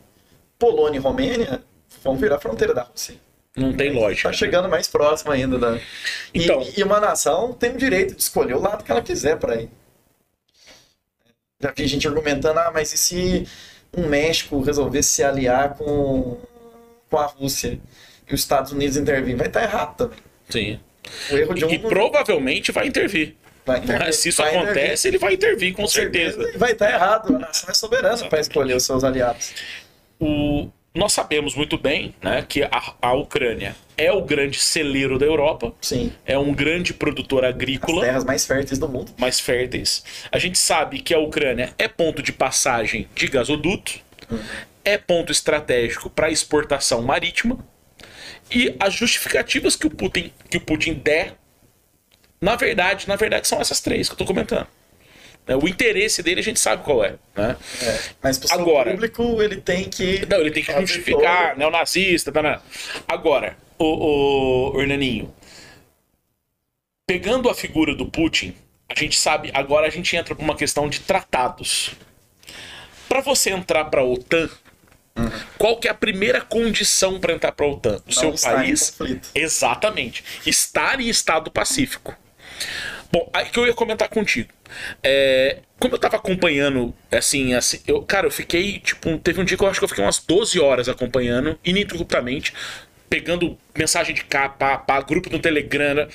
[0.58, 1.62] Polônia e Romênia
[2.02, 3.14] vão virar fronteira da Rússia.
[3.56, 4.28] Não tem lógica.
[4.28, 5.76] Tá chegando mais próximo ainda da.
[5.76, 5.82] E,
[6.44, 9.56] Então- e uma nação tem o direito de escolher o lado que ela quiser para
[9.62, 9.70] ir.
[11.60, 13.48] Já vi gente argumentando, ah, mas e se
[13.96, 16.36] um México resolver se aliar com,
[17.08, 17.80] com a Rússia
[18.30, 19.34] e os Estados Unidos intervir?
[19.36, 20.18] Vai estar errado também.
[20.50, 20.78] Sim.
[21.30, 23.34] O erro de um E, provavelmente vai intervir.
[23.64, 26.50] vai intervir- Mas se isso vai intervir, acontece, ele vai intervir, com, certeza.
[26.54, 27.34] E vai estar errado.
[27.36, 29.52] A nação é soberana para escolher os seus aliados.
[30.20, 30.68] O...
[30.94, 35.74] Nós sabemos muito bem né, que a, a Ucrânia é o grande celeiro da Europa,
[35.82, 36.10] Sim.
[36.24, 38.00] é um grande produtor As agrícola.
[38.02, 39.12] terras mais férteis do mundo.
[39.18, 40.02] mais férteis.
[40.32, 43.92] A gente sabe que a Ucrânia é ponto de passagem de gasoduto,
[44.82, 47.58] é ponto estratégico para exportação marítima
[48.50, 51.34] e as justificativas que o Putin que o Putin der,
[52.40, 54.66] na verdade, na verdade são essas três que eu tô comentando.
[55.48, 57.56] É, O interesse dele a gente sabe qual é, né?
[57.82, 60.26] É, mas para o público ele tem que.
[60.26, 62.60] Não, ele tem que justificar, todo- neonazista, tá, né?
[63.06, 65.32] Agora, o, o Hernaninho,
[67.06, 68.54] pegando a figura do Putin,
[68.88, 71.92] a gente sabe, agora a gente entra pra uma questão de tratados.
[73.08, 74.50] Pra você entrar pra OTAN,
[75.58, 78.02] Qual que é a primeira condição para entrar para a OTAN?
[78.06, 78.96] O seu país.
[79.34, 80.24] Exatamente.
[80.44, 82.14] Estar em estado pacífico.
[83.10, 84.50] Bom, aí que eu ia comentar contigo.
[85.02, 89.56] É, como eu tava acompanhando, assim, assim, eu, cara, eu fiquei, tipo, teve um dia
[89.56, 92.52] que eu acho que eu fiquei umas 12 horas acompanhando, ininterruptamente,
[93.08, 96.08] pegando mensagem de capa, pá, grupo no Telegram.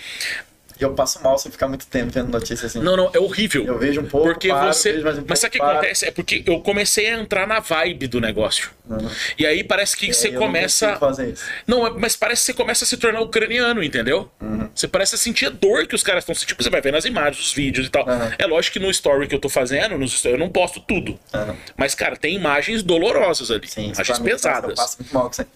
[0.81, 2.79] E eu passo mal se eu ficar muito tempo vendo notícias assim.
[2.83, 3.63] Não, não, é horrível.
[3.63, 4.93] Eu vejo um pouco, Porque paro, você.
[4.93, 6.05] vejo mais um Mas sabe o que acontece?
[6.07, 8.71] É porque eu comecei a entrar na vibe do negócio.
[8.89, 9.07] Uhum.
[9.37, 10.87] E aí parece que você não começa.
[10.87, 11.45] consigo fazer isso.
[11.67, 14.31] Não, é- mas parece que você começa a se tornar ucraniano, entendeu?
[14.41, 14.67] Uhum.
[14.73, 16.57] Você parece sentir a dor que os caras estão sentindo.
[16.63, 18.03] Você vai ver nas imagens, os vídeos e tal.
[18.07, 18.31] Uhum.
[18.39, 21.11] É lógico que no story que eu tô fazendo, nos eu não posto tudo.
[21.33, 21.55] Uhum.
[21.77, 23.67] Mas, cara, tem imagens dolorosas ali.
[23.67, 24.75] Sim, imagens mim, nossa, Eu pesadas.
[24.75, 25.47] passo muito mal com aí.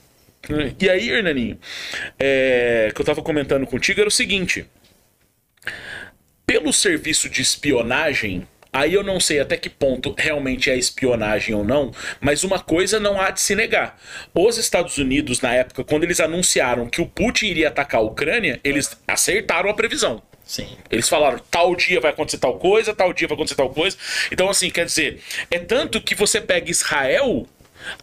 [0.79, 1.57] E aí, Hernaninho,
[2.19, 4.65] é, que eu tava comentando contigo era o seguinte:
[6.45, 11.63] pelo serviço de espionagem, aí eu não sei até que ponto realmente é espionagem ou
[11.63, 13.99] não, mas uma coisa não há de se negar.
[14.33, 18.59] Os Estados Unidos, na época, quando eles anunciaram que o Putin iria atacar a Ucrânia,
[18.63, 20.21] eles acertaram a previsão.
[20.45, 20.77] Sim.
[20.91, 23.97] Eles falaram, tal dia vai acontecer tal coisa, tal dia vai acontecer tal coisa.
[24.31, 25.19] Então, assim, quer dizer,
[25.49, 27.47] é tanto que você pega Israel,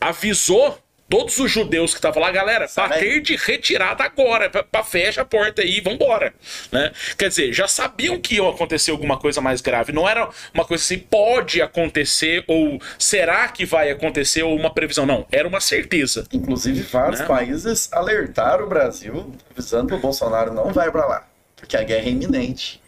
[0.01, 0.77] avisou
[1.13, 5.25] todos os judeus que estavam lá, galera, bater de retirada agora, pra, pra fecha a
[5.27, 6.33] porta aí e vambora.
[6.73, 6.91] Né?
[7.19, 9.93] Quer dizer, já sabiam que ia acontecer alguma coisa mais grave.
[9.93, 15.05] Não era uma coisa assim, pode acontecer, ou será que vai acontecer, ou uma previsão.
[15.05, 16.27] Não, era uma certeza.
[16.33, 17.27] Inclusive, vários Né?
[17.27, 21.27] países alertaram o Brasil, avisando que o Bolsonaro não vai pra lá,
[21.57, 22.82] porque a guerra é iminente.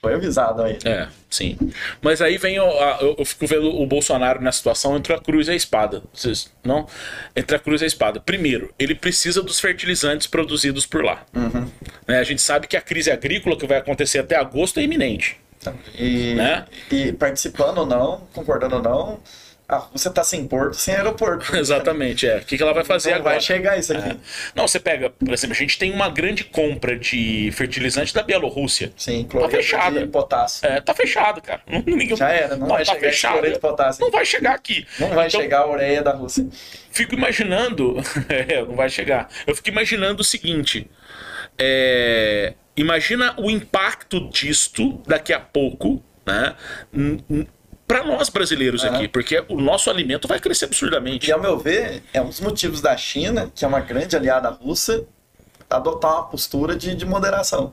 [0.00, 0.78] Foi avisado aí.
[0.84, 1.58] É, sim.
[2.00, 5.18] Mas aí vem, o- a- eu, eu fico vendo o Bolsonaro na situação entre a
[5.18, 6.02] cruz e a espada.
[6.14, 6.86] Vocês, não?
[7.34, 8.20] Entre a cruz e a espada.
[8.20, 11.26] Primeiro, ele precisa dos fertilizantes produzidos por lá.
[12.06, 15.36] Né, a gente sabe que a crise agrícola que vai acontecer até agosto é iminente.
[15.96, 16.64] E, Né?
[16.92, 19.20] e participando ou não, concordando ou não,
[19.68, 21.52] a Rússia tá sem porto, sem aeroporto.
[21.54, 22.38] Exatamente, é.
[22.38, 23.34] O que, que ela vai fazer Não agora?
[23.34, 24.08] vai chegar isso aqui.
[24.12, 24.16] É.
[24.54, 28.90] Não, você pega, por exemplo, a gente tem uma grande compra de fertilizante da Bielorrússia.
[28.96, 30.00] Sim, Tá cloreto fechada.
[30.00, 30.66] de potássio.
[30.66, 31.60] É, tá fechado, cara.
[31.66, 33.32] Não, ninguém- Já era, não vai tá chegar fechado.
[33.34, 34.00] cloreto de potássio.
[34.04, 34.86] Não vai chegar aqui.
[34.98, 36.46] Não vai Então, chegar a ureia da Rússia.
[36.90, 37.96] fico imaginando.
[38.30, 39.28] é, não vai chegar.
[39.46, 40.90] Eu fico imaginando o seguinte.
[41.58, 46.54] é, imagina o impacto disto daqui a pouco, né?
[47.88, 48.96] Para nós brasileiros Aham.
[48.96, 51.28] aqui, porque o nosso alimento vai crescer absurdamente.
[51.28, 54.50] E ao meu ver, é um dos motivos da China, que é uma grande aliada
[54.50, 55.04] russa,
[55.70, 57.72] adotar uma postura de, de moderação.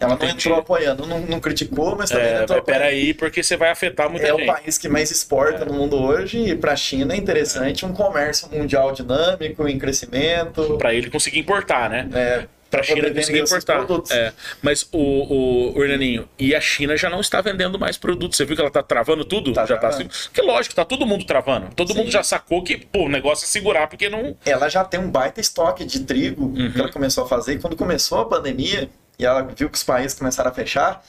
[0.00, 0.32] Ela não Entendi.
[0.46, 2.82] entrou apoiando, não, não criticou, mas também não É, entrou mas apoiando.
[2.84, 4.46] peraí, porque você vai afetar muita É o gente.
[4.46, 8.48] país que mais exporta no mundo hoje e para a China é interessante um comércio
[8.48, 10.76] mundial dinâmico, em crescimento.
[10.78, 12.08] Para ele conseguir importar, né?
[12.14, 13.86] É, Pra pra China conseguir importar.
[14.10, 18.36] É, mas o, o, o Hernaninho, e a China já não está vendendo mais produtos.
[18.36, 19.52] Você viu que ela tá travando tudo?
[19.54, 20.10] Tá já tá travando.
[20.10, 20.28] assim.
[20.28, 21.74] Porque lógico, tá todo mundo travando.
[21.74, 21.98] Todo Sim.
[21.98, 24.36] mundo já sacou que, pô, o negócio é segurar, porque não.
[24.44, 26.70] Ela já tem um baita estoque de trigo Uhum.
[26.72, 27.54] que ela começou a fazer.
[27.54, 31.02] E quando começou a pandemia e ela viu que os países começaram a fechar,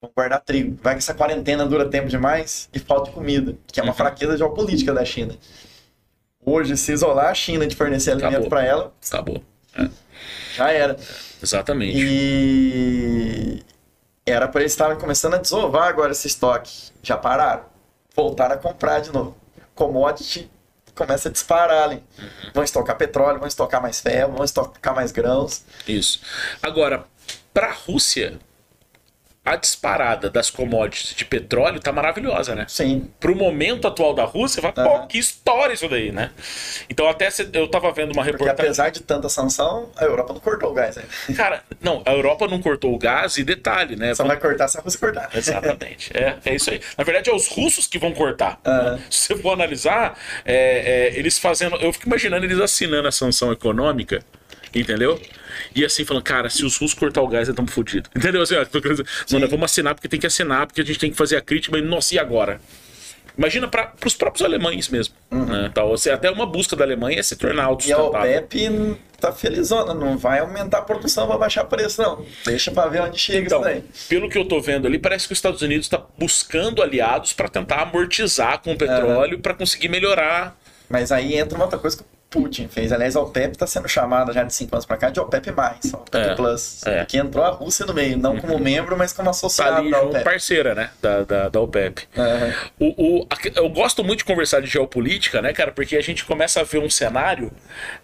[0.00, 0.78] vão guardar trigo.
[0.82, 3.96] Vai que essa quarentena dura tempo demais e falta comida, que é uma Uhum.
[3.96, 5.34] fraqueza geopolítica da China.
[6.46, 8.50] Hoje, se isolar a China de fornecer alimento Acabou.
[8.50, 9.42] para ela, Acabou.
[10.54, 10.96] Já era.
[11.42, 11.98] Exatamente.
[11.98, 13.62] E
[14.26, 16.90] era para eles estarem começando a desovar agora esse estoque.
[17.02, 17.64] Já pararam.
[18.14, 19.36] Voltaram a comprar de novo.
[19.74, 20.50] Commodity
[20.94, 22.02] começa a disparar ali.
[22.18, 22.50] Uhum.
[22.54, 25.64] Vão estocar petróleo, vão estocar mais ferro, vão estocar mais grãos.
[25.86, 26.20] Isso.
[26.62, 27.04] Agora,
[27.52, 28.38] para a Rússia,
[29.44, 32.64] a disparada das commodities de petróleo tá maravilhosa, né?
[32.66, 33.10] Sim.
[33.20, 35.06] Pro momento atual da Rússia, vai, pô, Aham.
[35.06, 36.30] que história isso daí, né?
[36.88, 38.64] Então, até eu tava vendo uma Porque reportagem.
[38.64, 41.10] apesar de tanta sanção, a Europa não cortou o gás ainda.
[41.36, 44.14] Cara, não, a Europa não cortou o gás e detalhe, né?
[44.14, 45.28] Só vai cortar se a Rússia cortar.
[45.36, 46.10] Exatamente.
[46.16, 46.80] É, é isso aí.
[46.96, 48.58] Na verdade, é os russos que vão cortar.
[48.64, 48.92] Aham.
[48.92, 49.02] né?
[49.10, 51.76] Se você for analisar, é, é, eles fazendo.
[51.76, 54.24] Eu fico imaginando eles assinando a sanção econômica,
[54.74, 55.20] entendeu?
[55.74, 58.10] E assim, falando, cara, se os russos cortar o gás, nós estamos fodidos.
[58.16, 58.42] Entendeu?
[58.42, 61.36] Assim, ó, nós vamos assinar porque tem que assinar, porque a gente tem que fazer
[61.36, 62.60] a crítica, mas nossa, e agora?
[63.36, 65.12] Imagina para os próprios alemães mesmo.
[65.28, 65.68] Né?
[65.74, 68.38] Tal, ou seja, até uma busca da Alemanha é se tornar E a autossustentável.
[68.38, 72.24] OPEP tá felizona, não vai aumentar a produção pra baixar preço, não.
[72.44, 73.82] Deixa pra ver onde chega Então, isso daí.
[74.08, 77.48] pelo que eu tô vendo ali, parece que os Estados Unidos está buscando aliados para
[77.48, 80.56] tentar amortizar com o petróleo para conseguir melhorar.
[80.88, 82.04] Mas aí entra uma outra coisa que
[82.34, 82.90] Putin fez.
[82.90, 86.16] Aliás, a OPEP está sendo chamada já de cinco anos para cá de OPEP+, OPEP
[86.16, 86.84] É, Plus.
[86.84, 87.04] é.
[87.04, 90.02] Que entrou a Rússia no meio, não como membro, mas como Tá associado ali da
[90.02, 90.24] OPEP.
[90.24, 90.90] parceira, né?
[91.00, 92.02] Da, da, da OPEP.
[92.18, 92.52] Aham.
[92.80, 95.70] O, o, eu gosto muito de conversar de geopolítica, né, cara?
[95.70, 97.52] Porque a gente começa a ver um cenário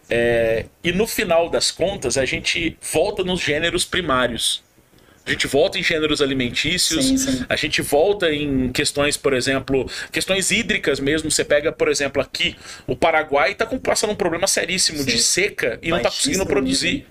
[0.08, 4.62] é, e no final das contas a gente volta nos gêneros primários.
[5.26, 7.44] A gente volta em gêneros alimentícios, Sim, sim.
[7.48, 11.30] a gente volta em questões, por exemplo, questões hídricas mesmo.
[11.30, 12.56] Você pega, por exemplo, aqui,
[12.86, 15.18] o Paraguai está passando um problema seríssimo de Sim.
[15.18, 17.06] seca e não está conseguindo produzir.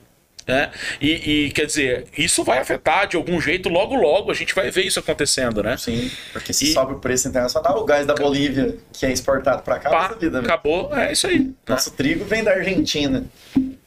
[0.48, 0.72] Né?
[1.00, 1.12] E,
[1.46, 4.84] e, quer dizer, isso vai afetar de algum jeito, logo logo a gente vai ver
[4.84, 5.78] isso acontecendo, né?
[5.78, 9.62] Sim, porque se E- sobe o preço internacional, o gás da Bolívia, que é exportado
[9.62, 10.48] para cá, Pá, passa vida, né?
[10.48, 11.40] acabou, é isso aí.
[11.40, 11.52] né?
[11.68, 13.24] Nosso trigo vem da Argentina.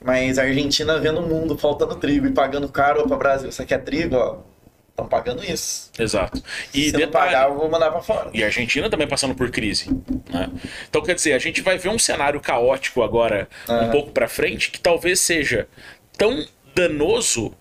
[0.05, 3.51] Mas a Argentina vendo o mundo faltando trigo e pagando caro para Brasil.
[3.53, 4.39] Você quer trigo, ó?
[4.91, 5.91] Estão pagando isso.
[5.99, 6.43] Exato.
[6.75, 8.31] E Se não detalhe, pagar, eu vou mandar para fora.
[8.35, 9.89] E a Argentina também passando por crise.
[10.29, 10.51] né?
[10.89, 13.91] Então, quer dizer, a gente vai ver um cenário caótico agora, um Aham.
[13.91, 15.67] pouco pra frente, que talvez seja
[16.19, 17.55] tão danoso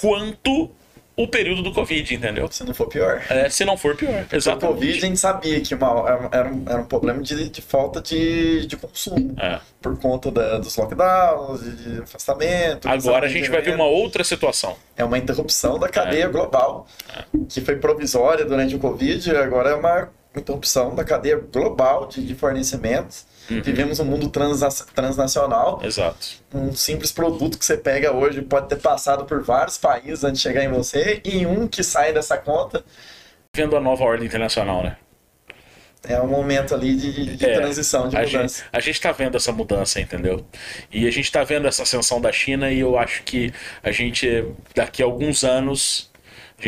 [0.00, 0.72] quanto
[1.16, 2.48] o período do Covid, entendeu?
[2.50, 3.22] Se não for pior.
[3.28, 4.24] É, se não for pior.
[4.32, 4.74] O Exatamente.
[4.74, 8.66] Covid a gente sabia que uma, era, um, era um problema de, de falta de,
[8.66, 9.34] de consumo.
[9.38, 9.60] É.
[9.80, 12.88] Por conta da- dos lockdowns, de, de afastamento.
[12.88, 14.76] Agora a gente vai ver uma outra situação.
[14.96, 16.86] É uma interrupção da cadeia global,
[17.48, 22.34] que foi provisória durante o Covid, agora é uma interrupção da cadeia global de, de
[22.34, 23.26] fornecimentos.
[23.50, 23.62] Uhum.
[23.62, 25.80] Vivemos um mundo transna- transnacional.
[25.82, 26.26] Exato.
[26.54, 30.48] Um simples produto que você pega hoje pode ter passado por vários países antes de
[30.48, 32.84] chegar em você, e um que sai dessa conta
[33.54, 34.96] Vendo a nova ordem internacional, né?
[36.04, 38.38] é um momento ali de, de É, transição, de a mudança.
[38.58, 40.44] gente, a gente tá vendo essa mudança, entendeu?
[40.90, 43.52] E a gente tá vendo essa ascensão da China e eu acho que
[43.84, 44.44] a gente,
[44.74, 46.10] daqui a alguns anos,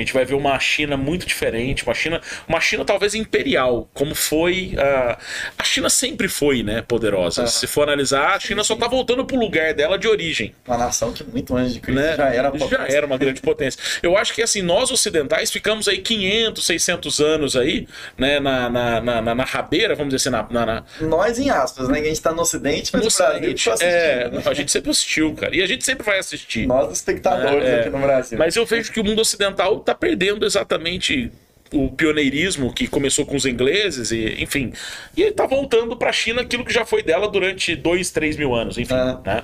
[0.00, 4.14] a gente vai ver uma China muito diferente, uma China, uma China talvez imperial, como
[4.14, 5.18] foi a
[5.58, 7.42] a China sempre foi, né, poderosa.
[7.42, 7.50] Aham.
[7.50, 11.12] Se for analisar, a China só tá voltando pro lugar dela de origem Uma nação
[11.12, 12.16] que muito antes de Cristo né?
[12.16, 13.80] já era já era uma grande potência.
[14.02, 17.86] Eu acho que assim, nós ocidentais ficamos aí 500, 600 anos aí,
[18.18, 21.88] né, na, na, na, na- na rabeira, vamos dizer assim, na, na, Nós em aspas,
[21.88, 22.00] né?
[22.00, 23.70] A gente tá no Ocidente, mas no o Brasil Ocidente.
[23.70, 23.84] tá.
[23.84, 24.42] É, né?
[24.44, 25.54] a gente sempre assistiu, cara.
[25.56, 26.66] E a gente sempre vai assistir.
[26.66, 27.80] Nós, espectadores É, é.
[27.80, 28.38] aqui no Brasil.
[28.38, 31.30] Mas eu vejo que o mundo ocidental tá perdendo exatamente
[31.72, 34.72] o pioneirismo que começou com os ingleses, e, enfim.
[35.16, 38.54] E ele tá voltando pra China aquilo que já foi dela durante dois, três mil
[38.54, 38.94] anos, enfim.
[38.94, 39.18] É.
[39.28, 39.42] Né?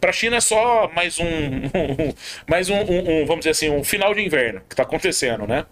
[0.00, 1.24] Pra China é só mais um.
[2.48, 5.66] mais um, um- um, vamos dizer assim, um final de inverno que tá acontecendo, né?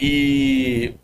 [0.00, 0.94] E.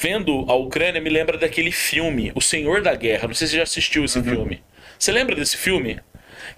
[0.00, 3.26] Vendo a Ucrânia me lembra daquele filme, O Senhor da Guerra.
[3.26, 4.62] Não sei se você já assistiu esse filme.
[4.98, 5.98] Você lembra desse filme?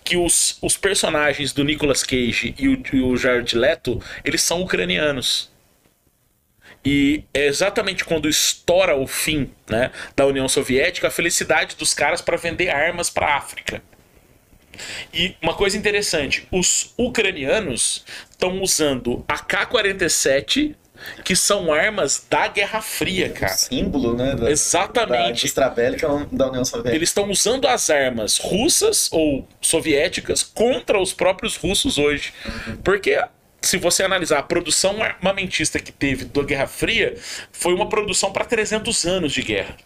[0.02, 4.62] Que os, os personagens do Nicolas Cage e o, e o Jared Leto, eles são
[4.62, 5.51] ucranianos.
[6.85, 12.22] E é exatamente quando estoura o fim né, da União Soviética a felicidade dos caras
[12.22, 13.82] para vender armas para a África.
[15.12, 20.74] E uma coisa interessante, os ucranianos estão usando AK-47,
[21.24, 23.52] que são armas da Guerra Fria, cara.
[23.52, 24.35] símbolo, né?
[24.35, 25.55] Da, Exatamente.
[25.55, 26.94] Da bélica da União Soviética.
[26.97, 32.32] Eles estão usando as armas russas ou soviéticas contra os próprios russos hoje.
[32.82, 33.22] Porque
[33.62, 37.16] se você analisar a produção armamentista que teve da Guerra Fria,
[37.52, 39.77] foi uma produção para 300 anos de guerra.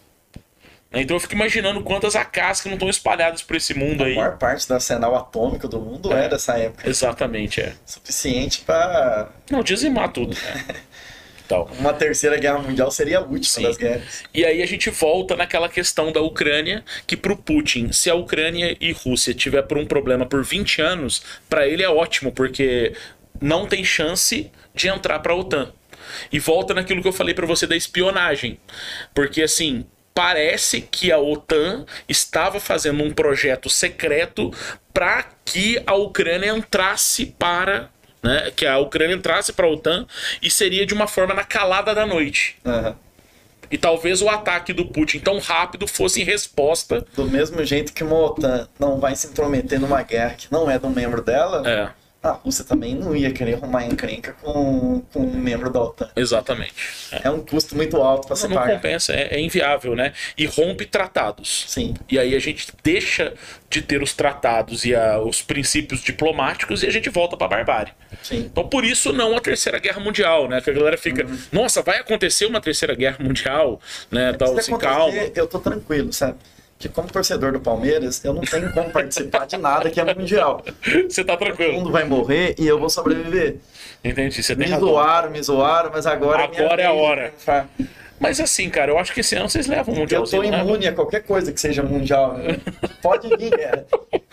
[0.97, 4.15] Então eu fico imaginando quantas AKs que não estão espalhadas por esse mundo A aí.
[4.15, 6.89] maior parte do arsenal atômico do mundo é, dessa época.
[6.89, 7.73] Exatamente, é.
[7.85, 10.33] Suficiente para Não, dizimar tudo.
[10.35, 10.65] Né?
[11.47, 11.69] Tal.
[11.79, 13.63] uma terceira guerra mundial seria a última Sim.
[13.63, 14.23] das guerras.
[14.33, 18.75] E aí a gente volta naquela questão da Ucrânia, que pro Putin, se a Ucrânia
[18.79, 22.93] e Rússia tiver por um problema por 20 anos, para ele é ótimo, porque
[23.41, 25.71] não tem chance de entrar para a OTAN.
[26.31, 28.59] E volta naquilo que eu falei para você da espionagem.
[29.13, 34.51] Porque assim, parece que a OTAN estava fazendo um projeto secreto
[34.93, 37.89] para que a Ucrânia entrasse para
[38.25, 40.05] né, que a Ucrânia entrasse para a OTAN
[40.41, 42.57] e seria de uma forma na calada da noite.
[42.65, 42.95] Aham.
[43.71, 47.05] E talvez o ataque do Putin tão rápido fosse em resposta.
[47.15, 50.77] Do mesmo jeito que uma OTAN não vai se intrometer numa guerra que não é
[50.77, 51.89] de um membro dela, É,
[52.29, 56.09] a Rússia também não ia querer arrumar encrenca com, com um membro da OTAN.
[56.15, 56.73] exatamente.
[57.11, 57.27] É.
[57.27, 58.75] É um custo muito alto para se Não pagar.
[58.75, 60.13] compensa, é, é inviável, né?
[60.37, 61.65] E rompe tratados.
[61.67, 61.93] Sim.
[62.09, 63.33] E aí a gente deixa
[63.69, 67.91] de ter os tratados e a- os princípios diplomáticos e a gente volta pra barbárie.
[68.23, 68.47] Sim.
[68.51, 70.61] Então por isso não a terceira guerra mundial, né?
[70.61, 71.37] Que a galera fica, Uhum.
[71.51, 73.79] nossa, vai acontecer uma terceira guerra mundial,
[74.11, 74.33] né?
[74.33, 75.13] Tal, Se assim, calma.
[75.35, 76.37] eu tô tranquilo, sabe?
[76.77, 80.61] Que como torcedor do Palmeiras, eu não tenho como participar de nada que é mundial.
[81.09, 81.73] Você tá Todo tranquilo.
[81.73, 83.57] mundo vai morrer e eu vou sobreviver.
[84.03, 84.89] Entendi, você Me tem razão.
[84.89, 87.33] zoaram, me zoaram, mas agora, Agora é a vez de hora.
[88.19, 90.41] Mas assim, cara, eu acho que esse ano vocês levam um Eu mundialzinho.
[90.43, 90.67] tô levam?
[90.67, 92.33] imune a qualquer coisa que seja mundial.
[92.37, 92.57] né?
[93.01, 93.85] Pode vir, cara.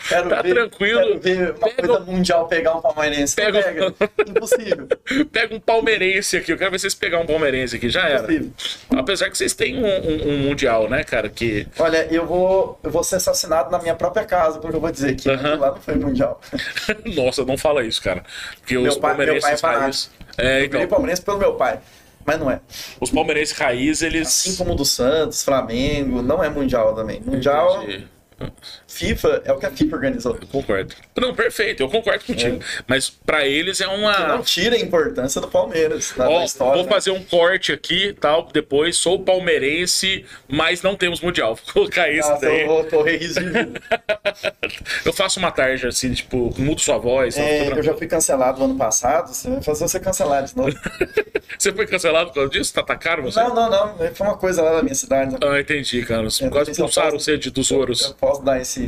[0.07, 0.99] Quero Tá ver, tranquilo.
[1.01, 3.35] Quero ver uma Pega coisa o- mundial pegar um palmeirense.
[3.37, 4.11] Não Pega o- Pega.
[4.29, 4.87] Impossível.
[5.31, 6.51] Pega um palmeirense aqui.
[6.53, 7.89] Eu quero ver vocês pegar um palmeirense aqui.
[7.89, 8.21] Já era.
[8.33, 8.51] Impossível.
[8.95, 11.27] Apesar que vocês têm um, um- um mundial, né, cara?
[11.29, 11.67] Que.
[11.77, 15.15] Olha, eu vou, eu vou ser assassinado na minha própria casa, porque eu vou dizer
[15.15, 15.55] que Aham.
[15.59, 16.39] lá não foi mundial.
[17.15, 18.23] Nossa, não fala isso, cara.
[18.59, 19.91] Porque Meu os pai- meu palmeirenses pai é.
[20.37, 20.71] É, Eu então.
[20.71, 21.79] virei palmeirense pelo meu pai,
[22.25, 22.61] mas não é.
[22.99, 24.27] Os palmeirenses raiz, eles.
[24.27, 27.21] Assim como o do Santos, Flamengo, não é mundial também.
[27.21, 28.07] Mundial, Entendi.
[28.93, 30.37] FIFA é o que a FIFA organizou.
[30.39, 30.93] Eu concordo.
[31.17, 32.59] Não, perfeito, eu concordo contigo.
[32.87, 34.39] Mas pra eles é Que não uma.
[34.43, 36.75] tira a importância do Palmeiras na, na história.
[36.75, 36.89] vou né?
[36.91, 38.97] fazer um corte aqui, tal, depois.
[38.97, 41.55] Sou palmeirense, mas não temos mundial.
[41.73, 42.61] Vou colocar isso Nossa, daí.
[42.61, 43.81] eu vida.
[45.05, 47.37] Eu faço uma tarja assim, tipo, mudo sua voz.
[47.37, 50.71] É, eu já fui cancelado ano passado, você vai fazer você cancelar de novo.
[51.59, 52.73] Você foi cancelado por causa disso?
[52.73, 53.39] Tá atacando você?
[53.39, 53.97] Não, não, não.
[54.15, 55.37] Foi uma coisa lá da minha cidade.
[55.41, 56.23] Ah, entendi, cara.
[56.23, 58.07] Eu Quase eu expulsaram posso- você de, dos Eu ouros.
[58.19, 58.82] posso dar esse.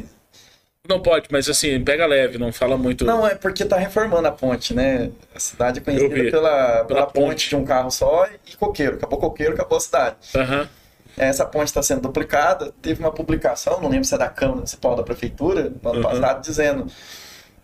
[0.88, 3.06] Não pode, mas assim, pega leve, não fala muito.
[3.06, 5.10] Não, é porque tá reformando a ponte, né?
[5.34, 6.30] A cidade é conhecida vi.
[6.32, 7.14] pela, pela, ponte.
[7.14, 8.96] ponte de um carro só e coqueiro.
[8.96, 10.16] Acabou coqueiro, acabou a cidade.
[10.36, 10.70] Aham.
[11.18, 12.74] Essa ponte está sendo duplicada.
[12.82, 16.04] Teve uma publicação, não lembro se é da Câmara Municipal da Prefeitura, no ano Uhum.
[16.04, 16.88] passado, dizendo: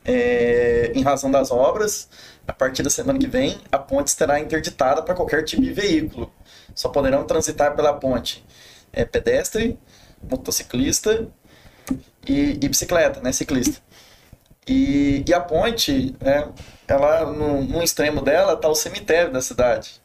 [0.05, 2.09] é, em razão das obras,
[2.47, 6.31] a partir da semana que vem, a ponte será interditada para qualquer tipo de veículo.
[6.73, 8.43] Só poderão transitar pela ponte
[8.93, 9.77] é, pedestre,
[10.23, 11.27] motociclista
[12.27, 13.31] e, e bicicleta, né?
[13.31, 13.81] Ciclista.
[14.67, 16.47] E, e a ponte, né,
[16.87, 20.01] ela, no, no extremo dela, está o cemitério da cidade.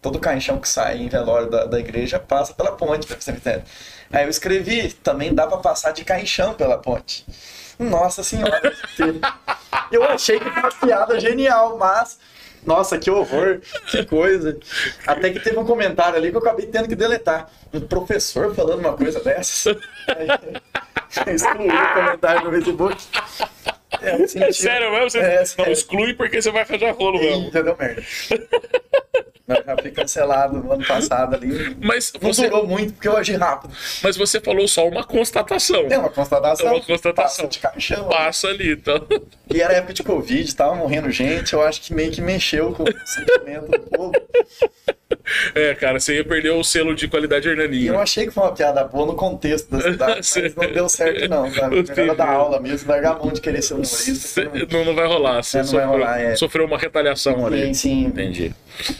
[0.00, 3.62] Todo caixão que sai em velório da, da igreja passa pela ponte para o cemitério.
[4.10, 7.26] Aí eu escrevi, também dá para passar de caixão pela ponte.
[7.78, 8.72] Nossa senhora.
[9.92, 12.18] eu achei que foi uma piada genial, mas.
[12.64, 13.60] Nossa, que horror,
[13.90, 14.58] que coisa.
[15.06, 17.50] Até que teve um comentário ali que eu acabei tendo que deletar.
[17.72, 19.76] Um professor falando uma coisa dessas.
[21.26, 22.96] Excluí o comentário no Facebook.
[24.02, 25.10] É, É sério mesmo?
[25.10, 25.72] Você É, não sério.
[25.72, 27.44] exclui porque você vai arranjar rolo mesmo.
[27.46, 28.02] Eita, deu merda.
[29.46, 31.76] Mas já fui cancelado no ano passado ali.
[31.82, 33.74] Mas Não você, durou muito porque eu agi rápido.
[34.02, 35.86] mas você falou só uma constatação.
[35.90, 36.66] É uma constatação.
[36.66, 37.44] É uma constatação.
[37.44, 38.08] Passa de caixão.
[38.08, 39.06] Passa ali, então.
[39.52, 41.52] E era época de Covid, tava morrendo gente.
[41.52, 44.12] Eu acho que meio que mexeu com o sentimento do povo.
[45.54, 47.94] É, cara, você ia perder o selo de qualidade Hernaninho.
[47.94, 51.28] eu achei que foi uma piada boa no contexto da cidade, mas não deu certo,
[51.28, 51.50] não.
[51.54, 51.82] Sabe?
[51.96, 54.28] Melhor dar aula mesmo, largar a mão de querer ser humorista.
[54.28, 55.42] Cê- Não, não vai rolar.
[55.42, 56.36] Você É, não vai sofreu, rolar, é.
[56.36, 57.66] sofreu uma retaliação ali.
[57.66, 58.04] Sim, sim.
[58.04, 58.54] Entendi.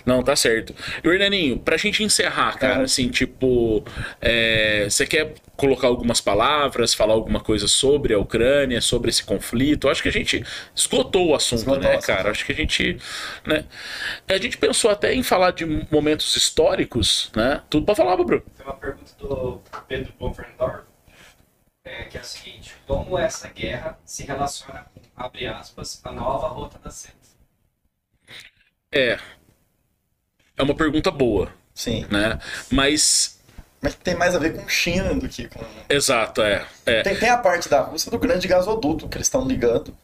[0.06, 0.72] Não, tá certo.
[1.02, 2.84] E, Hernaninho, pra gente encerrar, cara, Ah.
[2.84, 3.84] assim, tipo,
[4.20, 9.86] é, você quer colocar algumas palavras, falar alguma coisa sobre a Ucrânia, sobre esse conflito?
[9.86, 10.44] Eu acho que a gente
[10.74, 12.06] esgotou o assunto, Esgotou né, o assunto.
[12.06, 12.30] cara?
[12.30, 12.98] Acho que a gente,
[13.44, 13.64] né?
[14.28, 17.60] A gente pensou até em falar de momentos históricos, né?
[17.68, 18.42] Tudo pra falar, Bruno.
[18.56, 20.82] Tem uma pergunta do Pedro Bonferdorf,
[22.00, 26.48] é, que é a seguinte: Como essa guerra se relaciona com, abre aspas, a nova
[26.48, 27.14] rota da seda?
[28.92, 29.18] É.
[30.56, 32.06] É uma pergunta boa, Sim.
[32.10, 32.38] né?
[32.70, 33.40] Mas,
[33.80, 35.64] Mas tem mais a ver com China do que com.
[35.88, 36.64] exato, é.
[36.86, 37.02] é.
[37.02, 39.96] Tem, tem a parte da Rússia do grande gasoduto que eles estão ligando.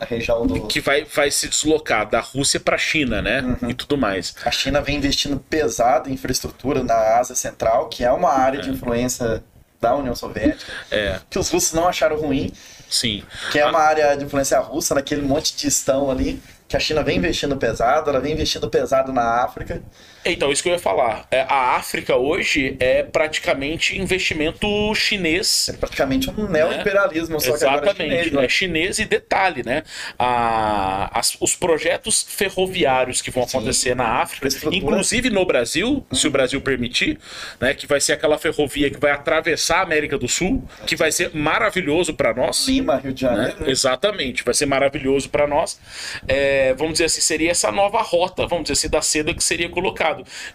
[0.00, 0.66] A região do.
[0.66, 3.42] que vai, vai se deslocar da Rússia para a China, né?
[3.42, 3.68] Uhum.
[3.68, 4.34] E tudo mais.
[4.46, 8.70] A China vem investindo pesado em infraestrutura na Ásia Central, que é uma área de
[8.70, 9.44] influência
[9.80, 12.52] da União Soviética, É, que os russos não acharam ruim,
[12.88, 13.24] sim.
[13.50, 17.02] que é uma área de influência russa, naquele monte de estão ali, que a China
[17.02, 19.82] vem investindo pesado, ela vem investindo pesado na África.
[20.24, 21.26] Então, isso que eu ia falar.
[21.30, 25.68] É, a África hoje é praticamente investimento chinês.
[25.68, 28.44] É praticamente um neoliberalismo, só que agora é Exatamente, chinês, né?
[28.44, 29.82] é chinês e detalhe, né?
[30.18, 33.56] A, as- os projetos ferroviários que vão Sim.
[33.56, 37.18] acontecer na África, inclusive no Brasil, se o Brasil permitir,
[37.60, 37.72] né?
[37.74, 41.30] Que vai ser aquela ferrovia que vai atravessar a América do Sul, que vai ser
[41.34, 42.68] maravilhoso para nós.
[42.68, 43.30] Lima, Rio de né?
[43.30, 43.64] Janeiro.
[43.64, 43.70] né?
[43.70, 45.80] Exatamente, vai ser maravilhoso para nós.
[46.28, 49.68] É, vamos dizer assim, seria essa nova rota, vamos dizer assim, da seda que seria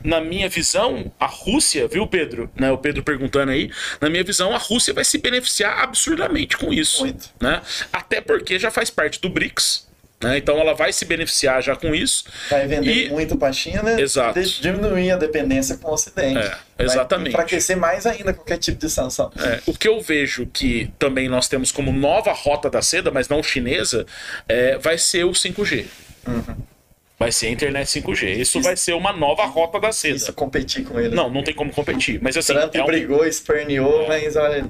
[0.04, 2.50] Na minha visão, a Rússia, viu, Pedro?
[2.56, 3.72] Né, o Pedro perguntando aí,
[4.02, 7.02] na minha visão, a Rússia vai se beneficiar absurdamente com isso.
[7.04, 7.30] Muito.
[7.42, 7.62] Né?
[7.92, 9.86] Até porque já faz parte do BRICS.
[10.24, 10.38] Né?
[10.38, 12.24] Então ela vai se beneficiar já com isso.
[12.50, 14.42] Vai vender E- muito para a China Exato.
[14.62, 16.40] diminuir a dependência com o Ocidente.
[16.40, 17.34] É, exatamente.
[17.34, 19.30] Vai enfraquecer mais ainda qualquer tipo de sanção.
[19.38, 23.28] É, o que eu vejo que também nós temos como nova rota da seda, mas
[23.28, 24.06] não chinesa,
[24.48, 25.86] é, vai ser o 5G.
[27.18, 28.38] Vai ser a internet 5G.
[28.38, 30.16] Isso, vai ser uma nova rota da seda.
[30.18, 31.16] Isso competir com ele.
[31.16, 32.20] Não, não tem como competir.
[32.22, 34.70] Mas assim, Trump é, um- brigou, esperneou, mas olha,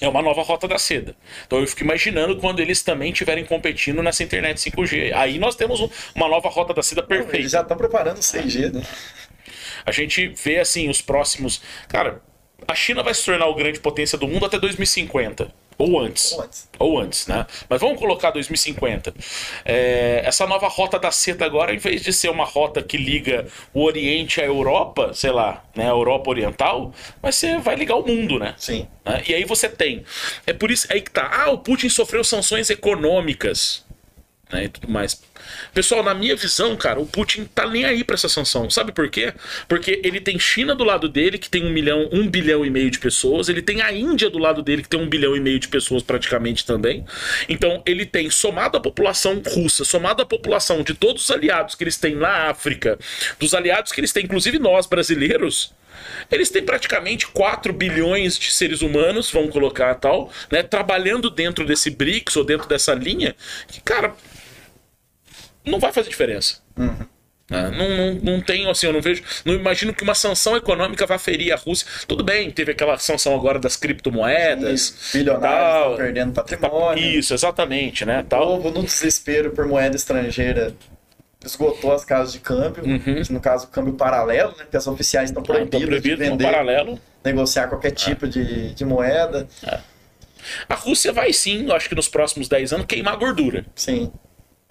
[0.00, 1.14] é uma nova rota da seda.
[1.46, 5.12] Então eu fico imaginando quando eles também estiverem competindo nessa internet 5G.
[5.14, 7.48] Aí nós temos um- uma nova rota da seda eles perfeita.
[7.48, 8.82] já estão preparando o 6G, né?
[9.86, 11.62] A gente vê assim os próximos.
[11.88, 12.20] Cara,
[12.66, 15.52] a China vai se tornar o grande potência do mundo até 2050.
[15.78, 16.32] Ou antes.
[16.32, 16.68] Ou antes.
[16.78, 17.46] Ou antes, né?
[17.68, 19.14] Mas vamos colocar 2050.
[19.64, 23.46] É, essa nova rota da seta agora, em vez de ser uma rota que liga
[23.72, 25.84] o Oriente à Europa, sei lá, né?
[25.84, 28.54] A Europa Oriental, vai ser, vai ligar o mundo, né?
[28.56, 28.86] Sim.
[29.04, 29.22] Né?
[29.26, 30.04] E aí você tem.
[30.46, 31.30] É por isso aí que tá.
[31.32, 33.84] Ah, o Putin sofreu sanções econômicas.
[34.52, 35.20] Né, e tudo mais.
[35.74, 38.68] Pessoal, na minha visão, cara, o Putin tá nem aí pra essa sanção.
[38.70, 39.32] Sabe por quê?
[39.68, 42.90] Porque ele tem China do lado dele, que tem um milhão, um bilhão e meio
[42.90, 43.48] de pessoas.
[43.48, 46.02] Ele tem a Índia do lado dele, que tem um bilhão e meio de pessoas
[46.02, 47.04] praticamente também.
[47.48, 51.84] Então, ele tem, somado a população russa, somado a população de todos os aliados que
[51.84, 52.98] eles têm na África,
[53.38, 55.72] dos aliados que eles têm, inclusive nós brasileiros,
[56.30, 61.90] eles têm praticamente 4 bilhões de seres humanos, vamos colocar tal, né, trabalhando dentro desse
[61.90, 63.34] BRICS ou dentro dessa linha,
[63.68, 64.14] que, cara,
[65.64, 66.58] não vai fazer diferença.
[66.76, 67.06] Uhum.
[67.50, 67.70] Né?
[67.70, 69.22] Não, não, não tenho, assim, eu não vejo.
[69.44, 71.86] Não imagino que uma sanção econômica vá ferir a Rússia.
[72.06, 75.10] Tudo bem, teve aquela sanção agora das criptomoedas.
[75.12, 77.04] Bilionários estão perdendo patrimônio.
[77.04, 78.20] Isso, exatamente, né?
[78.20, 78.46] O Tal.
[78.46, 80.74] povo, no desespero por moeda estrangeira,
[81.44, 82.84] esgotou as casas de câmbio.
[82.84, 83.22] Uhum.
[83.28, 84.64] No caso, câmbio paralelo, né?
[84.64, 86.98] Porque as oficiais estão Então, proibidas proibido de vender, paralelo.
[87.24, 89.46] negociar qualquer tipo de, de moeda.
[90.68, 93.66] A Rússia vai sim, eu acho que nos próximos 10 anos, queimar gordura.
[93.74, 94.10] Sim.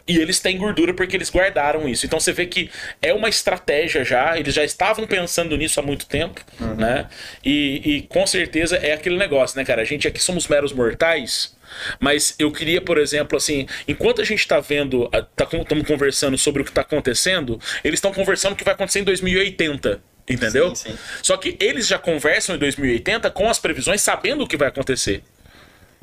[0.08, 2.06] E eles têm gordura porque eles guardaram isso.
[2.06, 2.70] Então você vê que
[3.02, 6.42] é uma estratégia já, eles já estavam pensando nisso há muito tempo,
[6.78, 7.08] né?
[7.46, 9.82] E, e com certeza é aquele negócio, né, cara?
[9.82, 11.56] A gente aqui somos meros mortais,
[12.00, 16.38] mas eu queria, por exemplo, assim, enquanto a gente tá vendo, a- tá, estamos conversando
[16.38, 20.02] sobre o que tá acontecendo, eles estão conversando o que vai acontecer em 2080.
[20.30, 20.74] Entendeu?
[20.76, 20.98] Sim, sim.
[21.22, 25.24] Só que eles já conversam em 2080 com as previsões, sabendo o que vai acontecer.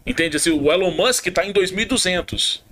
[0.06, 0.36] Entende?
[0.36, 2.62] Assim, o Elon Musk tá em 2200.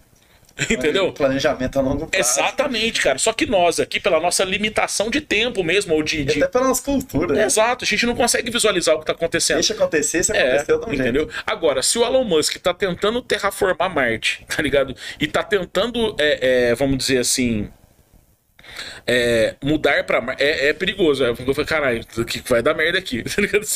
[0.70, 1.12] Entendeu?
[1.12, 2.30] Planejamento a longo prazo.
[2.40, 3.18] Exatamente, cara.
[3.18, 6.24] Só que nós aqui, pela nossa limitação de tempo mesmo, ou de.
[6.24, 7.34] De- até pela nossa cultura.
[7.34, 7.44] né?
[7.44, 9.56] Exato, a gente não consegue visualizar o que tá acontecendo.
[9.56, 11.24] Deixa acontecer, se É, aconteceu, um entendeu?
[11.28, 11.42] jeito.
[11.46, 14.94] Agora, se o Elon Musk tá tentando terraformar Marte, tá ligado?
[15.20, 17.68] E tá tentando, é, é, vamos dizer assim,
[19.06, 21.24] é, mudar pra Marte, é, é perigoso.
[21.24, 23.24] É, eu falei, caralho, o que vai dar merda aqui?
[23.36, 23.66] Tá ligado?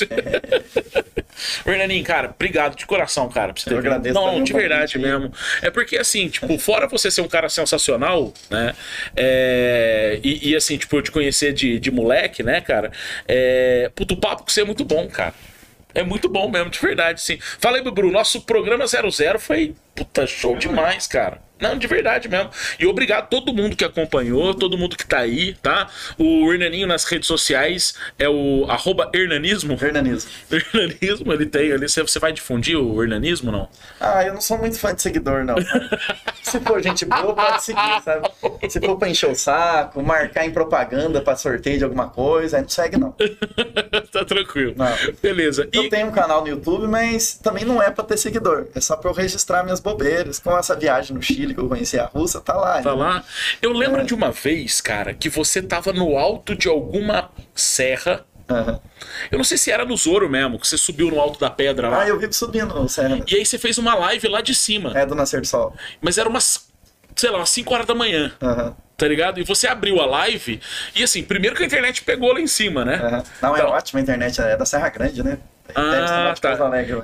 [1.67, 3.53] Hernaninho, cara, obrigado de coração, cara.
[3.53, 5.33] Por você ter Eu agradeço Não, também o de verdade mesmo.
[5.63, 8.75] É porque, assim, tipo, fora você ser um cara sensacional, né?
[9.17, 12.91] é, e, e, assim, tipo, eu te conhecer de, de moleque, né, cara?
[13.29, 15.35] É, puto, o papo com você é muito bom, cara.
[15.95, 17.39] É muito bom mesmo, de verdade, sim.
[17.59, 21.41] Fala aí, Bruno, nosso programa 00 foi, puta, show demais, cara.
[21.61, 22.51] Não, de verdade mesmo.
[22.79, 25.89] E obrigado a todo mundo que acompanhou, todo mundo que tá aí, tá?
[26.19, 29.79] O Hernaninho nas redes sociais é o arroba Hernanismo.
[29.81, 30.31] Hernanismo.
[30.51, 31.89] Hernanismo, ele tem ali.
[31.89, 33.69] Você vai difundir o Hernanismo, não?
[34.01, 35.57] Ah, eu não sou muito fã de seguidor, não.
[36.43, 38.29] Se for gente boa, pode seguir, sabe?
[38.69, 42.63] Se for pra encher o saco, marcar em propaganda pra sorteio de alguma coisa, aí
[42.63, 43.13] não segue, não.
[44.11, 44.75] tá tranquilo.
[44.77, 44.89] Não.
[45.23, 45.69] Beleza.
[45.73, 48.67] Eu E, tenho um canal no YouTube, mas também não é pra ter seguidor.
[48.75, 50.39] É só pra eu registrar minhas bobeiras.
[50.39, 52.81] Com essa viagem no Chile que eu conheci a Rússia, tá lá.
[52.83, 52.97] tá né?
[53.03, 53.25] lá.
[53.61, 54.05] Eu lembro É.
[54.05, 58.25] de uma vez, cara, que você tava no alto de alguma serra.
[58.49, 58.81] Aham.
[59.31, 61.89] Eu não sei se era no Zoro mesmo, que você subiu no alto da pedra
[61.89, 62.03] lá.
[62.03, 63.21] Ah, eu vivo subindo o Serra.
[63.29, 64.93] E aí você fez uma live lá de cima.
[64.99, 65.73] É do Nascer do Sol.
[66.01, 66.69] Mas era umas,
[67.15, 68.33] sei lá, umas 5 horas da manhã.
[68.43, 68.75] Aham.
[68.97, 69.39] Tá ligado?
[69.41, 70.61] E você abriu a live.
[70.97, 72.97] E assim, primeiro que a internet pegou lá em cima, né?
[72.97, 73.23] aham.
[73.41, 75.39] Não, é Então- ótima a internet, é da Serra Grande, né?
[75.75, 76.51] Ah, tá.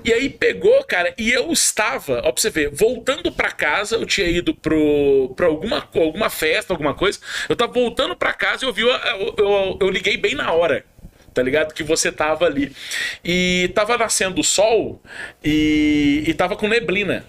[0.05, 4.07] E aí pegou, cara, e eu estava, ó, pra você ver, voltando pra casa, eu
[4.07, 7.19] tinha ido pro, pra alguma, alguma festa, alguma coisa,
[7.49, 10.85] eu tava voltando pra casa e eu vi, eu, eu, eu liguei bem na hora.
[11.33, 11.75] Tá ligado?
[11.75, 12.75] Que você tava ali.
[13.23, 15.03] E tava nascendo o sol
[15.45, 17.27] e, e tava com neblina.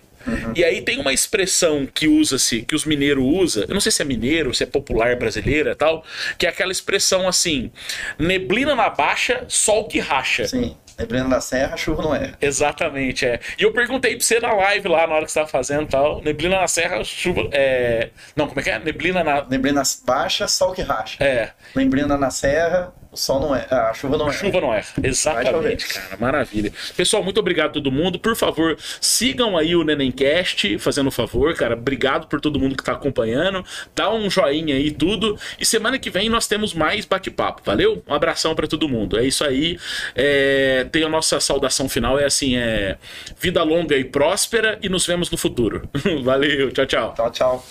[0.56, 4.02] E aí tem uma expressão que usa-se, que os mineiros usam, eu não sei se
[4.02, 6.04] é mineiro, se é popular brasileira e tal,
[6.38, 7.72] que é aquela expressão assim:
[8.20, 10.48] neblina na baixa, sol que racha.
[10.48, 10.76] Sim.
[10.98, 12.34] Neblina da Serra, chuva não é.
[12.42, 13.40] Exatamente, é.
[13.58, 15.88] E eu perguntei pra você na live lá, na hora que você tava fazendo e
[15.88, 16.22] tal.
[16.22, 17.48] Neblina na serra, chuva.
[17.52, 18.10] É...
[18.36, 18.80] Não, como é que é?
[18.80, 19.46] Neblina na.
[19.46, 21.24] Neblina baixa, sol que racha.
[21.24, 23.66] É, Neblina na Serra, o sol não é.
[23.70, 24.32] A chuva não é.
[24.32, 24.84] chuva não é.
[25.02, 26.18] Exatamente, cara.
[26.18, 26.72] Maravilha.
[26.96, 28.20] Pessoal, muito obrigado a todo mundo.
[28.20, 31.74] Por favor, sigam aí o Nenemcast, fazendo um favor, cara.
[31.74, 33.66] Obrigado por todo mundo que tá acompanhando.
[33.96, 35.38] Dá um joinha aí, tudo.
[35.60, 38.04] E semana que vem nós temos mais bate-papo, valeu?
[38.08, 39.18] Um abração pra todo mundo.
[39.18, 39.80] É isso aí.
[40.16, 42.98] É, Tem a nossa saudação final, é assim: é
[43.40, 45.90] vida longa e próspera e nos vemos no futuro.
[46.24, 47.14] valeu, tchau, tchau.
[47.16, 47.66] Tchau, tchau.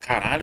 [0.00, 0.38] Caralho.